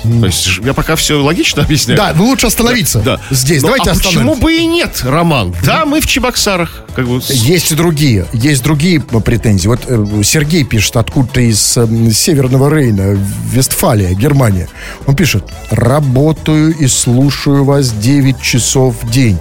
То 0.03 0.27
есть, 0.27 0.59
я 0.65 0.75
пока 0.75 0.97
все 0.97 1.21
логично 1.23 1.63
объясняю. 1.65 1.97
Да, 1.97 2.13
ну 2.15 2.27
лучше 2.27 2.47
остановиться 2.47 3.01
Да. 3.01 3.21
здесь. 3.31 3.63
Ну, 3.63 3.69
Давайте 3.69 3.91
а 3.91 3.95
почему 3.95 4.33
остановимся. 4.33 4.43
бы 4.43 4.55
и 4.55 4.67
нет, 4.67 5.01
Роман? 5.05 5.55
Да, 5.65 5.85
мы 5.85 6.01
в 6.01 6.07
Чебоксарах. 6.07 6.83
как 6.95 7.07
бы... 7.09 7.21
Есть 7.29 7.73
и 7.73 7.75
другие, 7.75 8.27
есть 8.33 8.63
другие 8.63 9.01
претензии. 9.01 9.69
Вот 9.69 9.81
э, 9.87 10.23
Сергей 10.25 10.65
пишет 10.65 10.97
откуда-то 10.97 11.41
из 11.41 11.77
э, 11.77 11.87
Северного 12.13 12.75
Рейна, 12.75 13.19
Вестфалия, 13.51 14.13
Германия. 14.15 14.69
Он 15.07 15.15
пишет, 15.15 15.45
работаю 15.71 16.75
и 16.77 16.87
слушаю 16.87 17.65
вас 17.65 17.91
9 17.93 18.41
часов 18.41 18.97
в 19.03 19.11
день. 19.11 19.39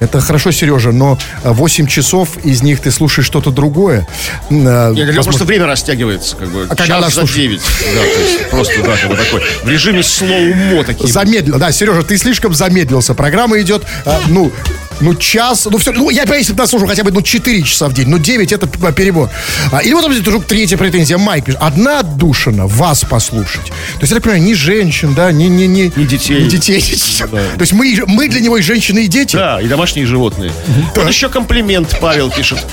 Это 0.00 0.20
хорошо, 0.20 0.50
Сережа, 0.50 0.90
но 0.92 1.16
8 1.44 1.86
часов 1.86 2.36
из 2.44 2.62
них 2.62 2.80
ты 2.80 2.90
слушаешь 2.90 3.26
что-то 3.26 3.50
другое. 3.50 4.06
Э, 4.50 4.92
Я 4.96 5.04
говорю, 5.04 5.22
просто 5.22 5.44
время 5.44 5.66
растягивается, 5.66 6.36
как 6.36 6.48
бы. 6.50 6.66
А 6.68 6.74
когда 6.74 7.00
час 7.02 7.14
за 7.14 7.20
слушаешь? 7.20 7.36
9. 7.36 7.60
Да, 7.60 8.00
то 8.02 8.20
есть 8.20 8.50
просто, 8.50 8.82
да, 8.82 8.96
как 8.96 9.10
бы 9.10 9.16
такой. 9.16 9.42
В 9.64 9.68
режиме 9.68 10.01
слоумо 10.02 10.84
такие. 10.84 11.10
Замедлил, 11.10 11.58
да, 11.58 11.72
Сережа, 11.72 12.02
ты 12.02 12.16
слишком 12.18 12.54
замедлился. 12.54 13.14
Программа 13.14 13.60
идет, 13.60 13.84
э, 14.04 14.12
ну, 14.28 14.52
ну, 15.00 15.14
час, 15.14 15.66
ну, 15.70 15.78
все, 15.78 15.92
ну, 15.92 16.10
я 16.10 16.22
если 16.22 16.52
бы 16.52 16.58
нас 16.60 16.70
слушал 16.70 16.86
хотя 16.86 17.02
бы, 17.02 17.10
ну, 17.10 17.22
4 17.22 17.62
часа 17.62 17.88
в 17.88 17.92
день, 17.94 18.08
ну, 18.08 18.18
9 18.18 18.52
это 18.52 18.66
п- 18.66 18.92
перебор. 18.92 19.30
А, 19.72 19.80
или 19.82 19.92
вот, 19.94 20.08
вдруг 20.08 20.44
третья 20.44 20.76
претензия, 20.76 21.18
Майк 21.18 21.46
пишет, 21.46 21.60
одна 21.60 22.00
отдушина, 22.00 22.66
вас 22.66 23.04
послушать. 23.04 23.66
То 23.66 24.00
есть, 24.02 24.12
я 24.12 24.16
так 24.16 24.22
понимаю, 24.22 24.42
ни 24.44 24.54
женщин, 24.54 25.14
да, 25.14 25.32
ни, 25.32 25.44
ни, 25.44 25.64
ни, 25.64 25.92
Ни 25.96 26.04
детей. 26.04 26.44
Ни 26.44 26.48
детей. 26.48 26.80
То 27.30 27.60
есть, 27.60 27.72
мы, 27.72 28.00
мы 28.06 28.28
для 28.28 28.40
него 28.40 28.58
и 28.58 28.62
женщины, 28.62 29.00
и 29.00 29.08
дети. 29.08 29.34
Да, 29.36 29.60
и 29.60 29.66
домашние 29.66 30.06
животные. 30.06 30.52
Вот 30.94 31.08
еще 31.08 31.28
комплимент 31.28 31.96
Павел 32.00 32.30
пишет. 32.30 32.64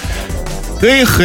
Эх, 0.81 1.19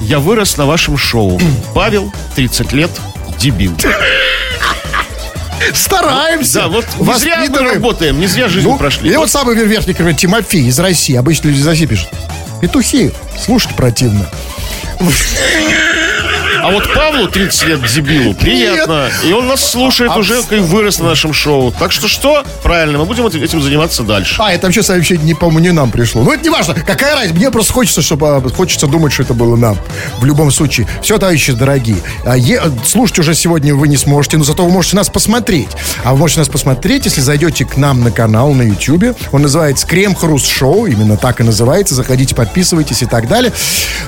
я 0.00 0.18
вырос 0.18 0.56
на 0.56 0.66
вашем 0.66 0.96
шоу. 0.96 1.40
Павел, 1.74 2.12
30 2.34 2.72
лет, 2.72 2.90
дебил. 3.38 3.76
Стараемся. 5.74 6.60
Да, 6.60 6.68
вот 6.68 6.86
не 7.00 7.18
зря 7.18 7.44
мы 7.48 7.58
работаем, 7.58 8.20
не 8.20 8.26
зря 8.26 8.48
жизнь 8.48 8.66
Ну, 8.66 8.76
прошли. 8.76 9.12
И 9.12 9.16
вот 9.16 9.30
самый 9.30 9.54
верхний 9.54 9.94
коммент 9.94 10.18
Тимофей 10.18 10.66
из 10.66 10.78
России. 10.78 11.16
Обычно 11.16 11.48
люди 11.48 11.60
из 11.60 11.66
России 11.66 11.86
пишут. 11.86 12.08
Петухи, 12.60 13.12
слушать 13.44 13.74
противно. 13.74 14.28
А 16.62 16.70
вот 16.70 16.92
Павлу 16.94 17.28
30 17.28 17.66
лет 17.68 17.80
дебилу 17.86 18.34
приятно. 18.34 19.08
И 19.24 19.32
он 19.32 19.46
нас 19.46 19.64
слушает 19.64 20.14
уже, 20.16 20.42
как 20.42 20.60
вырос 20.60 20.98
на 20.98 21.06
нашем 21.06 21.32
шоу. 21.32 21.72
Так 21.72 21.92
что 21.92 22.08
что? 22.08 22.44
Правильно, 22.62 22.98
мы 22.98 23.04
будем 23.04 23.26
эт- 23.26 23.42
этим 23.42 23.62
заниматься 23.62 24.02
дальше. 24.02 24.36
А, 24.38 24.52
это 24.52 24.66
вообще 24.66 24.82
сообщение, 24.82 25.24
не, 25.24 25.34
по-моему, 25.34 25.60
не 25.60 25.70
нам 25.72 25.90
пришло. 25.90 26.22
Ну, 26.22 26.32
это 26.32 26.42
не 26.42 26.50
важно. 26.50 26.74
Какая 26.74 27.14
разница? 27.14 27.34
Мне 27.34 27.50
просто 27.50 27.72
хочется, 27.72 28.02
чтобы 28.02 28.28
а, 28.28 28.40
хочется 28.48 28.86
думать, 28.86 29.12
что 29.12 29.22
это 29.22 29.34
было 29.34 29.56
нам. 29.56 29.78
В 30.20 30.24
любом 30.24 30.50
случае. 30.50 30.86
Все, 31.02 31.18
товарищи 31.18 31.52
дорогие. 31.52 31.98
А, 32.24 32.36
е- 32.36 32.60
слушать 32.84 33.18
уже 33.20 33.34
сегодня 33.34 33.74
вы 33.74 33.88
не 33.88 33.96
сможете, 33.96 34.36
но 34.36 34.44
зато 34.44 34.64
вы 34.64 34.70
можете 34.70 34.96
нас 34.96 35.08
посмотреть. 35.08 35.68
А 36.04 36.12
вы 36.12 36.18
можете 36.18 36.40
нас 36.40 36.48
посмотреть, 36.48 37.04
если 37.04 37.20
зайдете 37.20 37.64
к 37.64 37.76
нам 37.76 38.02
на 38.02 38.10
канал 38.10 38.52
на 38.52 38.62
YouTube. 38.62 39.16
Он 39.32 39.42
называется 39.42 39.86
Крем 39.86 40.14
Хруст 40.14 40.46
Шоу. 40.48 40.86
Именно 40.86 41.16
так 41.16 41.40
и 41.40 41.44
называется. 41.44 41.94
Заходите, 41.94 42.34
подписывайтесь 42.34 43.02
и 43.02 43.06
так 43.06 43.28
далее. 43.28 43.52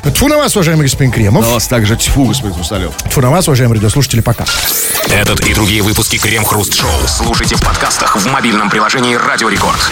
Тфу 0.03 0.29
на 0.29 0.37
вас, 0.37 0.55
уважаемый 0.57 0.83
господин 0.83 1.13
Кремов. 1.13 1.45
На 1.47 1.53
вас 1.55 1.67
также 1.67 1.97
тьфу, 1.97 2.33
господин 2.41 2.55
Хрусталев. 2.55 2.95
Тфу 3.09 3.21
на 3.21 3.31
вас, 3.31 3.49
уважаемые 3.49 3.77
радиослушатели. 3.77 4.21
Пока. 4.21 4.45
Этот 5.09 5.41
и 5.41 5.55
другие 5.55 5.83
выпуски 5.83 6.19
Крем 6.19 6.45
Хруст 6.45 6.75
Шоу 6.75 6.91
слушайте 7.07 7.57
в 7.57 7.61
подкастах 7.61 8.17
в 8.17 8.27
мобильном 8.27 8.71
приложении 8.71 9.15
Радио 9.15 9.49
Рекорд. 9.49 9.91